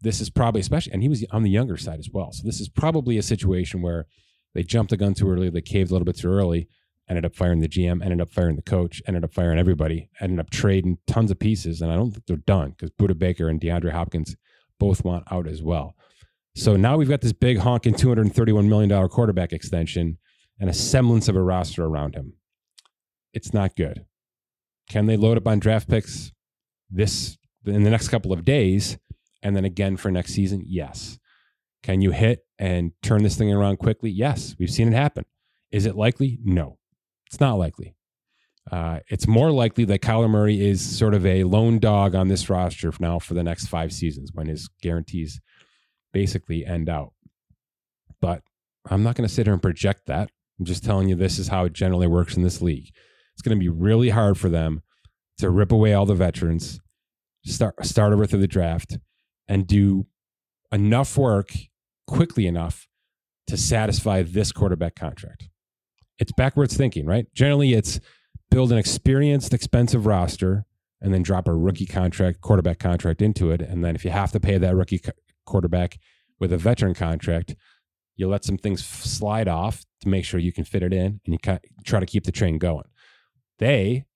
This 0.00 0.20
is 0.20 0.30
probably 0.30 0.60
especially 0.60 0.92
and 0.92 1.02
he 1.02 1.08
was 1.08 1.24
on 1.30 1.42
the 1.42 1.50
younger 1.50 1.76
side 1.76 1.98
as 1.98 2.10
well. 2.12 2.32
So 2.32 2.42
this 2.44 2.60
is 2.60 2.68
probably 2.68 3.18
a 3.18 3.22
situation 3.22 3.82
where 3.82 4.06
they 4.54 4.62
jumped 4.62 4.90
the 4.90 4.96
gun 4.96 5.14
too 5.14 5.30
early, 5.30 5.50
they 5.50 5.60
caved 5.60 5.90
a 5.90 5.94
little 5.94 6.06
bit 6.06 6.18
too 6.18 6.30
early, 6.30 6.68
ended 7.08 7.24
up 7.24 7.34
firing 7.34 7.60
the 7.60 7.68
GM, 7.68 8.02
ended 8.02 8.20
up 8.20 8.32
firing 8.32 8.56
the 8.56 8.62
coach, 8.62 9.02
ended 9.06 9.24
up 9.24 9.32
firing 9.32 9.58
everybody, 9.58 10.08
ended 10.20 10.40
up 10.40 10.50
trading 10.50 10.98
tons 11.06 11.30
of 11.30 11.38
pieces. 11.38 11.80
And 11.80 11.92
I 11.92 11.96
don't 11.96 12.12
think 12.12 12.26
they're 12.26 12.36
done 12.36 12.70
because 12.70 12.90
Budda 12.90 13.18
Baker 13.18 13.48
and 13.48 13.60
DeAndre 13.60 13.92
Hopkins 13.92 14.36
both 14.78 15.04
want 15.04 15.24
out 15.30 15.46
as 15.46 15.62
well. 15.62 15.94
So 16.54 16.74
now 16.74 16.96
we've 16.96 17.08
got 17.08 17.20
this 17.20 17.32
big 17.32 17.58
honking 17.58 17.94
$231 17.94 18.66
million 18.66 19.08
quarterback 19.08 19.52
extension 19.52 20.18
and 20.58 20.70
a 20.70 20.74
semblance 20.74 21.28
of 21.28 21.36
a 21.36 21.42
roster 21.42 21.84
around 21.84 22.14
him. 22.14 22.32
It's 23.34 23.52
not 23.52 23.76
good. 23.76 24.06
Can 24.88 25.06
they 25.06 25.16
load 25.16 25.36
up 25.36 25.46
on 25.46 25.58
draft 25.58 25.88
picks 25.88 26.32
this 26.90 27.36
in 27.66 27.82
the 27.82 27.90
next 27.90 28.08
couple 28.08 28.32
of 28.32 28.44
days 28.44 28.96
and 29.42 29.54
then 29.56 29.64
again 29.64 29.96
for 29.96 30.10
next 30.10 30.34
season? 30.34 30.62
Yes. 30.66 31.18
Can 31.82 32.00
you 32.00 32.10
hit 32.10 32.40
and 32.58 32.92
turn 33.02 33.22
this 33.22 33.36
thing 33.36 33.52
around 33.52 33.78
quickly? 33.78 34.10
Yes. 34.10 34.56
We've 34.58 34.70
seen 34.70 34.88
it 34.88 34.96
happen. 34.96 35.24
Is 35.70 35.86
it 35.86 35.96
likely? 35.96 36.38
No. 36.44 36.78
It's 37.26 37.40
not 37.40 37.54
likely. 37.54 37.96
Uh, 38.70 38.98
it's 39.08 39.28
more 39.28 39.52
likely 39.52 39.84
that 39.84 40.00
Kyler 40.00 40.28
Murray 40.28 40.66
is 40.66 40.80
sort 40.80 41.14
of 41.14 41.24
a 41.24 41.44
lone 41.44 41.78
dog 41.78 42.14
on 42.14 42.28
this 42.28 42.50
roster 42.50 42.92
now 42.98 43.18
for 43.18 43.34
the 43.34 43.44
next 43.44 43.66
five 43.66 43.92
seasons 43.92 44.30
when 44.32 44.48
his 44.48 44.68
guarantees 44.82 45.40
basically 46.12 46.66
end 46.66 46.88
out. 46.88 47.12
But 48.20 48.42
I'm 48.90 49.02
not 49.02 49.14
going 49.14 49.28
to 49.28 49.32
sit 49.32 49.46
here 49.46 49.52
and 49.52 49.62
project 49.62 50.06
that. 50.06 50.30
I'm 50.58 50.64
just 50.64 50.84
telling 50.84 51.08
you 51.08 51.14
this 51.14 51.38
is 51.38 51.48
how 51.48 51.64
it 51.64 51.74
generally 51.74 52.06
works 52.06 52.36
in 52.36 52.42
this 52.42 52.62
league. 52.62 52.90
It's 53.34 53.42
going 53.42 53.56
to 53.56 53.60
be 53.60 53.68
really 53.68 54.08
hard 54.08 54.38
for 54.38 54.48
them 54.48 54.82
to 55.38 55.50
rip 55.50 55.70
away 55.70 55.92
all 55.92 56.06
the 56.06 56.14
veterans, 56.14 56.80
start 57.44 57.84
start 57.84 58.12
over 58.12 58.26
through 58.26 58.40
the 58.40 58.48
draft, 58.48 58.98
and 59.48 59.66
do 59.66 60.06
enough 60.72 61.16
work 61.16 61.52
quickly 62.06 62.46
enough 62.46 62.88
to 63.46 63.56
satisfy 63.56 64.22
this 64.22 64.52
quarterback 64.52 64.94
contract 64.94 65.48
it's 66.18 66.32
backwards 66.32 66.76
thinking, 66.76 67.06
right? 67.06 67.26
Generally, 67.34 67.74
it's 67.74 68.00
build 68.50 68.72
an 68.72 68.78
experienced, 68.78 69.52
expensive 69.52 70.06
roster 70.06 70.64
and 71.00 71.12
then 71.12 71.22
drop 71.22 71.46
a 71.46 71.54
rookie 71.54 71.86
contract, 71.86 72.40
quarterback 72.40 72.78
contract 72.78 73.20
into 73.20 73.50
it. 73.50 73.60
And 73.60 73.84
then 73.84 73.94
if 73.94 74.04
you 74.04 74.10
have 74.10 74.32
to 74.32 74.40
pay 74.40 74.56
that 74.58 74.74
rookie 74.74 75.00
quarterback 75.44 75.98
with 76.38 76.52
a 76.52 76.56
veteran 76.56 76.94
contract, 76.94 77.54
you 78.16 78.28
let 78.28 78.44
some 78.44 78.56
things 78.56 78.84
slide 78.84 79.46
off 79.46 79.84
to 80.00 80.08
make 80.08 80.24
sure 80.24 80.40
you 80.40 80.52
can 80.52 80.64
fit 80.64 80.82
it 80.82 80.92
in 80.92 81.20
and 81.26 81.34
you 81.34 81.58
try 81.84 82.00
to 82.00 82.06
keep 82.06 82.24
the 82.24 82.32
train 82.32 82.58
going. 82.58 82.88
They 83.58 84.06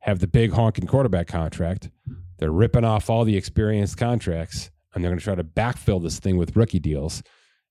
have 0.00 0.18
the 0.18 0.26
big 0.26 0.52
honking 0.52 0.86
quarterback 0.86 1.26
contract. 1.26 1.90
They're 2.38 2.50
ripping 2.52 2.84
off 2.84 3.08
all 3.08 3.24
the 3.24 3.36
experienced 3.36 3.96
contracts 3.96 4.70
and 4.96 5.04
they're 5.04 5.12
going 5.12 5.20
to 5.20 5.24
try 5.24 5.36
to 5.36 5.44
backfill 5.44 6.02
this 6.02 6.18
thing 6.18 6.36
with 6.36 6.56
rookie 6.56 6.80
deals. 6.80 7.22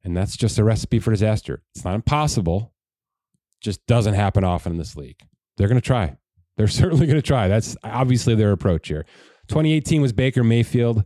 And 0.06 0.16
that's 0.16 0.38
just 0.38 0.60
a 0.60 0.64
recipe 0.64 1.00
for 1.00 1.12
disaster. 1.12 1.64
It's 1.74 1.84
not 1.84 1.96
impossible 1.96 2.72
just 3.66 3.86
doesn't 3.88 4.14
happen 4.14 4.44
often 4.44 4.74
in 4.74 4.78
this 4.78 4.96
league. 4.96 5.20
They're 5.58 5.68
going 5.68 5.82
to 5.82 5.86
try. 5.86 6.16
They're 6.56 6.68
certainly 6.70 7.08
going 7.08 7.18
to 7.18 7.28
try. 7.28 7.50
That's 7.50 7.76
obviously 7.84 8.36
their 8.36 8.52
approach 8.52 8.88
here. 8.88 9.06
2018 9.50 10.02
was 10.02 10.14
Baker 10.14 10.44
Mayfield. 10.44 11.04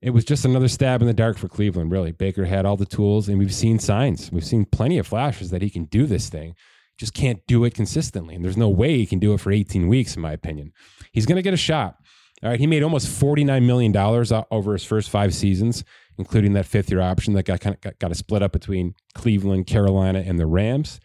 It 0.00 0.10
was 0.10 0.24
just 0.24 0.44
another 0.44 0.68
stab 0.68 1.00
in 1.00 1.08
the 1.08 1.14
dark 1.14 1.38
for 1.38 1.48
Cleveland, 1.48 1.90
really. 1.90 2.12
Baker 2.12 2.44
had 2.44 2.64
all 2.64 2.76
the 2.76 2.86
tools, 2.86 3.28
and 3.28 3.38
we've 3.38 3.54
seen 3.54 3.78
signs. 3.78 4.30
We've 4.30 4.44
seen 4.44 4.64
plenty 4.64 4.96
of 4.98 5.06
flashes 5.06 5.50
that 5.50 5.62
he 5.62 5.70
can 5.70 5.84
do 5.84 6.06
this 6.06 6.28
thing. 6.28 6.54
Just 6.98 7.14
can't 7.14 7.44
do 7.46 7.64
it 7.64 7.74
consistently. 7.74 8.34
And 8.34 8.44
there's 8.44 8.56
no 8.56 8.68
way 8.68 8.96
he 8.96 9.06
can 9.06 9.18
do 9.18 9.34
it 9.34 9.40
for 9.40 9.50
18 9.50 9.88
weeks, 9.88 10.14
in 10.14 10.22
my 10.22 10.32
opinion. 10.32 10.72
He's 11.12 11.26
going 11.26 11.36
to 11.36 11.42
get 11.42 11.54
a 11.54 11.58
shot. 11.58 11.96
All 12.42 12.50
right. 12.50 12.60
He 12.60 12.66
made 12.66 12.82
almost 12.82 13.08
$49 13.08 13.64
million 13.64 13.96
over 14.50 14.72
his 14.72 14.84
first 14.84 15.10
five 15.10 15.34
seasons, 15.34 15.82
including 16.18 16.52
that 16.52 16.66
fifth 16.66 16.90
year 16.90 17.00
option 17.00 17.34
that 17.34 17.44
got 17.44 17.60
kind 17.60 17.74
of 17.74 17.80
got, 17.80 17.98
got 17.98 18.12
a 18.12 18.14
split 18.14 18.42
up 18.42 18.52
between 18.52 18.94
Cleveland, 19.14 19.66
Carolina, 19.66 20.22
and 20.24 20.38
the 20.38 20.46
Rams 20.46 21.00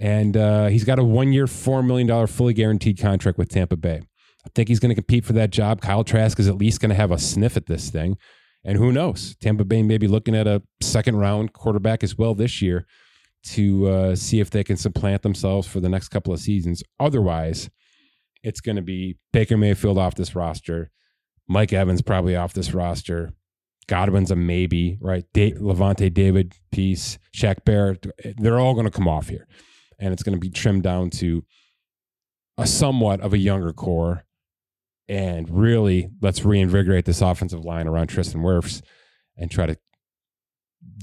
and 0.00 0.34
uh, 0.34 0.66
he's 0.66 0.84
got 0.84 0.98
a 0.98 1.04
one-year, 1.04 1.46
four 1.46 1.82
million 1.82 2.08
dollar 2.08 2.26
fully 2.26 2.54
guaranteed 2.54 2.98
contract 2.98 3.36
with 3.36 3.50
Tampa 3.50 3.76
Bay. 3.76 4.00
I 4.44 4.48
think 4.54 4.68
he's 4.68 4.80
going 4.80 4.88
to 4.88 4.94
compete 4.94 5.26
for 5.26 5.34
that 5.34 5.50
job. 5.50 5.82
Kyle 5.82 6.02
Trask 6.02 6.40
is 6.40 6.48
at 6.48 6.56
least 6.56 6.80
going 6.80 6.88
to 6.88 6.96
have 6.96 7.10
a 7.10 7.18
sniff 7.18 7.56
at 7.56 7.66
this 7.66 7.90
thing, 7.90 8.16
and 8.64 8.78
who 8.78 8.90
knows? 8.90 9.36
Tampa 9.36 9.64
Bay 9.64 9.82
may 9.82 9.98
be 9.98 10.08
looking 10.08 10.34
at 10.34 10.46
a 10.46 10.62
second-round 10.80 11.52
quarterback 11.52 12.02
as 12.02 12.16
well 12.16 12.34
this 12.34 12.62
year 12.62 12.86
to 13.42 13.86
uh, 13.88 14.16
see 14.16 14.40
if 14.40 14.50
they 14.50 14.64
can 14.64 14.76
supplant 14.76 15.22
themselves 15.22 15.68
for 15.68 15.80
the 15.80 15.88
next 15.88 16.08
couple 16.08 16.32
of 16.32 16.40
seasons. 16.40 16.82
Otherwise, 16.98 17.68
it's 18.42 18.60
going 18.60 18.76
to 18.76 18.82
be 18.82 19.16
Baker 19.32 19.56
Mayfield 19.56 19.98
off 19.98 20.14
this 20.14 20.34
roster, 20.34 20.90
Mike 21.48 21.72
Evans 21.72 22.02
probably 22.02 22.36
off 22.36 22.52
this 22.52 22.72
roster. 22.72 23.32
Godwin's 23.86 24.30
a 24.30 24.36
maybe, 24.36 24.98
right? 25.00 25.24
Da- 25.34 25.54
Lavonte 25.54 26.14
David 26.14 26.54
piece, 26.70 27.18
Shaq 27.34 27.64
Barrett, 27.64 28.06
they're 28.36 28.60
all 28.60 28.74
going 28.74 28.86
to 28.86 28.90
come 28.92 29.08
off 29.08 29.28
here 29.28 29.48
and 30.00 30.12
it's 30.12 30.22
going 30.22 30.34
to 30.34 30.40
be 30.40 30.50
trimmed 30.50 30.82
down 30.82 31.10
to 31.10 31.44
a 32.58 32.66
somewhat 32.66 33.20
of 33.20 33.32
a 33.32 33.38
younger 33.38 33.72
core. 33.72 34.24
And 35.08 35.48
really, 35.50 36.08
let's 36.22 36.44
reinvigorate 36.44 37.04
this 37.04 37.20
offensive 37.20 37.64
line 37.64 37.86
around 37.86 38.06
Tristan 38.08 38.42
Wirfs 38.42 38.82
and 39.36 39.50
try 39.50 39.66
to 39.66 39.76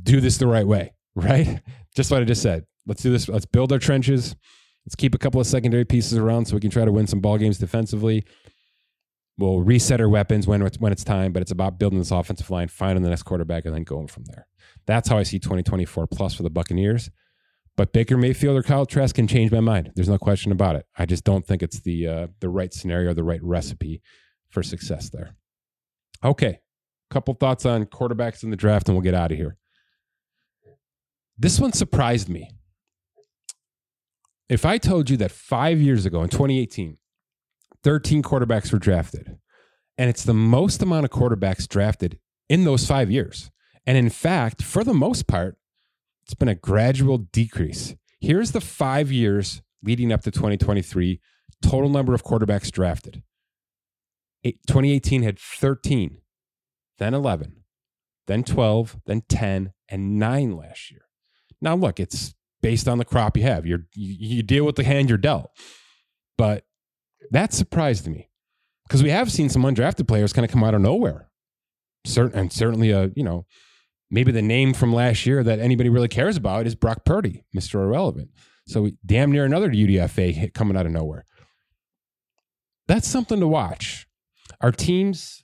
do 0.03 0.19
this 0.19 0.37
the 0.37 0.47
right 0.47 0.67
way, 0.67 0.93
right? 1.15 1.61
Just 1.95 2.09
what 2.11 2.21
I 2.21 2.25
just 2.25 2.41
said. 2.41 2.65
Let's 2.85 3.03
do 3.03 3.11
this. 3.11 3.27
Let's 3.27 3.45
build 3.45 3.71
our 3.71 3.79
trenches. 3.79 4.35
Let's 4.87 4.95
keep 4.95 5.13
a 5.13 5.17
couple 5.17 5.41
of 5.41 5.45
secondary 5.45 5.83
pieces 5.83 6.17
around 6.17 6.45
so 6.45 6.55
we 6.55 6.61
can 6.61 6.69
try 6.69 6.85
to 6.85 6.93
win 6.93 7.07
some 7.07 7.19
ball 7.19 7.37
games 7.37 7.57
defensively. 7.57 8.23
We'll 9.37 9.61
reset 9.61 9.99
our 9.99 10.07
weapons 10.07 10.47
when 10.47 10.61
it's, 10.61 10.79
when 10.79 10.93
it's 10.93 11.03
time, 11.03 11.33
but 11.33 11.41
it's 11.41 11.51
about 11.51 11.77
building 11.77 11.99
this 11.99 12.09
offensive 12.09 12.49
line, 12.49 12.69
finding 12.69 13.03
the 13.03 13.09
next 13.09 13.23
quarterback, 13.23 13.65
and 13.65 13.75
then 13.75 13.83
going 13.83 14.07
from 14.07 14.23
there. 14.27 14.47
That's 14.85 15.09
how 15.09 15.17
I 15.17 15.23
see 15.23 15.39
2024 15.39 16.07
plus 16.07 16.35
for 16.35 16.43
the 16.43 16.49
Buccaneers. 16.49 17.09
But 17.75 17.91
Baker 17.91 18.15
Mayfield 18.15 18.55
or 18.55 18.63
Kyle 18.63 18.85
Trask 18.85 19.13
can 19.13 19.27
change 19.27 19.51
my 19.51 19.59
mind. 19.59 19.91
There's 19.93 20.07
no 20.07 20.17
question 20.17 20.53
about 20.53 20.77
it. 20.77 20.85
I 20.97 21.05
just 21.05 21.25
don't 21.25 21.45
think 21.45 21.61
it's 21.61 21.81
the 21.81 22.07
uh, 22.07 22.27
the 22.39 22.47
right 22.47 22.73
scenario, 22.73 23.13
the 23.13 23.25
right 23.25 23.43
recipe 23.43 24.01
for 24.49 24.63
success 24.63 25.09
there. 25.09 25.35
Okay, 26.23 26.61
couple 27.11 27.33
thoughts 27.33 27.65
on 27.65 27.85
quarterbacks 27.85 28.41
in 28.41 28.51
the 28.51 28.55
draft, 28.55 28.87
and 28.87 28.95
we'll 28.95 29.03
get 29.03 29.13
out 29.13 29.33
of 29.33 29.37
here. 29.37 29.57
This 31.37 31.59
one 31.59 31.73
surprised 31.73 32.29
me. 32.29 32.49
If 34.49 34.65
I 34.65 34.77
told 34.77 35.09
you 35.09 35.17
that 35.17 35.31
five 35.31 35.81
years 35.81 36.05
ago 36.05 36.23
in 36.23 36.29
2018, 36.29 36.97
13 37.83 38.23
quarterbacks 38.23 38.71
were 38.71 38.79
drafted, 38.79 39.37
and 39.97 40.09
it's 40.09 40.23
the 40.23 40.33
most 40.33 40.81
amount 40.81 41.05
of 41.05 41.11
quarterbacks 41.11 41.67
drafted 41.67 42.19
in 42.47 42.63
those 42.63 42.87
five 42.87 43.11
years. 43.11 43.51
And 43.85 43.97
in 43.97 44.09
fact, 44.09 44.61
for 44.63 44.83
the 44.83 44.93
most 44.93 45.27
part, 45.27 45.57
it's 46.25 46.33
been 46.33 46.47
a 46.47 46.55
gradual 46.55 47.17
decrease. 47.17 47.95
Here's 48.19 48.51
the 48.51 48.61
five 48.61 49.11
years 49.11 49.61
leading 49.83 50.11
up 50.11 50.21
to 50.23 50.31
2023 50.31 51.19
total 51.61 51.89
number 51.89 52.13
of 52.13 52.23
quarterbacks 52.23 52.71
drafted. 52.71 53.23
2018 54.43 55.23
had 55.23 55.39
13, 55.39 56.19
then 56.99 57.13
11, 57.13 57.63
then 58.27 58.43
12, 58.43 58.97
then 59.05 59.23
10, 59.27 59.73
and 59.89 60.19
9 60.19 60.55
last 60.55 60.91
year. 60.91 61.01
Now, 61.61 61.75
look, 61.75 61.99
it's 61.99 62.35
based 62.61 62.87
on 62.87 62.97
the 62.97 63.05
crop 63.05 63.37
you 63.37 63.43
have. 63.43 63.65
You, 63.65 63.83
you 63.93 64.43
deal 64.43 64.65
with 64.65 64.75
the 64.75 64.83
hand 64.83 65.09
you're 65.09 65.17
dealt. 65.17 65.49
But 66.37 66.63
that 67.31 67.53
surprised 67.53 68.07
me 68.07 68.29
because 68.87 69.03
we 69.03 69.09
have 69.09 69.31
seen 69.31 69.49
some 69.49 69.63
undrafted 69.63 70.07
players 70.07 70.33
kind 70.33 70.45
of 70.45 70.51
come 70.51 70.63
out 70.63 70.73
of 70.73 70.81
nowhere. 70.81 71.29
Certain, 72.05 72.39
and 72.39 72.53
certainly 72.53 72.91
a, 72.91 73.11
you 73.15 73.23
know, 73.23 73.45
maybe 74.09 74.31
the 74.31 74.41
name 74.41 74.73
from 74.73 74.93
last 74.93 75.25
year 75.25 75.43
that 75.43 75.59
anybody 75.59 75.89
really 75.89 76.07
cares 76.07 76.37
about 76.37 76.67
is 76.67 76.75
Brock 76.75 77.03
Purdy, 77.05 77.43
Mr. 77.55 77.75
Irrelevant. 77.75 78.29
So 78.67 78.89
damn 79.05 79.31
near 79.31 79.45
another 79.45 79.69
UDFA 79.69 80.33
hit 80.33 80.53
coming 80.53 80.77
out 80.77 80.85
of 80.85 80.91
nowhere. 80.91 81.25
That's 82.87 83.07
something 83.07 83.39
to 83.39 83.47
watch. 83.47 84.07
Are 84.61 84.71
teams 84.71 85.43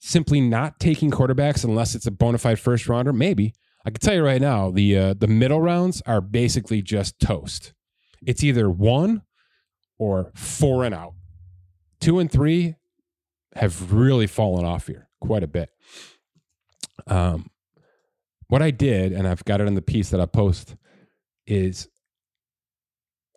simply 0.00 0.40
not 0.40 0.78
taking 0.78 1.10
quarterbacks 1.10 1.64
unless 1.64 1.94
it's 1.94 2.06
a 2.06 2.10
bona 2.10 2.38
fide 2.38 2.60
first 2.60 2.88
rounder? 2.88 3.12
Maybe. 3.12 3.54
I 3.88 3.90
can 3.90 4.00
tell 4.00 4.16
you 4.16 4.22
right 4.22 4.42
now, 4.42 4.70
the 4.70 4.98
uh, 4.98 5.14
the 5.14 5.26
middle 5.26 5.62
rounds 5.62 6.02
are 6.04 6.20
basically 6.20 6.82
just 6.82 7.18
toast. 7.20 7.72
It's 8.26 8.44
either 8.44 8.68
one 8.68 9.22
or 9.98 10.30
four 10.34 10.84
and 10.84 10.94
out. 10.94 11.14
Two 11.98 12.18
and 12.18 12.30
three 12.30 12.74
have 13.54 13.90
really 13.90 14.26
fallen 14.26 14.66
off 14.66 14.88
here 14.88 15.08
quite 15.22 15.42
a 15.42 15.46
bit. 15.46 15.70
Um, 17.06 17.48
what 18.48 18.60
I 18.60 18.72
did, 18.72 19.12
and 19.12 19.26
I've 19.26 19.42
got 19.46 19.62
it 19.62 19.66
in 19.66 19.74
the 19.74 19.80
piece 19.80 20.10
that 20.10 20.20
I 20.20 20.26
post, 20.26 20.76
is 21.46 21.88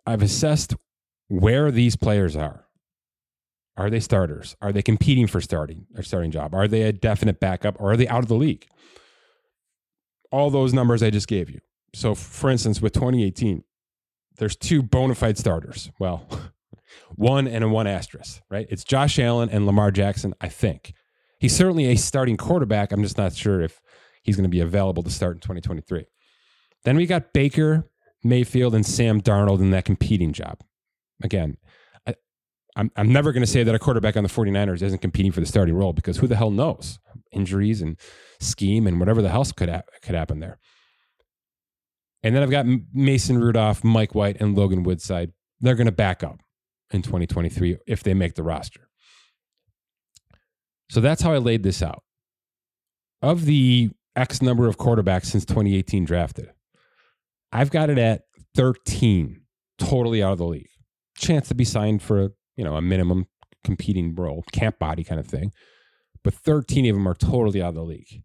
I've 0.04 0.20
assessed 0.20 0.74
where 1.28 1.70
these 1.70 1.96
players 1.96 2.36
are. 2.36 2.66
Are 3.78 3.88
they 3.88 4.00
starters? 4.00 4.54
Are 4.60 4.70
they 4.70 4.82
competing 4.82 5.28
for 5.28 5.40
starting 5.40 5.86
or 5.96 6.02
starting 6.02 6.30
job? 6.30 6.54
Are 6.54 6.68
they 6.68 6.82
a 6.82 6.92
definite 6.92 7.40
backup 7.40 7.80
or 7.80 7.92
are 7.92 7.96
they 7.96 8.06
out 8.06 8.22
of 8.22 8.28
the 8.28 8.34
league? 8.34 8.66
All 10.32 10.50
those 10.50 10.72
numbers 10.72 11.02
I 11.02 11.10
just 11.10 11.28
gave 11.28 11.48
you. 11.50 11.60
So, 11.94 12.14
for 12.14 12.50
instance, 12.50 12.80
with 12.80 12.94
2018, 12.94 13.62
there's 14.38 14.56
two 14.56 14.82
bona 14.82 15.14
fide 15.14 15.38
starters. 15.38 15.90
Well, 15.98 16.26
one 17.14 17.46
and 17.46 17.62
a 17.62 17.68
one 17.68 17.86
asterisk, 17.86 18.40
right? 18.50 18.66
It's 18.70 18.82
Josh 18.82 19.18
Allen 19.18 19.50
and 19.50 19.66
Lamar 19.66 19.90
Jackson, 19.90 20.34
I 20.40 20.48
think. 20.48 20.94
He's 21.38 21.54
certainly 21.54 21.86
a 21.86 21.96
starting 21.96 22.36
quarterback. 22.36 22.92
I'm 22.92 23.02
just 23.02 23.18
not 23.18 23.34
sure 23.34 23.60
if 23.60 23.80
he's 24.22 24.36
going 24.36 24.44
to 24.44 24.48
be 24.48 24.60
available 24.60 25.02
to 25.02 25.10
start 25.10 25.36
in 25.36 25.40
2023. 25.40 26.06
Then 26.84 26.96
we 26.96 27.06
got 27.06 27.32
Baker, 27.32 27.88
Mayfield, 28.24 28.74
and 28.74 28.86
Sam 28.86 29.20
Darnold 29.20 29.60
in 29.60 29.70
that 29.70 29.84
competing 29.84 30.32
job. 30.32 30.60
Again, 31.22 31.56
I'm, 32.76 32.90
I'm 32.96 33.12
never 33.12 33.32
going 33.32 33.42
to 33.42 33.50
say 33.50 33.62
that 33.62 33.74
a 33.74 33.78
quarterback 33.78 34.16
on 34.16 34.22
the 34.22 34.30
49ers 34.30 34.82
isn't 34.82 35.00
competing 35.00 35.32
for 35.32 35.40
the 35.40 35.46
starting 35.46 35.74
role 35.74 35.92
because 35.92 36.16
who 36.18 36.26
the 36.26 36.36
hell 36.36 36.50
knows? 36.50 36.98
Injuries 37.30 37.82
and 37.82 37.98
scheme 38.40 38.86
and 38.86 38.98
whatever 38.98 39.20
the 39.20 39.28
hell 39.28 39.44
could, 39.44 39.68
ha- 39.68 39.82
could 40.02 40.14
happen 40.14 40.40
there. 40.40 40.58
And 42.22 42.34
then 42.34 42.42
I've 42.42 42.50
got 42.50 42.66
Mason 42.92 43.38
Rudolph, 43.38 43.82
Mike 43.82 44.14
White, 44.14 44.40
and 44.40 44.56
Logan 44.56 44.84
Woodside. 44.84 45.32
They're 45.60 45.74
going 45.74 45.86
to 45.86 45.92
back 45.92 46.22
up 46.22 46.40
in 46.92 47.02
2023 47.02 47.78
if 47.86 48.02
they 48.02 48.14
make 48.14 48.34
the 48.34 48.42
roster. 48.42 48.88
So 50.90 51.00
that's 51.00 51.22
how 51.22 51.32
I 51.32 51.38
laid 51.38 51.62
this 51.62 51.82
out. 51.82 52.02
Of 53.22 53.44
the 53.44 53.90
X 54.14 54.42
number 54.42 54.68
of 54.68 54.78
quarterbacks 54.78 55.26
since 55.26 55.44
2018 55.44 56.04
drafted, 56.04 56.52
I've 57.50 57.70
got 57.70 57.90
it 57.90 57.98
at 57.98 58.22
13 58.54 59.42
totally 59.78 60.22
out 60.22 60.32
of 60.32 60.38
the 60.38 60.46
league. 60.46 60.68
Chance 61.16 61.48
to 61.48 61.54
be 61.54 61.64
signed 61.64 62.02
for 62.02 62.22
a, 62.24 62.30
you 62.56 62.64
know, 62.64 62.76
a 62.76 62.82
minimum 62.82 63.26
competing 63.64 64.14
role, 64.14 64.44
camp 64.52 64.78
body 64.78 65.04
kind 65.04 65.20
of 65.20 65.26
thing. 65.26 65.52
But 66.24 66.34
13 66.34 66.86
of 66.86 66.94
them 66.94 67.08
are 67.08 67.14
totally 67.14 67.62
out 67.62 67.70
of 67.70 67.74
the 67.74 67.82
league. 67.82 68.22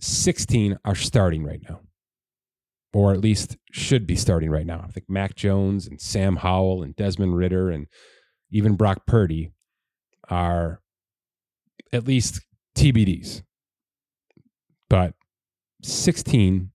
16 0.00 0.78
are 0.84 0.94
starting 0.94 1.44
right 1.44 1.60
now, 1.68 1.80
or 2.92 3.12
at 3.12 3.20
least 3.20 3.56
should 3.70 4.06
be 4.06 4.16
starting 4.16 4.50
right 4.50 4.66
now. 4.66 4.82
I 4.84 4.90
think 4.90 5.08
Mac 5.08 5.36
Jones 5.36 5.86
and 5.86 6.00
Sam 6.00 6.36
Howell 6.36 6.82
and 6.82 6.96
Desmond 6.96 7.36
Ridder 7.36 7.70
and 7.70 7.86
even 8.50 8.74
Brock 8.74 9.06
Purdy 9.06 9.52
are 10.28 10.80
at 11.92 12.06
least 12.06 12.40
TBDs. 12.76 13.42
But 14.90 15.14
16 15.82 16.70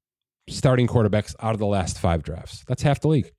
starting 0.50 0.88
quarterbacks 0.88 1.36
out 1.42 1.54
of 1.54 1.60
the 1.60 1.66
last 1.66 2.00
five 2.00 2.24
drafts. 2.24 2.64
That's 2.68 2.84
half 2.84 3.02
the 3.02 3.10
league. 3.10 3.32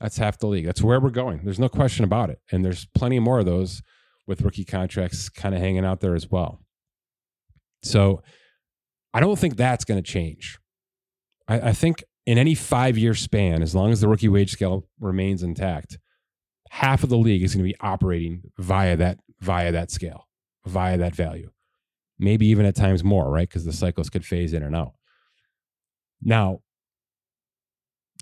That's 0.00 0.18
half 0.18 0.38
the 0.38 0.46
league. 0.46 0.66
That's 0.66 0.82
where 0.82 1.00
we're 1.00 1.10
going. 1.10 1.42
There's 1.44 1.58
no 1.58 1.68
question 1.68 2.04
about 2.04 2.30
it. 2.30 2.40
And 2.50 2.64
there's 2.64 2.86
plenty 2.94 3.18
more 3.18 3.40
of 3.40 3.46
those 3.46 3.82
with 4.26 4.42
rookie 4.42 4.64
contracts 4.64 5.28
kind 5.28 5.54
of 5.54 5.60
hanging 5.60 5.84
out 5.84 6.00
there 6.00 6.14
as 6.14 6.30
well. 6.30 6.60
So 7.82 8.22
I 9.12 9.20
don't 9.20 9.38
think 9.38 9.56
that's 9.56 9.84
going 9.84 10.02
to 10.02 10.10
change. 10.10 10.58
I, 11.46 11.68
I 11.68 11.72
think 11.72 12.02
in 12.26 12.38
any 12.38 12.54
five 12.54 12.98
year 12.98 13.14
span, 13.14 13.62
as 13.62 13.74
long 13.74 13.92
as 13.92 14.00
the 14.00 14.08
rookie 14.08 14.28
wage 14.28 14.50
scale 14.50 14.88
remains 14.98 15.42
intact, 15.42 15.98
half 16.70 17.04
of 17.04 17.10
the 17.10 17.18
league 17.18 17.42
is 17.42 17.54
going 17.54 17.64
to 17.64 17.70
be 17.70 17.78
operating 17.80 18.42
via 18.58 18.96
that 18.96 19.18
via 19.40 19.70
that 19.72 19.90
scale, 19.90 20.28
via 20.66 20.96
that 20.98 21.14
value. 21.14 21.50
Maybe 22.18 22.46
even 22.46 22.64
at 22.64 22.76
times 22.76 23.04
more, 23.04 23.30
right? 23.30 23.48
Because 23.48 23.64
the 23.64 23.72
cycles 23.72 24.08
could 24.08 24.24
phase 24.24 24.52
in 24.52 24.62
and 24.62 24.74
out. 24.74 24.94
Now, 26.22 26.60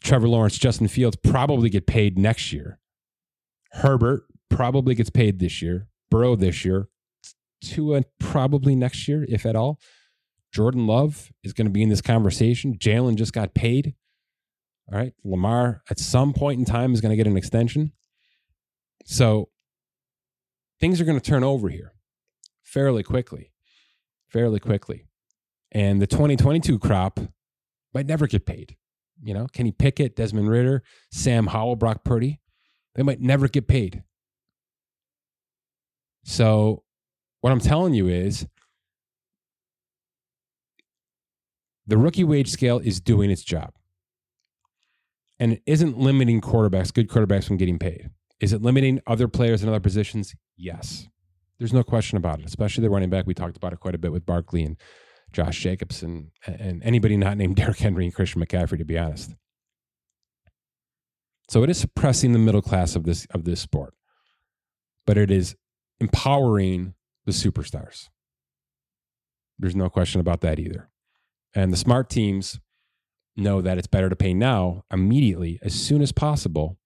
Trevor 0.03 0.29
Lawrence, 0.29 0.59
Justin 0.59 0.89
Fields 0.89 1.17
probably 1.17 1.71
get 1.71 1.87
paid 1.87 2.19
next 2.19 2.53
year. 2.53 2.79
Herbert 3.73 4.25
probably 4.51 4.95
gets 4.95 5.11
paid 5.11 5.39
this 5.39 5.63
year. 5.63 5.89
Burrow 6.11 6.37
this 6.37 6.65
year. 6.65 6.89
Tua 7.63 8.03
probably 8.19 8.75
next 8.75 9.07
year, 9.09 9.25
if 9.29 9.47
at 9.47 9.57
all. 9.57 9.79
Jordan 10.53 10.87
Love 10.87 11.33
is 11.43 11.53
going 11.53 11.67
to 11.67 11.73
be 11.73 11.83
in 11.83 11.89
this 11.89 12.03
conversation. 12.03 12.77
Jalen 12.77 13.17
just 13.17 13.33
got 13.33 13.55
paid. 13.55 13.95
All 14.91 14.99
right. 14.99 15.15
Lamar 15.25 15.83
at 15.89 15.99
some 15.99 16.35
point 16.35 16.59
in 16.59 16.65
time 16.65 16.93
is 16.93 17.01
going 17.01 17.11
to 17.11 17.17
get 17.17 17.27
an 17.27 17.37
extension. 17.37 17.93
So 19.07 19.49
things 20.81 21.01
are 21.01 21.05
going 21.05 21.19
to 21.19 21.25
turn 21.31 21.45
over 21.45 21.69
here 21.69 21.95
fairly 22.63 23.03
quickly, 23.03 23.53
fairly 24.29 24.61
quickly. 24.61 25.07
And 25.71 26.03
the 26.03 26.07
2022 26.07 26.79
crop 26.79 27.21
might 27.95 28.07
never 28.07 28.27
get 28.27 28.45
paid. 28.45 28.77
You 29.23 29.35
know, 29.35 29.47
Kenny 29.53 29.73
Pickett, 29.73 30.17
Desmond 30.17 30.49
Ridder, 30.49 30.83
Sam 31.11 31.47
Howell, 31.47 31.77
Brock 31.77 32.05
Purdy, 32.05 32.41
they 32.95 33.03
might 33.03 33.21
never 33.21 33.49
get 33.49 33.69
paid. 33.69 34.03
So, 36.25 36.85
what 37.41 37.53
I'm 37.53 37.61
telling 37.61 37.95
you 37.95 38.09
is 38.09 38.47
the 41.87 41.97
rookie 41.97 42.25
wage 42.25 42.49
scale 42.49 42.79
is 42.79 43.01
doing 43.01 43.31
its 43.31 43.43
job. 43.43 43.73
And 45.39 45.55
it 45.55 45.63
isn't 45.67 45.99
limiting 45.99 46.41
quarterbacks, 46.41 46.95
good 46.95 47.09
quarterbacks, 47.09 47.45
from 47.45 47.57
getting 47.57 47.79
paid. 47.79 48.11
Is 48.39 48.53
it 48.53 48.63
limiting 48.63 49.01
other 49.07 49.27
players 49.27 49.63
in 49.63 49.69
other 49.69 49.81
positions? 49.81 50.35
Yes. 50.57 51.09
There's 51.59 51.73
no 51.73 51.83
question 51.83 52.17
about 52.17 52.41
it, 52.41 52.47
especially 52.47 52.83
the 52.83 52.91
running 52.91 53.11
back. 53.11 53.27
We 53.27 53.35
talked 53.35 53.57
about 53.57 53.73
it 53.73 53.81
quite 53.81 53.95
a 53.95 53.99
bit 53.99 54.13
with 54.13 54.27
Barkley 54.27 54.63
and 54.63 54.77
Josh 55.33 55.61
Jacobs 55.61 56.03
and, 56.03 56.31
and 56.47 56.83
anybody 56.83 57.17
not 57.17 57.37
named 57.37 57.57
Derrick 57.57 57.79
Henry 57.79 58.05
and 58.05 58.15
Christian 58.15 58.45
McCaffrey, 58.45 58.79
to 58.79 58.85
be 58.85 58.99
honest. 58.99 59.35
So 61.49 61.63
it 61.63 61.71
is 61.71 61.79
suppressing 61.79 62.33
the 62.33 62.39
middle 62.39 62.63
class 62.63 62.97
of 62.97 63.05
this 63.05 63.27
of 63.33 63.45
this 63.45 63.61
sport, 63.61 63.95
but 65.07 65.19
it 65.19 65.31
is 65.31 65.57
empowering 66.01 66.95
the 67.27 67.33
superstars. 67.33 68.09
There's 69.59 69.77
no 69.77 69.89
question 69.89 70.21
about 70.21 70.41
that 70.41 70.59
either. 70.59 70.89
And 71.55 71.73
the 71.73 71.77
smart 71.77 72.09
teams 72.09 72.59
know 73.37 73.61
that 73.61 73.79
it's 73.79 73.87
better 73.87 74.09
to 74.09 74.17
pay 74.17 74.35
now 74.35 74.85
immediately 74.91 75.59
as 75.63 75.75
soon 75.75 76.03
as 76.03 76.13
possible, 76.13 76.79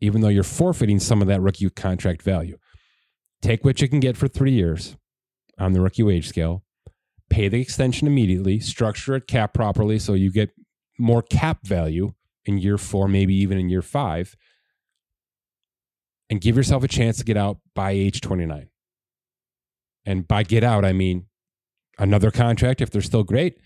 even 0.00 0.20
though 0.20 0.28
you're 0.28 0.42
forfeiting 0.42 0.98
some 0.98 1.20
of 1.22 1.28
that 1.28 1.40
rookie 1.40 1.68
contract 1.70 2.22
value. 2.22 2.58
Take 3.40 3.64
what 3.64 3.80
you 3.80 3.88
can 3.88 4.00
get 4.00 4.16
for 4.16 4.28
three 4.28 4.52
years 4.52 4.96
on 5.58 5.72
the 5.72 5.80
rookie 5.80 6.02
wage 6.02 6.28
scale, 6.28 6.64
pay 7.32 7.48
the 7.48 7.60
extension 7.60 8.06
immediately, 8.06 8.60
structure 8.60 9.16
it 9.16 9.26
cap 9.26 9.54
properly 9.54 9.98
so 9.98 10.12
you 10.12 10.30
get 10.30 10.50
more 10.98 11.22
cap 11.22 11.66
value 11.66 12.12
in 12.44 12.58
year 12.58 12.76
four, 12.76 13.08
maybe 13.08 13.34
even 13.34 13.58
in 13.58 13.70
year 13.70 13.82
five, 13.82 14.36
and 16.28 16.40
give 16.40 16.56
yourself 16.56 16.84
a 16.84 16.88
chance 16.88 17.16
to 17.18 17.24
get 17.24 17.36
out 17.36 17.58
by 17.74 17.92
age 17.92 18.20
29. 18.20 18.68
And 20.04 20.28
by 20.28 20.42
get 20.42 20.62
out, 20.62 20.84
I 20.84 20.92
mean 20.92 21.26
another 21.98 22.30
contract 22.30 22.80
if 22.80 22.90
they're 22.90 23.02
still 23.02 23.22
great 23.22 23.58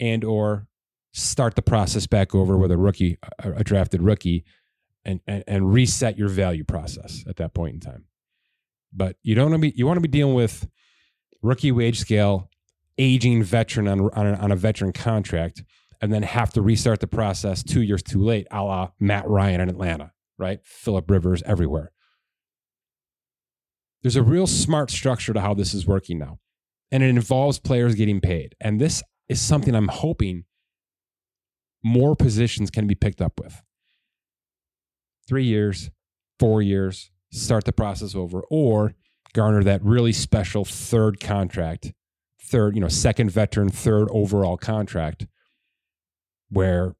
and 0.00 0.24
or 0.24 0.66
start 1.12 1.54
the 1.54 1.62
process 1.62 2.06
back 2.06 2.34
over 2.34 2.56
with 2.56 2.72
a 2.72 2.76
rookie, 2.76 3.18
a 3.38 3.62
drafted 3.62 4.02
rookie, 4.02 4.44
and, 5.04 5.20
and, 5.26 5.44
and 5.46 5.72
reset 5.72 6.16
your 6.16 6.28
value 6.28 6.64
process 6.64 7.24
at 7.28 7.36
that 7.36 7.54
point 7.54 7.74
in 7.74 7.80
time. 7.80 8.04
But 8.92 9.16
you 9.22 9.34
don't 9.34 9.50
want 9.50 9.62
to 9.62 9.70
be 9.70 9.76
you 9.76 9.86
want 9.86 9.96
to 9.96 10.02
be 10.02 10.08
dealing 10.08 10.34
with 10.34 10.68
rookie 11.42 11.72
wage 11.72 11.98
scale, 11.98 12.50
aging 12.98 13.42
veteran 13.42 13.88
on 13.88 14.10
on 14.12 14.26
a, 14.26 14.34
on 14.34 14.52
a 14.52 14.56
veteran 14.56 14.92
contract, 14.92 15.62
and 16.00 16.12
then 16.12 16.22
have 16.24 16.52
to 16.52 16.62
restart 16.62 17.00
the 17.00 17.06
process 17.06 17.62
two 17.62 17.82
years 17.82 18.02
too 18.02 18.22
late, 18.22 18.46
a 18.50 18.62
la 18.62 18.90
Matt 18.98 19.28
Ryan 19.28 19.60
in 19.60 19.68
Atlanta, 19.68 20.12
right? 20.38 20.60
Philip 20.64 21.10
Rivers 21.10 21.42
everywhere. 21.44 21.92
There's 24.02 24.16
a 24.16 24.22
real 24.22 24.48
smart 24.48 24.90
structure 24.90 25.32
to 25.32 25.40
how 25.40 25.54
this 25.54 25.74
is 25.74 25.86
working 25.86 26.18
now. 26.18 26.40
And 26.90 27.02
it 27.02 27.08
involves 27.08 27.58
players 27.58 27.94
getting 27.94 28.20
paid. 28.20 28.54
And 28.60 28.80
this 28.80 29.02
is 29.28 29.40
something 29.40 29.74
I'm 29.74 29.88
hoping 29.88 30.44
more 31.84 32.14
positions 32.16 32.70
can 32.70 32.86
be 32.86 32.94
picked 32.94 33.22
up 33.22 33.40
with. 33.40 33.62
Three 35.26 35.44
years, 35.44 35.90
four 36.38 36.60
years, 36.62 37.10
start 37.30 37.64
the 37.64 37.72
process 37.72 38.14
over, 38.14 38.42
or 38.50 38.94
garner 39.32 39.62
that 39.62 39.82
really 39.82 40.12
special 40.12 40.64
third 40.64 41.20
contract 41.20 41.92
third, 42.52 42.74
you 42.76 42.80
know, 42.80 42.88
second 42.88 43.30
veteran, 43.30 43.70
third 43.70 44.08
overall 44.10 44.58
contract, 44.58 45.26
where 46.50 46.94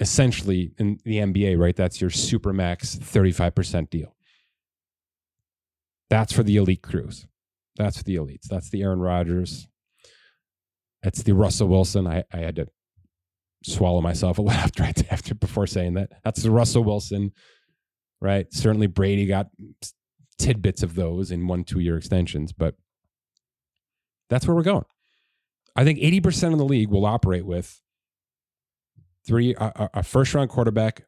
essentially 0.00 0.72
in 0.78 1.00
the 1.04 1.16
NBA, 1.16 1.58
right, 1.58 1.74
that's 1.74 2.00
your 2.00 2.10
supermax 2.10 2.96
35% 2.96 3.90
deal. 3.90 4.14
That's 6.08 6.32
for 6.32 6.44
the 6.44 6.56
elite 6.56 6.82
crews. 6.82 7.26
That's 7.76 7.98
for 7.98 8.04
the 8.04 8.14
elites. 8.16 8.46
That's 8.48 8.70
the 8.70 8.82
Aaron 8.82 9.00
Rodgers. 9.00 9.68
That's 11.02 11.22
the 11.22 11.32
Russell 11.32 11.68
Wilson. 11.68 12.06
I, 12.06 12.22
I 12.32 12.38
had 12.38 12.56
to 12.56 12.68
swallow 13.64 14.00
myself 14.00 14.38
a 14.38 14.42
lot 14.48 14.56
after 14.56 14.84
after 15.10 15.34
before 15.34 15.66
saying 15.66 15.94
that. 15.94 16.10
That's 16.24 16.42
the 16.42 16.50
Russell 16.50 16.84
Wilson, 16.84 17.32
right? 18.20 18.46
Certainly 18.52 18.88
Brady 18.88 19.26
got 19.26 19.48
tidbits 20.38 20.82
of 20.82 20.94
those 20.94 21.30
in 21.30 21.46
one 21.46 21.64
two 21.64 21.80
year 21.80 21.96
extensions, 21.96 22.52
but 22.52 22.74
that's 24.28 24.46
where 24.46 24.54
we're 24.54 24.62
going. 24.62 24.84
I 25.76 25.84
think 25.84 25.98
80% 25.98 26.52
of 26.52 26.58
the 26.58 26.64
league 26.64 26.88
will 26.88 27.06
operate 27.06 27.46
with 27.46 27.80
three 29.26 29.54
a, 29.54 29.90
a 29.94 30.02
first 30.02 30.34
round 30.34 30.50
quarterback, 30.50 31.04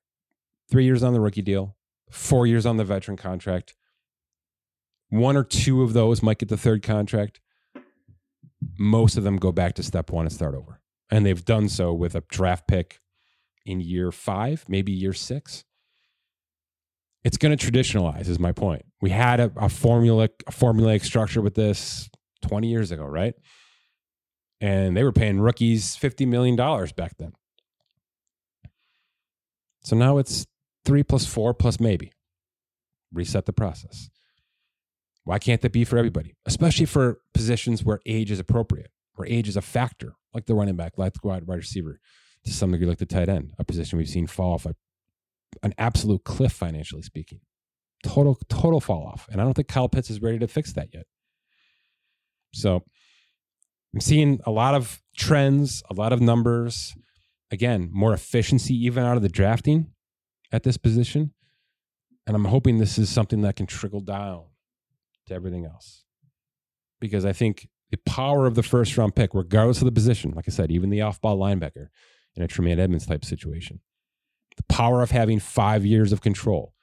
three 0.71 0.85
years 0.85 1.03
on 1.03 1.13
the 1.13 1.21
rookie 1.21 1.43
deal, 1.43 1.77
four 2.11 2.47
years 2.47 2.67
on 2.67 2.77
the 2.77 2.85
veteran 2.85 3.17
contract. 3.17 3.75
One 5.09 5.37
or 5.37 5.43
two 5.43 5.83
of 5.83 5.93
those 5.93 6.23
might 6.23 6.39
get 6.39 6.49
the 6.49 6.57
third 6.57 6.83
contract. 6.83 7.41
Most 8.79 9.17
of 9.17 9.25
them 9.25 9.39
go 9.39 9.51
back 9.51 9.75
to 9.75 9.83
step 9.83 10.11
one 10.11 10.27
and 10.27 10.33
start 10.33 10.55
over. 10.55 10.81
And 11.11 11.27
they've 11.27 11.45
done 11.45 11.69
so 11.69 11.93
with 11.93 12.15
a 12.15 12.23
draft 12.29 12.69
pick 12.69 13.01
in 13.67 13.81
year 13.81 14.13
five, 14.13 14.65
maybe 14.69 14.93
year 14.93 15.13
six. 15.13 15.65
It's 17.25 17.37
going 17.37 17.57
to 17.57 17.71
traditionalize, 17.71 18.29
is 18.29 18.39
my 18.39 18.53
point. 18.53 18.85
We 19.01 19.11
had 19.11 19.41
a, 19.41 19.53
a 19.57 19.69
formula, 19.69 20.29
a 20.47 20.53
formulaic 20.53 21.05
structure 21.05 21.43
with 21.43 21.55
this 21.55 22.09
20 22.43 22.69
years 22.69 22.91
ago, 22.91 23.05
right? 23.05 23.35
And 24.61 24.97
they 24.97 25.05
were 25.05 25.13
paying 25.13 25.41
rookies 25.41 25.97
$50 25.97 26.27
million 26.27 26.57
back 26.57 27.17
then. 27.19 27.33
So 29.83 29.97
now 29.97 30.19
it's 30.19 30.47
three 30.85 31.03
plus 31.03 31.25
four 31.25 31.55
plus 31.55 31.81
maybe. 31.81 32.13
Reset 33.13 33.47
the 33.47 33.53
process. 33.53 34.11
Why 35.25 35.39
can't 35.39 35.61
that 35.63 35.73
be 35.73 35.85
for 35.85 35.99
everybody? 35.99 36.35
Especially 36.47 36.87
for 36.87 37.21
positions 37.35 37.85
where 37.85 38.01
age 38.07 38.31
is 38.31 38.39
appropriate, 38.39 38.91
where 39.15 39.29
age 39.29 39.49
is 39.49 39.57
a 39.57 39.63
factor, 39.63 40.15
like 40.35 40.47
the 40.47 40.55
running 40.55 40.77
back, 40.77 40.93
like 40.97 41.15
the 41.15 41.21
wide 41.23 41.47
receiver, 41.47 42.01
to 42.45 42.53
some 42.53 42.73
degree, 42.73 42.87
like 42.87 42.99
the 42.99 43.07
tight 43.07 43.29
end, 43.29 43.53
a 43.59 43.65
position 43.65 43.99
we've 43.99 44.09
seen 44.09 44.27
fall 44.27 44.55
off 44.55 44.67
a, 44.67 44.75
an 45.63 45.75
absolute 45.79 46.25
cliff 46.25 46.53
financially 46.53 47.03
speaking. 47.03 47.41
Total, 48.03 48.39
total 48.49 48.81
fall 48.81 49.07
off. 49.07 49.29
And 49.31 49.41
I 49.41 49.45
don't 49.45 49.53
think 49.53 49.69
Kyle 49.69 49.89
Pitts 49.89 50.11
is 50.11 50.23
ready 50.23 50.39
to 50.39 50.49
fix 50.49 50.73
that 50.73 50.89
yet. 50.95 51.05
So 52.53 52.85
I'm 53.95 54.01
seeing 54.01 54.41
a 54.45 54.51
lot 54.51 54.75
of 54.75 55.03
trends, 55.17 55.83
a 55.91 55.95
lot 55.95 56.13
of 56.13 56.21
numbers. 56.21 56.95
Again, 57.51 57.91
more 57.93 58.13
efficiency 58.13 58.75
even 58.75 59.05
out 59.05 59.17
of 59.17 59.23
the 59.23 59.29
drafting 59.29 59.93
at 60.53 60.63
this 60.63 60.77
position. 60.77 61.33
And 62.27 62.37
I'm 62.37 62.45
hoping 62.45 62.79
this 62.79 62.99
is 62.99 63.09
something 63.09 63.43
that 63.43 63.57
can 63.57 63.67
trickle 63.67 64.01
down 64.01 64.45
to 65.27 65.35
everything 65.35 65.65
else. 65.65 66.05
Because 67.01 67.25
I 67.25 67.33
think 67.33 67.69
the 67.91 67.97
power 67.99 68.47
of 68.47 68.55
the 68.55 68.63
first 68.63 68.97
round 68.97 69.17
pick, 69.17 69.35
regardless 69.35 69.81
of 69.81 69.87
the 69.87 69.93
position, 69.93 70.33
like 70.37 70.45
I 70.47 70.53
said, 70.53 70.71
even 70.71 70.91
the 70.91 71.01
off 71.01 71.21
ball 71.21 71.39
linebacker 71.39 71.89
in 72.37 72.43
a 72.43 72.47
Tremaine 72.47 72.79
Edmunds 72.79 73.07
type 73.07 73.25
situation, 73.25 73.81
the 74.57 74.63
power 74.65 75.03
of 75.03 75.11
having 75.11 75.41
five 75.41 75.85
years 75.85 76.13
of 76.13 76.21
control 76.21 76.75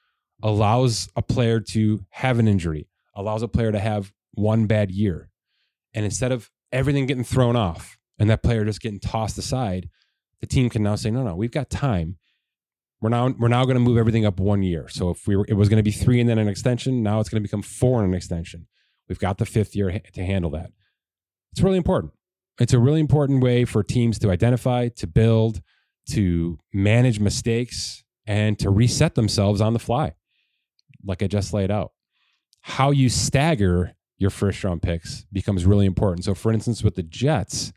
allows 0.43 1.09
a 1.15 1.21
player 1.21 1.59
to 1.59 2.05
have 2.09 2.39
an 2.39 2.47
injury, 2.47 2.89
allows 3.15 3.41
a 3.41 3.47
player 3.47 3.71
to 3.71 3.79
have 3.79 4.11
one 4.33 4.65
bad 4.65 4.91
year. 4.91 5.29
And 5.97 6.05
instead 6.05 6.31
of 6.31 6.51
everything 6.71 7.07
getting 7.07 7.23
thrown 7.23 7.55
off 7.55 7.97
and 8.19 8.29
that 8.29 8.43
player 8.43 8.63
just 8.63 8.81
getting 8.81 8.99
tossed 8.99 9.35
aside, 9.39 9.89
the 10.41 10.45
team 10.45 10.69
can 10.69 10.83
now 10.83 10.93
say, 10.93 11.09
no, 11.09 11.23
no, 11.23 11.35
we've 11.35 11.49
got 11.49 11.71
time. 11.71 12.17
We're 13.01 13.09
now 13.09 13.29
we're 13.29 13.47
now 13.47 13.63
going 13.65 13.77
to 13.77 13.83
move 13.83 13.97
everything 13.97 14.23
up 14.23 14.39
one 14.39 14.61
year. 14.61 14.87
So 14.89 15.09
if 15.09 15.25
we 15.25 15.35
were, 15.35 15.45
it 15.49 15.55
was 15.55 15.69
going 15.69 15.77
to 15.77 15.83
be 15.83 15.91
three 15.91 16.19
and 16.19 16.29
then 16.29 16.37
an 16.37 16.47
extension, 16.47 17.01
now 17.01 17.19
it's 17.19 17.29
going 17.29 17.41
to 17.41 17.47
become 17.47 17.63
four 17.63 18.03
and 18.03 18.09
an 18.09 18.15
extension. 18.15 18.67
We've 19.09 19.17
got 19.17 19.39
the 19.39 19.45
fifth 19.47 19.75
year 19.75 19.99
to 20.13 20.23
handle 20.23 20.51
that. 20.51 20.69
It's 21.51 21.63
really 21.63 21.77
important. 21.77 22.13
It's 22.59 22.73
a 22.73 22.79
really 22.79 22.99
important 22.99 23.41
way 23.41 23.65
for 23.65 23.81
teams 23.81 24.19
to 24.19 24.29
identify, 24.29 24.89
to 24.89 25.07
build, 25.07 25.63
to 26.11 26.59
manage 26.71 27.19
mistakes, 27.19 28.03
and 28.27 28.59
to 28.59 28.69
reset 28.69 29.15
themselves 29.15 29.61
on 29.61 29.73
the 29.73 29.79
fly, 29.79 30.13
like 31.03 31.23
I 31.23 31.27
just 31.27 31.53
laid 31.53 31.71
out. 31.71 31.93
How 32.61 32.91
you 32.91 33.09
stagger 33.09 33.95
your 34.17 34.29
first 34.29 34.63
round 34.63 34.81
picks 34.81 35.25
becomes 35.31 35.65
really 35.65 35.85
important. 35.85 36.25
So, 36.25 36.33
for 36.33 36.51
instance, 36.51 36.83
with 36.83 36.95
the 36.95 37.03
Jets, 37.03 37.71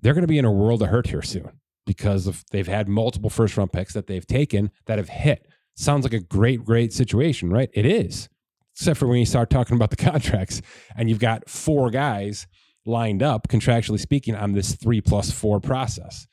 they're 0.00 0.14
going 0.14 0.22
to 0.22 0.28
be 0.28 0.38
in 0.38 0.44
a 0.44 0.52
world 0.52 0.82
of 0.82 0.88
hurt 0.88 1.08
here 1.08 1.22
soon 1.22 1.60
because 1.86 2.26
of 2.26 2.44
they've 2.50 2.68
had 2.68 2.88
multiple 2.88 3.30
first 3.30 3.56
round 3.56 3.72
picks 3.72 3.94
that 3.94 4.06
they've 4.06 4.26
taken 4.26 4.70
that 4.86 4.98
have 4.98 5.08
hit. 5.08 5.46
Sounds 5.74 6.04
like 6.04 6.12
a 6.12 6.20
great, 6.20 6.64
great 6.64 6.92
situation, 6.92 7.50
right? 7.50 7.70
It 7.72 7.86
is, 7.86 8.28
except 8.74 8.98
for 8.98 9.06
when 9.06 9.18
you 9.18 9.26
start 9.26 9.48
talking 9.48 9.76
about 9.76 9.90
the 9.90 9.96
contracts 10.10 10.60
and 10.96 11.08
you've 11.08 11.20
got 11.20 11.48
four 11.48 11.90
guys 11.90 12.46
lined 12.84 13.22
up, 13.22 13.48
contractually 13.48 14.00
speaking, 14.00 14.34
on 14.34 14.52
this 14.52 14.74
three 14.74 15.00
plus 15.00 15.30
four 15.30 15.60
process. 15.60 16.26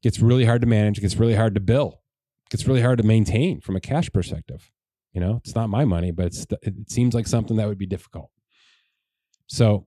It 0.00 0.08
gets 0.08 0.20
really 0.20 0.44
hard 0.44 0.60
to 0.62 0.66
manage. 0.66 0.98
It 0.98 1.02
gets 1.02 1.16
really 1.16 1.34
hard 1.34 1.54
to 1.54 1.60
bill. 1.60 2.00
Gets 2.50 2.66
really 2.66 2.82
hard 2.82 2.98
to 2.98 3.04
maintain 3.04 3.60
from 3.60 3.76
a 3.76 3.80
cash 3.80 4.10
perspective. 4.12 4.70
You 5.14 5.20
know, 5.20 5.40
it's 5.44 5.54
not 5.54 5.70
my 5.70 5.84
money, 5.84 6.10
but 6.10 6.34
it 6.62 6.90
seems 6.90 7.14
like 7.14 7.26
something 7.26 7.56
that 7.56 7.68
would 7.68 7.78
be 7.78 7.86
difficult. 7.86 8.30
So, 9.46 9.86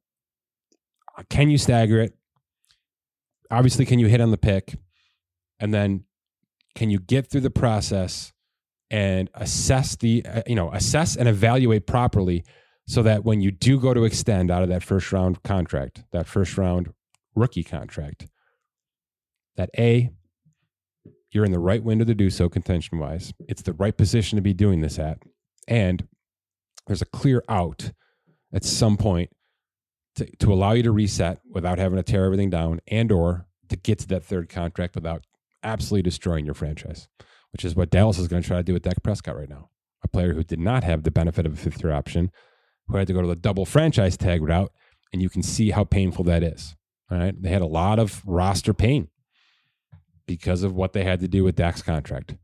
uh, 1.18 1.24
can 1.30 1.50
you 1.50 1.58
stagger 1.58 2.00
it? 2.00 2.14
Obviously, 3.52 3.86
can 3.86 4.00
you 4.00 4.08
hit 4.08 4.22
on 4.22 4.32
the 4.32 4.38
pick? 4.38 4.76
And 5.60 5.74
then 5.74 6.06
can 6.76 6.90
you 6.90 7.00
get 7.00 7.30
through 7.30 7.42
the 7.42 7.50
process 7.50 8.32
and 8.90 9.30
assess 9.34 9.96
the, 9.98 10.26
uh, 10.26 10.44
you 10.48 10.56
know, 10.56 10.72
assess 10.72 11.16
and 11.16 11.28
evaluate 11.28 11.88
properly 11.88 12.46
so 12.88 13.04
that 13.04 13.26
when 13.26 13.42
you 13.42 13.52
do 13.52 13.80
go 13.80 13.94
to 13.94 14.06
extend 14.06 14.50
out 14.50 14.64
of 14.64 14.70
that 14.70 14.84
first 14.84 15.12
round 15.12 15.44
contract, 15.44 16.04
that 16.12 16.26
first 16.26 16.58
round 16.58 16.94
rookie 17.36 17.64
contract, 17.64 18.28
that 19.58 19.70
A, 19.78 20.12
you're 21.32 21.46
in 21.46 21.52
the 21.52 21.60
right 21.60 21.84
window 21.84 22.06
to 22.06 22.16
do 22.16 22.30
so 22.30 22.50
contention 22.50 23.00
wise. 23.00 23.34
It's 23.48 23.62
the 23.62 23.74
right 23.74 23.96
position 23.96 24.38
to 24.38 24.42
be 24.42 24.54
doing 24.54 24.82
this 24.82 24.98
at. 24.98 25.20
And 25.68 26.08
there's 26.88 27.02
a 27.02 27.06
clear 27.06 27.44
out 27.50 27.92
at 28.54 28.64
some 28.64 28.98
point 28.98 29.30
to, 30.16 30.26
to 30.38 30.54
allow 30.54 30.72
you 30.72 30.84
to 30.84 30.92
reset 30.92 31.42
without 31.50 31.80
having 31.80 31.98
to 31.98 32.04
tear 32.04 32.26
everything 32.26 32.50
down 32.50 32.80
and 32.88 33.12
or 33.12 33.48
to 33.70 33.76
get 33.76 34.00
to 34.00 34.08
that 34.08 34.24
third 34.24 34.50
contract 34.50 34.96
without 34.96 35.26
absolutely 35.64 36.04
destroying 36.04 36.46
your 36.46 36.54
franchise, 36.54 37.10
which 37.52 37.66
is 37.66 37.76
what 37.76 37.90
Dallas 37.90 38.18
is 38.18 38.28
going 38.28 38.42
to 38.42 38.48
try 38.48 38.58
to 38.58 38.64
do 38.64 38.74
with 38.74 38.84
Dak 38.84 39.04
Prescott 39.04 39.38
right 39.38 39.50
now. 39.50 39.70
A 40.04 40.08
player 40.08 40.34
who 40.34 40.44
did 40.44 40.60
not 40.60 40.84
have 40.84 41.04
the 41.04 41.12
benefit 41.12 41.46
of 41.46 41.54
a 41.54 41.58
fifth 41.58 41.84
year 41.84 41.92
option, 41.92 42.32
who 42.88 42.98
had 42.98 43.08
to 43.08 43.14
go 43.14 43.22
to 43.22 43.28
the 43.28 43.36
double 43.36 43.66
franchise 43.66 44.16
tag 44.16 44.42
route, 44.42 44.72
and 45.12 45.22
you 45.22 45.30
can 45.30 45.44
see 45.44 45.72
how 45.72 45.84
painful 45.84 46.24
that 46.26 46.44
is. 46.44 46.76
All 47.12 47.18
right. 47.18 47.42
They 47.42 47.50
had 47.50 47.62
a 47.62 47.68
lot 47.68 48.00
of 48.00 48.22
roster 48.26 48.74
pain 48.74 49.10
because 50.28 50.64
of 50.64 50.76
what 50.76 50.94
they 50.94 51.04
had 51.04 51.20
to 51.22 51.28
do 51.28 51.44
with 51.44 51.56
Dak's 51.56 51.82
contract. 51.82 52.36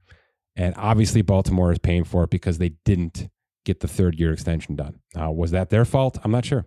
And 0.55 0.73
obviously, 0.77 1.21
Baltimore 1.21 1.71
is 1.71 1.79
paying 1.79 2.03
for 2.03 2.23
it 2.23 2.29
because 2.29 2.57
they 2.57 2.73
didn't 2.85 3.29
get 3.65 3.79
the 3.79 3.87
third 3.87 4.19
year 4.19 4.31
extension 4.31 4.75
done. 4.75 4.99
Was 5.15 5.51
that 5.51 5.69
their 5.69 5.85
fault? 5.85 6.17
I'm 6.23 6.31
not 6.31 6.45
sure. 6.45 6.65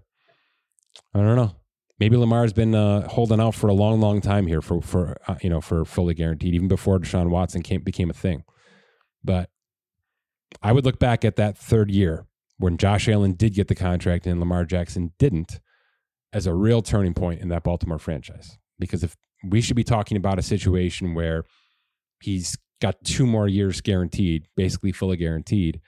I 1.14 1.18
don't 1.18 1.36
know. 1.36 1.56
Maybe 1.98 2.16
Lamar's 2.16 2.52
been 2.52 2.74
uh, 2.74 3.08
holding 3.08 3.40
out 3.40 3.54
for 3.54 3.68
a 3.68 3.74
long, 3.74 4.00
long 4.00 4.20
time 4.20 4.46
here 4.46 4.60
for 4.60 4.82
for 4.82 5.16
uh, 5.26 5.36
you 5.40 5.48
know 5.48 5.60
for 5.60 5.84
fully 5.84 6.14
guaranteed, 6.14 6.54
even 6.54 6.68
before 6.68 6.98
Deshaun 6.98 7.30
Watson 7.30 7.62
came 7.62 7.82
became 7.82 8.10
a 8.10 8.14
thing. 8.14 8.44
But 9.24 9.48
I 10.62 10.72
would 10.72 10.84
look 10.84 10.98
back 10.98 11.24
at 11.24 11.36
that 11.36 11.56
third 11.56 11.90
year 11.90 12.26
when 12.58 12.76
Josh 12.76 13.08
Allen 13.08 13.32
did 13.32 13.54
get 13.54 13.68
the 13.68 13.74
contract 13.74 14.26
and 14.26 14.40
Lamar 14.40 14.64
Jackson 14.64 15.12
didn't 15.18 15.60
as 16.32 16.46
a 16.46 16.54
real 16.54 16.82
turning 16.82 17.14
point 17.14 17.40
in 17.40 17.48
that 17.48 17.64
Baltimore 17.64 17.98
franchise. 17.98 18.58
Because 18.78 19.02
if 19.02 19.16
we 19.44 19.60
should 19.60 19.76
be 19.76 19.84
talking 19.84 20.16
about 20.16 20.38
a 20.38 20.42
situation 20.42 21.14
where 21.14 21.44
he's 22.20 22.56
got 22.80 23.02
two 23.04 23.26
more 23.26 23.48
years 23.48 23.80
guaranteed, 23.80 24.46
basically 24.56 24.92
fully 24.92 25.16
guaranteed, 25.16 25.80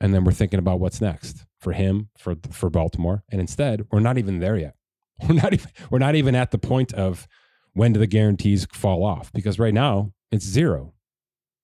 and 0.00 0.14
then 0.14 0.24
we're 0.24 0.32
thinking 0.32 0.58
about 0.58 0.80
what's 0.80 1.00
next 1.00 1.44
for 1.60 1.72
him 1.72 2.08
for 2.18 2.36
for 2.50 2.70
Baltimore. 2.70 3.24
And 3.30 3.40
instead, 3.40 3.86
we're 3.90 4.00
not 4.00 4.18
even 4.18 4.38
there 4.40 4.56
yet. 4.56 4.74
We're 5.28 5.34
not 5.34 5.52
even 5.52 5.68
we're 5.90 5.98
not 5.98 6.14
even 6.14 6.36
at 6.36 6.52
the 6.52 6.58
point 6.58 6.92
of 6.92 7.26
when 7.72 7.92
do 7.92 7.98
the 7.98 8.06
guarantees 8.06 8.68
fall 8.72 9.04
off 9.04 9.32
because 9.32 9.58
right 9.58 9.74
now 9.74 10.12
it's 10.30 10.44
zero. 10.44 10.94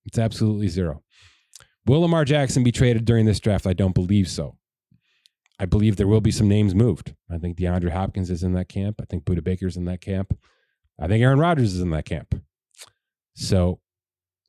It's 0.04 0.18
absolutely 0.18 0.66
zero. 0.66 1.04
Will 1.86 2.00
Lamar 2.00 2.24
Jackson 2.24 2.64
be 2.64 2.72
traded 2.72 3.04
during 3.04 3.26
this 3.26 3.38
draft? 3.38 3.64
I 3.64 3.72
don't 3.72 3.94
believe 3.94 4.28
so. 4.28 4.56
I 5.60 5.66
believe 5.66 5.96
there 5.96 6.08
will 6.08 6.20
be 6.20 6.32
some 6.32 6.48
names 6.48 6.74
moved. 6.74 7.14
I 7.30 7.38
think 7.38 7.56
DeAndre 7.56 7.90
Hopkins 7.90 8.28
is 8.28 8.42
in 8.42 8.54
that 8.54 8.68
camp. 8.68 8.96
I 9.00 9.04
think 9.04 9.24
Budda 9.24 9.44
Baker's 9.44 9.76
in 9.76 9.84
that 9.84 10.00
camp. 10.00 10.36
I 11.00 11.08
think 11.08 11.22
Aaron 11.22 11.38
Rodgers 11.38 11.74
is 11.74 11.80
in 11.80 11.90
that 11.90 12.04
camp. 12.04 12.34
So 13.34 13.80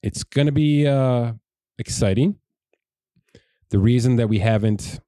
it's 0.04 0.24
going 0.24 0.46
to 0.46 0.52
be 0.52 0.88
uh, 0.88 1.34
exciting. 1.80 2.38
The 3.72 3.80
reason 3.80 4.18
that 4.18 4.30
we 4.30 4.40
haven't 4.40 5.00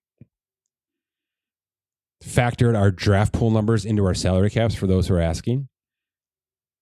factored 2.24 2.78
our 2.78 2.92
draft 2.92 3.34
pool 3.34 3.52
numbers 3.52 3.86
into 3.86 4.04
our 4.06 4.16
salary 4.16 4.50
caps 4.50 4.76
for 4.76 4.88
those 4.88 5.08
who 5.08 5.14
are 5.14 5.22
asking, 5.22 5.70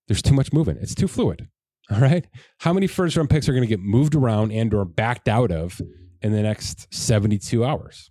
there's 0.08 0.22
too 0.22 0.34
much 0.34 0.54
movement. 0.54 0.80
It's 0.82 0.96
too 0.96 1.08
fluid. 1.08 1.50
All 1.92 2.00
right. 2.00 2.26
How 2.60 2.74
many 2.74 2.88
first 2.88 3.16
round 3.16 3.30
picks 3.30 3.48
are 3.48 3.52
going 3.52 3.62
to 3.62 3.68
get 3.68 3.80
moved 3.80 4.16
around 4.16 4.52
and 4.52 4.74
or 4.74 4.86
backed 4.86 5.28
out 5.28 5.52
of 5.52 5.80
in 6.22 6.32
the 6.32 6.42
next 6.42 6.92
72 6.94 7.64
hours? 7.64 8.10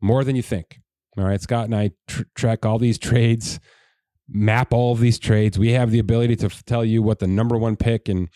More 0.00 0.24
than 0.24 0.36
you 0.36 0.42
think. 0.42 0.80
All 1.16 1.24
right. 1.24 1.40
Scott 1.40 1.64
and 1.64 1.74
I 1.74 1.92
tr- 2.06 2.24
track 2.34 2.66
all 2.66 2.78
these 2.78 2.98
trades, 2.98 3.60
map 4.28 4.72
all 4.72 4.92
of 4.92 5.00
these 5.00 5.18
trades. 5.18 5.58
We 5.58 5.72
have 5.72 5.90
the 5.90 5.98
ability 5.98 6.36
to 6.36 6.48
tell 6.64 6.84
you 6.84 7.02
what 7.02 7.18
the 7.18 7.26
number 7.26 7.56
one 7.56 7.76
pick 7.76 8.08
and 8.08 8.28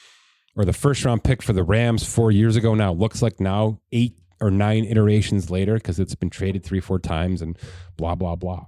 or 0.56 0.64
the 0.64 0.72
first 0.72 1.04
round 1.04 1.24
pick 1.24 1.42
for 1.42 1.52
the 1.52 1.62
Rams 1.62 2.04
four 2.04 2.30
years 2.30 2.56
ago 2.56 2.74
now 2.74 2.92
looks 2.92 3.22
like 3.22 3.40
now, 3.40 3.80
eight 3.90 4.14
or 4.40 4.50
nine 4.50 4.84
iterations 4.84 5.50
later, 5.50 5.74
because 5.74 5.98
it's 5.98 6.14
been 6.14 6.30
traded 6.30 6.64
three, 6.64 6.80
four 6.80 6.98
times 6.98 7.40
and 7.40 7.56
blah, 7.96 8.14
blah, 8.14 8.36
blah. 8.36 8.66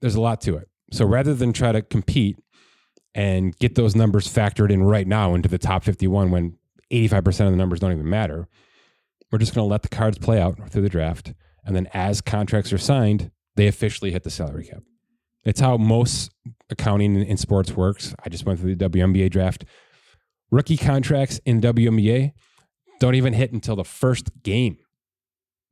There's 0.00 0.14
a 0.14 0.20
lot 0.20 0.40
to 0.42 0.56
it. 0.56 0.68
So 0.92 1.04
rather 1.04 1.34
than 1.34 1.52
try 1.52 1.72
to 1.72 1.82
compete 1.82 2.38
and 3.14 3.56
get 3.58 3.74
those 3.74 3.94
numbers 3.94 4.26
factored 4.26 4.70
in 4.70 4.82
right 4.82 5.06
now 5.06 5.34
into 5.34 5.48
the 5.48 5.58
top 5.58 5.84
51 5.84 6.30
when 6.30 6.56
85% 6.90 7.46
of 7.46 7.50
the 7.50 7.56
numbers 7.56 7.80
don't 7.80 7.92
even 7.92 8.08
matter. 8.08 8.48
We're 9.30 9.38
just 9.38 9.54
going 9.54 9.64
to 9.66 9.70
let 9.70 9.82
the 9.82 9.88
cards 9.88 10.18
play 10.18 10.40
out 10.40 10.70
through 10.70 10.82
the 10.82 10.88
draft. 10.88 11.32
And 11.64 11.74
then 11.74 11.88
as 11.94 12.20
contracts 12.20 12.72
are 12.72 12.78
signed, 12.78 13.30
they 13.56 13.66
officially 13.66 14.12
hit 14.12 14.24
the 14.24 14.30
salary 14.30 14.64
cap. 14.66 14.82
It's 15.44 15.60
how 15.60 15.76
most 15.76 16.30
accounting 16.70 17.16
in, 17.24 17.36
sports 17.36 17.72
works. 17.72 18.14
I 18.24 18.28
just 18.28 18.46
went 18.46 18.60
through 18.60 18.76
the 18.76 18.88
WNBA 18.88 19.30
draft. 19.30 19.64
Rookie 20.50 20.76
contracts 20.76 21.40
in 21.44 21.60
WNBA 21.60 22.32
don't 23.00 23.14
even 23.14 23.32
hit 23.32 23.52
until 23.52 23.76
the 23.76 23.84
first 23.84 24.30
game. 24.42 24.78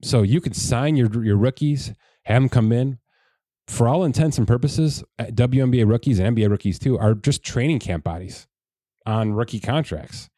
So 0.02 0.22
you 0.22 0.40
can 0.40 0.54
sign 0.54 0.96
your, 0.96 1.24
your 1.24 1.36
rookies, 1.36 1.92
have 2.24 2.42
them 2.42 2.48
come 2.48 2.72
in, 2.72 2.98
for 3.70 3.86
all 3.86 4.04
intents 4.04 4.36
and 4.36 4.48
purposes, 4.48 5.04
uh, 5.18 5.26
WNBA 5.26 5.88
rookies 5.88 6.18
and 6.18 6.36
NBA 6.36 6.50
rookies 6.50 6.78
too 6.78 6.98
are 6.98 7.14
just 7.14 7.44
training 7.44 7.78
camp 7.78 8.02
bodies 8.02 8.48
on 9.06 9.32
rookie 9.32 9.60
contracts. 9.60 10.28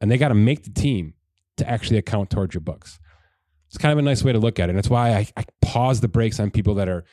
And 0.00 0.10
they 0.10 0.16
got 0.16 0.28
to 0.28 0.34
make 0.34 0.62
the 0.62 0.70
team 0.70 1.14
to 1.56 1.68
actually 1.68 1.98
account 1.98 2.30
towards 2.30 2.54
your 2.54 2.60
books. 2.60 3.00
It's 3.66 3.78
kind 3.78 3.92
of 3.92 3.98
a 3.98 4.02
nice 4.02 4.22
way 4.22 4.32
to 4.32 4.38
look 4.38 4.60
at 4.60 4.68
it. 4.68 4.70
And 4.70 4.78
that's 4.78 4.88
why 4.88 5.10
I, 5.10 5.26
I 5.36 5.44
pause 5.60 6.00
the 6.00 6.08
brakes 6.08 6.38
on 6.38 6.52
people 6.52 6.74
that 6.76 6.88
are 6.88 7.04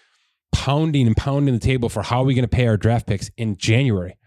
pounding 0.52 1.08
and 1.08 1.16
pounding 1.16 1.54
the 1.54 1.60
table 1.60 1.90
for 1.90 2.04
how 2.04 2.22
are 2.22 2.26
we 2.26 2.34
going 2.34 2.44
to 2.44 2.50
pay 2.50 2.68
our 2.68 2.78
draft 2.78 3.08
picks 3.08 3.30
in 3.38 3.58
January. 3.58 4.18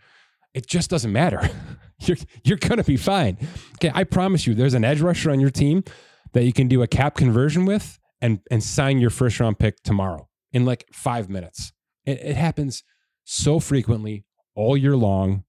It 0.55 0.67
just 0.67 0.91
doesn't 0.91 1.13
matter. 1.13 1.49
you're 2.01 2.17
you're 2.45 2.59
going 2.59 2.79
to 2.79 2.85
be 2.85 2.97
fine. 2.97 3.39
Okay, 3.75 3.91
I 3.95 4.05
promise 4.05 4.47
you, 4.47 4.55
there's 4.55 4.75
an 4.75 4.85
edge 4.85 5.01
rusher 5.01 5.31
on 5.31 5.41
your 5.41 5.51
team 5.51 5.85
that 6.33 6.45
you 6.45 6.53
can 6.53 6.69
do 6.69 6.83
a 6.83 6.87
cap 6.87 7.17
conversion 7.17 7.65
with 7.65 7.99
and 8.21 8.41
and 8.51 8.63
sign 8.63 8.99
your 8.99 9.11
first 9.11 9.41
round 9.41 9.59
pick 9.59 9.83
tomorrow 9.83 10.29
in 10.53 10.65
like 10.65 10.87
five 10.93 11.29
minutes. 11.29 11.73
It, 12.05 12.21
it 12.21 12.37
happens 12.37 12.83
so 13.25 13.61
frequently 13.61 14.25
all 14.55 14.77
year 14.77 14.97
long, 14.97 15.45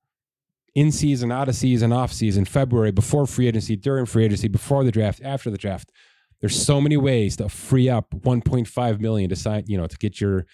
in 0.75 0.91
season, 0.91 1.31
out 1.31 1.49
of 1.49 1.55
season, 1.55 1.91
off 1.91 2.11
season, 2.13 2.45
February, 2.45 2.91
before 2.91 3.25
free 3.25 3.47
agency, 3.47 3.75
during 3.75 4.05
free 4.05 4.25
agency, 4.25 4.47
before 4.47 4.83
the 4.83 4.91
draft, 4.91 5.19
after 5.23 5.49
the 5.49 5.57
draft. 5.57 5.91
There's 6.41 6.61
so 6.61 6.79
many 6.79 6.97
ways 6.97 7.37
to 7.37 7.49
free 7.49 7.89
up 7.89 8.11
1.5 8.11 8.99
million 8.99 9.29
to 9.29 9.35
sign, 9.35 9.65
you 9.67 9.77
know, 9.77 9.87
to 9.87 9.97
get 9.97 10.21
your 10.21 10.45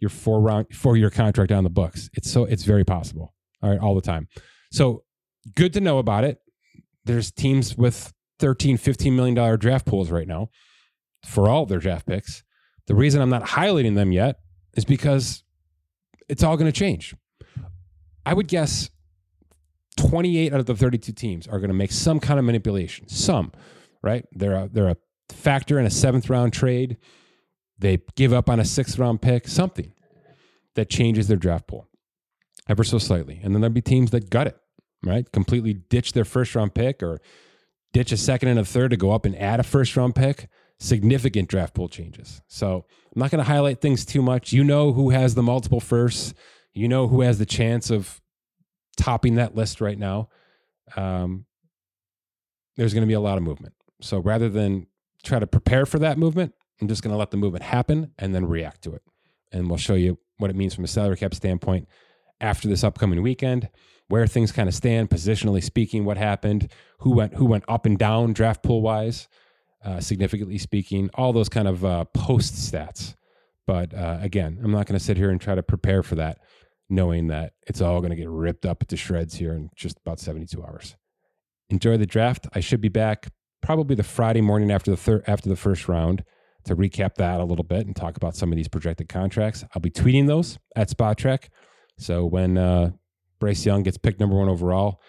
your 0.00 0.10
four 0.10 0.40
round 0.40 0.66
four 0.74 0.96
year 0.96 1.10
contract 1.10 1.52
on 1.52 1.64
the 1.64 1.70
books. 1.70 2.10
It's 2.14 2.30
so 2.30 2.44
it's 2.44 2.64
very 2.64 2.84
possible. 2.84 3.34
All 3.62 3.70
right, 3.70 3.78
all 3.78 3.94
the 3.94 4.00
time. 4.00 4.28
So 4.70 5.04
good 5.54 5.72
to 5.74 5.80
know 5.80 5.98
about 5.98 6.24
it. 6.24 6.40
There's 7.04 7.30
teams 7.30 7.76
with 7.76 8.12
13, 8.38 8.76
15 8.76 9.16
million 9.16 9.34
dollar 9.34 9.56
draft 9.56 9.86
pools 9.86 10.10
right 10.10 10.28
now 10.28 10.50
for 11.24 11.48
all 11.48 11.66
their 11.66 11.78
draft 11.78 12.06
picks. 12.06 12.44
The 12.86 12.94
reason 12.94 13.20
I'm 13.20 13.30
not 13.30 13.42
highlighting 13.42 13.94
them 13.94 14.12
yet 14.12 14.36
is 14.74 14.84
because 14.84 15.42
it's 16.28 16.42
all 16.42 16.56
going 16.56 16.70
to 16.70 16.78
change. 16.78 17.14
I 18.24 18.34
would 18.34 18.48
guess 18.48 18.90
28 19.96 20.52
out 20.52 20.60
of 20.60 20.66
the 20.66 20.76
32 20.76 21.12
teams 21.12 21.46
are 21.46 21.58
going 21.58 21.68
to 21.68 21.74
make 21.74 21.92
some 21.92 22.20
kind 22.20 22.38
of 22.38 22.44
manipulation. 22.44 23.08
Some, 23.08 23.52
right? 24.02 24.24
They're 24.32 24.54
a, 24.54 24.68
they're 24.70 24.88
a 24.88 24.96
factor 25.30 25.78
in 25.78 25.86
a 25.86 25.90
seventh 25.90 26.30
round 26.30 26.52
trade. 26.52 26.96
They 27.78 28.00
give 28.16 28.32
up 28.32 28.48
on 28.48 28.58
a 28.60 28.64
sixth 28.64 28.98
round 28.98 29.22
pick, 29.22 29.46
something 29.46 29.92
that 30.74 30.90
changes 30.90 31.28
their 31.28 31.36
draft 31.36 31.66
pool 31.66 31.88
ever 32.68 32.84
so 32.84 32.98
slightly. 32.98 33.40
And 33.42 33.54
then 33.54 33.60
there'll 33.60 33.74
be 33.74 33.80
teams 33.80 34.10
that 34.10 34.30
gut 34.30 34.46
it, 34.46 34.56
right? 35.02 35.30
Completely 35.32 35.74
ditch 35.74 36.12
their 36.12 36.24
first 36.24 36.54
round 36.54 36.74
pick 36.74 37.02
or 37.02 37.20
ditch 37.92 38.12
a 38.12 38.16
second 38.16 38.48
and 38.48 38.58
a 38.58 38.64
third 38.64 38.90
to 38.90 38.96
go 38.96 39.10
up 39.10 39.24
and 39.24 39.36
add 39.36 39.60
a 39.60 39.64
first 39.64 39.96
round 39.96 40.14
pick 40.14 40.48
significant 40.78 41.48
draft 41.48 41.74
pool 41.74 41.88
changes. 41.88 42.40
So 42.46 42.84
I'm 43.14 43.20
not 43.20 43.30
going 43.30 43.42
to 43.42 43.50
highlight 43.50 43.80
things 43.80 44.04
too 44.04 44.22
much. 44.22 44.52
You 44.52 44.62
know 44.64 44.92
who 44.92 45.10
has 45.10 45.34
the 45.34 45.42
multiple 45.42 45.80
firsts. 45.80 46.34
You 46.72 46.88
know 46.88 47.08
who 47.08 47.22
has 47.22 47.38
the 47.38 47.46
chance 47.46 47.90
of 47.90 48.20
topping 48.96 49.36
that 49.36 49.56
list 49.56 49.80
right 49.80 49.98
now. 49.98 50.28
Um, 50.96 51.46
there's 52.76 52.94
going 52.94 53.02
to 53.02 53.08
be 53.08 53.14
a 53.14 53.20
lot 53.20 53.38
of 53.38 53.42
movement. 53.42 53.74
So 54.00 54.18
rather 54.18 54.48
than 54.48 54.86
try 55.28 55.38
to 55.38 55.46
prepare 55.46 55.86
for 55.86 55.98
that 56.00 56.18
movement, 56.18 56.54
I'm 56.80 56.88
just 56.88 57.02
going 57.02 57.12
to 57.12 57.18
let 57.18 57.30
the 57.30 57.36
movement 57.36 57.64
happen 57.64 58.12
and 58.18 58.34
then 58.34 58.46
react 58.46 58.82
to 58.82 58.94
it. 58.94 59.02
And 59.52 59.68
we'll 59.68 59.78
show 59.78 59.94
you 59.94 60.18
what 60.38 60.50
it 60.50 60.56
means 60.56 60.74
from 60.74 60.84
a 60.84 60.88
salary 60.88 61.16
cap 61.16 61.34
standpoint 61.34 61.88
after 62.40 62.68
this 62.68 62.84
upcoming 62.84 63.22
weekend, 63.22 63.68
where 64.08 64.26
things 64.26 64.52
kind 64.52 64.68
of 64.68 64.74
stand 64.74 65.10
positionally 65.10 65.62
speaking, 65.62 66.04
what 66.04 66.16
happened, 66.16 66.70
who 67.00 67.10
went 67.10 67.34
who 67.34 67.46
went 67.46 67.64
up 67.68 67.86
and 67.86 67.98
down 67.98 68.32
draft 68.32 68.62
pool 68.62 68.82
wise 68.82 69.28
uh, 69.84 70.00
significantly 70.00 70.58
speaking, 70.58 71.10
all 71.14 71.32
those 71.32 71.48
kind 71.48 71.68
of 71.68 71.84
uh, 71.84 72.04
post 72.06 72.54
stats. 72.54 73.14
But 73.66 73.94
uh, 73.94 74.18
again, 74.20 74.58
I'm 74.62 74.70
not 74.70 74.86
going 74.86 74.98
to 74.98 75.04
sit 75.04 75.16
here 75.16 75.30
and 75.30 75.40
try 75.40 75.54
to 75.54 75.62
prepare 75.62 76.02
for 76.02 76.14
that, 76.16 76.38
knowing 76.88 77.28
that 77.28 77.52
it's 77.66 77.80
all 77.80 78.00
going 78.00 78.10
to 78.10 78.16
get 78.16 78.28
ripped 78.28 78.64
up 78.64 78.86
to 78.86 78.96
shreds 78.96 79.34
here 79.34 79.52
in 79.52 79.70
just 79.76 79.98
about 79.98 80.20
72 80.20 80.62
hours. 80.62 80.96
Enjoy 81.70 81.96
the 81.96 82.06
draft. 82.06 82.46
I 82.54 82.60
should 82.60 82.80
be 82.80 82.88
back 82.88 83.28
probably 83.60 83.96
the 83.96 84.02
Friday 84.02 84.40
morning 84.40 84.70
after 84.70 84.90
the 84.90 84.96
third 84.96 85.24
after 85.26 85.48
the 85.48 85.56
first 85.56 85.88
round 85.88 86.24
to 86.64 86.76
recap 86.76 87.14
that 87.16 87.40
a 87.40 87.44
little 87.44 87.64
bit 87.64 87.86
and 87.86 87.94
talk 87.94 88.16
about 88.16 88.36
some 88.36 88.52
of 88.52 88.56
these 88.56 88.68
projected 88.68 89.08
contracts. 89.08 89.64
I'll 89.74 89.80
be 89.80 89.90
tweeting 89.90 90.26
those 90.26 90.58
at 90.76 90.88
Spotrac. 90.88 91.48
So 91.98 92.24
when 92.24 92.58
uh, 92.58 92.90
Bryce 93.40 93.64
Young 93.64 93.82
gets 93.82 93.96
picked 93.96 94.20
number 94.20 94.36
one 94.36 94.48
overall, 94.48 95.00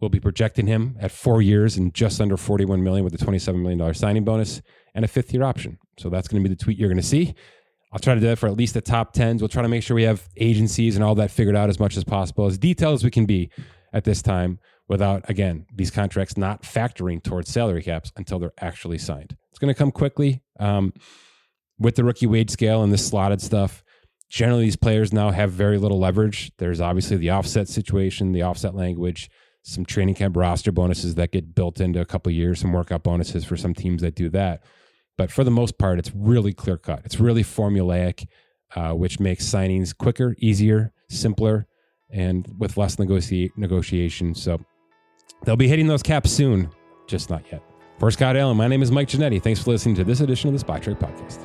We'll 0.00 0.08
be 0.08 0.20
projecting 0.20 0.66
him 0.66 0.96
at 0.98 1.10
four 1.10 1.42
years 1.42 1.76
and 1.76 1.92
just 1.92 2.20
under 2.20 2.38
41 2.38 2.82
million 2.82 3.04
with 3.04 3.14
a 3.14 3.18
27 3.18 3.60
million 3.60 3.78
dollar 3.78 3.92
signing 3.92 4.24
bonus 4.24 4.62
and 4.94 5.04
a 5.04 5.08
fifth 5.08 5.32
year 5.32 5.42
option. 5.42 5.78
So 5.98 6.08
that's 6.08 6.26
going 6.26 6.42
to 6.42 6.48
be 6.48 6.54
the 6.54 6.62
tweet 6.62 6.78
you're 6.78 6.88
going 6.88 6.96
to 6.96 7.06
see. 7.06 7.34
I'll 7.92 7.98
try 7.98 8.14
to 8.14 8.20
do 8.20 8.26
that 8.28 8.38
for 8.38 8.46
at 8.46 8.56
least 8.56 8.72
the 8.74 8.80
top 8.80 9.12
tens. 9.12 9.42
We'll 9.42 9.48
try 9.48 9.62
to 9.62 9.68
make 9.68 9.82
sure 9.82 9.94
we 9.94 10.04
have 10.04 10.26
agencies 10.36 10.96
and 10.96 11.04
all 11.04 11.14
that 11.16 11.30
figured 11.30 11.56
out 11.56 11.68
as 11.68 11.78
much 11.78 11.96
as 11.98 12.04
possible, 12.04 12.46
as 12.46 12.56
detailed 12.56 12.94
as 12.94 13.04
we 13.04 13.10
can 13.10 13.26
be 13.26 13.50
at 13.92 14.04
this 14.04 14.22
time, 14.22 14.58
without 14.90 15.24
again 15.30 15.64
these 15.74 15.90
contracts 15.90 16.36
not 16.36 16.62
factoring 16.62 17.22
towards 17.22 17.50
salary 17.50 17.82
caps 17.82 18.12
until 18.16 18.38
they're 18.38 18.52
actually 18.60 18.98
signed. 18.98 19.36
It's 19.50 19.58
going 19.58 19.72
to 19.72 19.78
come 19.78 19.90
quickly 19.90 20.42
um, 20.58 20.92
with 21.78 21.94
the 21.94 22.04
rookie 22.04 22.26
wage 22.26 22.50
scale 22.50 22.82
and 22.82 22.92
this 22.92 23.06
slotted 23.06 23.40
stuff. 23.40 23.82
Generally, 24.28 24.64
these 24.64 24.76
players 24.76 25.12
now 25.12 25.30
have 25.30 25.50
very 25.50 25.78
little 25.78 25.98
leverage. 25.98 26.52
There's 26.58 26.80
obviously 26.80 27.16
the 27.16 27.30
offset 27.30 27.68
situation, 27.68 28.32
the 28.32 28.42
offset 28.42 28.74
language 28.74 29.30
some 29.62 29.84
training 29.84 30.14
camp 30.14 30.36
roster 30.36 30.72
bonuses 30.72 31.14
that 31.16 31.32
get 31.32 31.54
built 31.54 31.80
into 31.80 32.00
a 32.00 32.04
couple 32.04 32.32
years, 32.32 32.60
some 32.60 32.72
workout 32.72 33.02
bonuses 33.02 33.44
for 33.44 33.56
some 33.56 33.74
teams 33.74 34.02
that 34.02 34.14
do 34.14 34.28
that. 34.30 34.62
But 35.18 35.30
for 35.30 35.44
the 35.44 35.50
most 35.50 35.78
part, 35.78 35.98
it's 35.98 36.12
really 36.14 36.52
clear 36.52 36.78
cut. 36.78 37.02
It's 37.04 37.20
really 37.20 37.44
formulaic, 37.44 38.26
uh, 38.74 38.92
which 38.92 39.20
makes 39.20 39.44
signings 39.44 39.96
quicker, 39.96 40.34
easier, 40.38 40.92
simpler, 41.10 41.66
and 42.10 42.46
with 42.58 42.76
less 42.76 42.98
negotiate 42.98 43.52
negotiation. 43.56 44.34
So 44.34 44.60
they'll 45.44 45.56
be 45.56 45.68
hitting 45.68 45.86
those 45.86 46.02
caps 46.02 46.30
soon, 46.30 46.70
just 47.06 47.30
not 47.30 47.44
yet. 47.50 47.62
For 47.98 48.10
Scott 48.10 48.36
Allen, 48.36 48.56
my 48.56 48.66
name 48.66 48.82
is 48.82 48.90
Mike 48.90 49.08
Ginnitti. 49.08 49.42
Thanks 49.42 49.62
for 49.62 49.70
listening 49.70 49.94
to 49.96 50.04
this 50.04 50.20
edition 50.20 50.52
of 50.52 50.58
the 50.58 50.64
Spotrac 50.64 50.98
Podcast. 50.98 51.38